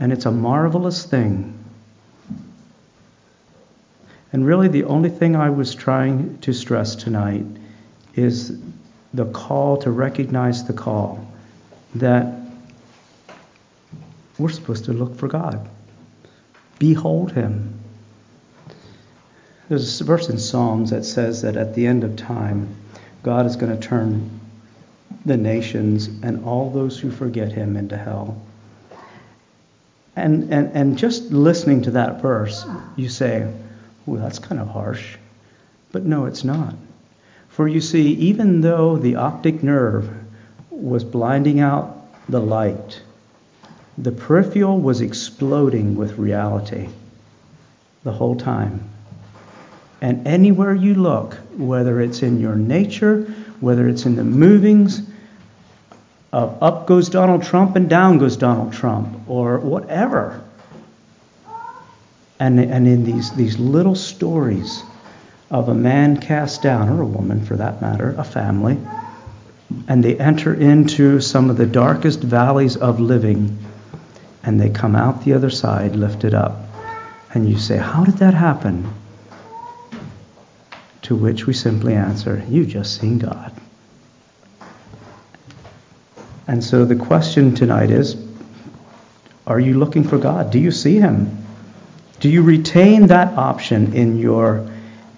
And 0.00 0.12
it's 0.12 0.26
a 0.26 0.32
marvelous 0.32 1.04
thing 1.04 1.58
and 4.32 4.46
really, 4.46 4.68
the 4.68 4.84
only 4.84 5.08
thing 5.08 5.36
I 5.36 5.50
was 5.50 5.74
trying 5.74 6.38
to 6.40 6.52
stress 6.52 6.94
tonight 6.94 7.46
is 8.14 8.58
the 9.14 9.24
call 9.26 9.78
to 9.78 9.90
recognize 9.90 10.66
the 10.66 10.74
call 10.74 11.26
that 11.94 12.37
we're 14.38 14.48
supposed 14.48 14.84
to 14.86 14.92
look 14.92 15.16
for 15.16 15.28
God, 15.28 15.68
behold 16.78 17.32
Him. 17.32 17.74
There's 19.68 20.00
a 20.00 20.04
verse 20.04 20.28
in 20.28 20.38
Psalms 20.38 20.90
that 20.90 21.04
says 21.04 21.42
that 21.42 21.56
at 21.56 21.74
the 21.74 21.86
end 21.86 22.04
of 22.04 22.16
time, 22.16 22.74
God 23.22 23.44
is 23.46 23.56
going 23.56 23.78
to 23.78 23.86
turn 23.86 24.40
the 25.26 25.36
nations 25.36 26.06
and 26.22 26.44
all 26.44 26.70
those 26.70 26.98
who 26.98 27.10
forget 27.10 27.52
Him 27.52 27.76
into 27.76 27.96
hell. 27.96 28.40
And, 30.16 30.52
and, 30.52 30.74
and 30.74 30.98
just 30.98 31.30
listening 31.30 31.82
to 31.82 31.90
that 31.92 32.22
verse, 32.22 32.66
you 32.96 33.08
say, 33.08 33.52
Ooh, 34.08 34.16
that's 34.16 34.38
kind 34.38 34.60
of 34.60 34.68
harsh. 34.68 35.16
But 35.92 36.04
no, 36.04 36.24
it's 36.24 36.44
not. 36.44 36.74
For 37.48 37.68
you 37.68 37.80
see, 37.80 38.12
even 38.14 38.60
though 38.60 38.96
the 38.96 39.16
optic 39.16 39.62
nerve 39.62 40.08
was 40.70 41.04
blinding 41.04 41.60
out 41.60 41.96
the 42.28 42.40
light, 42.40 43.00
the 44.00 44.12
peripheral 44.12 44.78
was 44.78 45.00
exploding 45.00 45.96
with 45.96 46.18
reality 46.18 46.88
the 48.04 48.12
whole 48.12 48.36
time. 48.36 48.88
And 50.00 50.28
anywhere 50.28 50.72
you 50.72 50.94
look, 50.94 51.34
whether 51.56 52.00
it's 52.00 52.22
in 52.22 52.40
your 52.40 52.54
nature, 52.54 53.22
whether 53.60 53.88
it's 53.88 54.06
in 54.06 54.14
the 54.14 54.24
movings 54.24 55.02
of 56.32 56.62
up 56.62 56.86
goes 56.86 57.08
Donald 57.08 57.42
Trump 57.42 57.74
and 57.74 57.90
down 57.90 58.18
goes 58.18 58.36
Donald 58.36 58.72
Trump, 58.72 59.28
or 59.28 59.58
whatever, 59.58 60.40
and, 62.38 62.60
and 62.60 62.86
in 62.86 63.04
these, 63.04 63.32
these 63.32 63.58
little 63.58 63.96
stories 63.96 64.82
of 65.50 65.68
a 65.68 65.74
man 65.74 66.20
cast 66.20 66.62
down, 66.62 66.88
or 66.88 67.00
a 67.00 67.06
woman 67.06 67.44
for 67.44 67.56
that 67.56 67.80
matter, 67.80 68.14
a 68.16 68.24
family, 68.24 68.78
and 69.88 70.04
they 70.04 70.16
enter 70.18 70.54
into 70.54 71.20
some 71.20 71.50
of 71.50 71.56
the 71.56 71.66
darkest 71.66 72.20
valleys 72.20 72.76
of 72.76 73.00
living, 73.00 73.58
and 74.48 74.58
they 74.58 74.70
come 74.70 74.96
out 74.96 75.24
the 75.24 75.34
other 75.34 75.50
side 75.50 75.94
lifted 75.94 76.32
up. 76.32 76.56
And 77.34 77.46
you 77.46 77.58
say, 77.58 77.76
How 77.76 78.02
did 78.04 78.14
that 78.14 78.32
happen? 78.32 78.90
To 81.02 81.14
which 81.14 81.46
we 81.46 81.52
simply 81.52 81.92
answer, 81.92 82.42
You 82.48 82.64
just 82.64 82.98
seen 82.98 83.18
God. 83.18 83.52
And 86.46 86.64
so 86.64 86.86
the 86.86 86.96
question 86.96 87.54
tonight 87.54 87.90
is 87.90 88.16
Are 89.46 89.60
you 89.60 89.74
looking 89.74 90.02
for 90.02 90.16
God? 90.16 90.50
Do 90.50 90.58
you 90.58 90.70
see 90.70 90.96
Him? 90.96 91.44
Do 92.20 92.30
you 92.30 92.42
retain 92.42 93.08
that 93.08 93.36
option 93.36 93.92
in 93.92 94.18
your, 94.18 94.66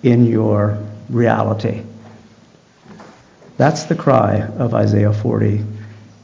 in 0.03 0.27
your 0.27 0.85
reality? 1.09 1.85
That's 3.59 3.85
the 3.85 3.95
cry 3.95 4.41
of 4.41 4.75
Isaiah 4.75 5.13
40, 5.13 5.65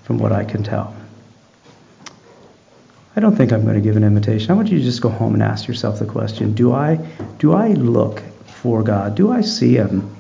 from 0.03 0.19
what 0.19 0.33
I 0.33 0.43
can 0.43 0.65
tell. 0.65 0.96
I 3.17 3.21
don't 3.21 3.35
think 3.35 3.51
I'm 3.51 3.63
going 3.63 3.77
to 3.77 3.81
give 3.81 3.97
an 3.97 4.05
invitation. 4.05 4.51
I 4.51 4.55
want 4.55 4.69
you 4.69 4.79
to 4.79 4.85
just 4.85 5.01
go 5.01 5.09
home 5.09 5.33
and 5.33 5.43
ask 5.43 5.67
yourself 5.67 5.99
the 5.99 6.05
question 6.05 6.53
Do 6.53 6.73
I, 6.73 6.97
do 7.39 7.55
I 7.55 7.69
look 7.69 8.23
for 8.45 8.83
God? 8.83 9.15
Do 9.15 9.33
I 9.33 9.41
see 9.41 9.75
Him? 9.75 10.15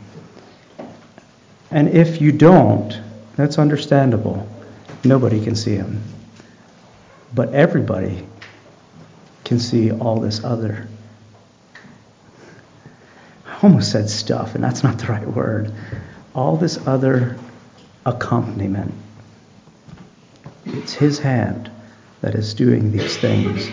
And 1.71 1.91
if 1.91 2.23
you 2.23 2.33
don't, 2.33 2.99
that's 3.37 3.59
understandable. 3.59 4.49
Nobody 5.05 5.45
can 5.45 5.55
see 5.55 5.75
Him. 5.75 6.03
But 7.35 7.53
everybody 7.53 8.27
can 9.45 9.59
see 9.59 9.93
all 9.93 10.19
this 10.19 10.43
other. 10.43 10.89
I 13.47 13.59
almost 13.63 13.93
said 13.93 14.09
stuff, 14.09 14.55
and 14.55 14.65
that's 14.65 14.83
not 14.83 14.99
the 14.99 15.07
right 15.09 15.27
word. 15.27 15.71
All 16.35 16.57
this 16.57 16.87
other 16.87 17.37
accompaniment. 18.07 18.95
It's 20.65 20.95
His 20.95 21.19
hand 21.19 21.71
that 22.21 22.35
is 22.35 22.55
doing 22.55 22.93
these 22.93 23.17
things. 23.17 23.69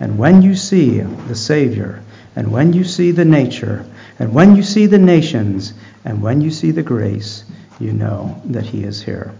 And 0.00 0.18
when 0.18 0.42
you 0.42 0.54
see 0.54 1.00
the 1.00 1.34
Savior, 1.34 2.02
and 2.36 2.50
when 2.50 2.72
you 2.72 2.84
see 2.84 3.12
the 3.12 3.24
nature, 3.24 3.86
and 4.18 4.34
when 4.34 4.56
you 4.56 4.62
see 4.62 4.86
the 4.86 4.98
nations, 4.98 5.72
and 6.04 6.22
when 6.22 6.40
you 6.40 6.50
see 6.50 6.70
the 6.70 6.82
grace, 6.82 7.44
you 7.78 7.92
know 7.92 8.40
that 8.46 8.64
He 8.64 8.84
is 8.84 9.02
here. 9.02 9.32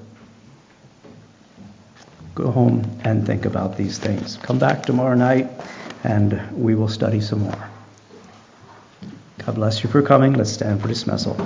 Go 2.34 2.51
home 2.51 2.99
and 3.05 3.26
think 3.26 3.45
about 3.45 3.76
these 3.76 3.99
things. 3.99 4.36
Come 4.38 4.59
back 4.59 4.84
tomorrow 4.84 5.14
night, 5.14 5.49
and 6.03 6.40
we 6.57 6.74
will 6.74 6.88
study 6.88 7.20
some 7.20 7.40
more. 7.40 7.70
God 9.45 9.55
bless 9.57 9.84
you 9.84 9.90
for 9.90 10.03
coming. 10.03 10.32
Let's 10.32 10.53
stand 10.53 10.80
for 10.80 10.88
dismissal. 10.88 11.36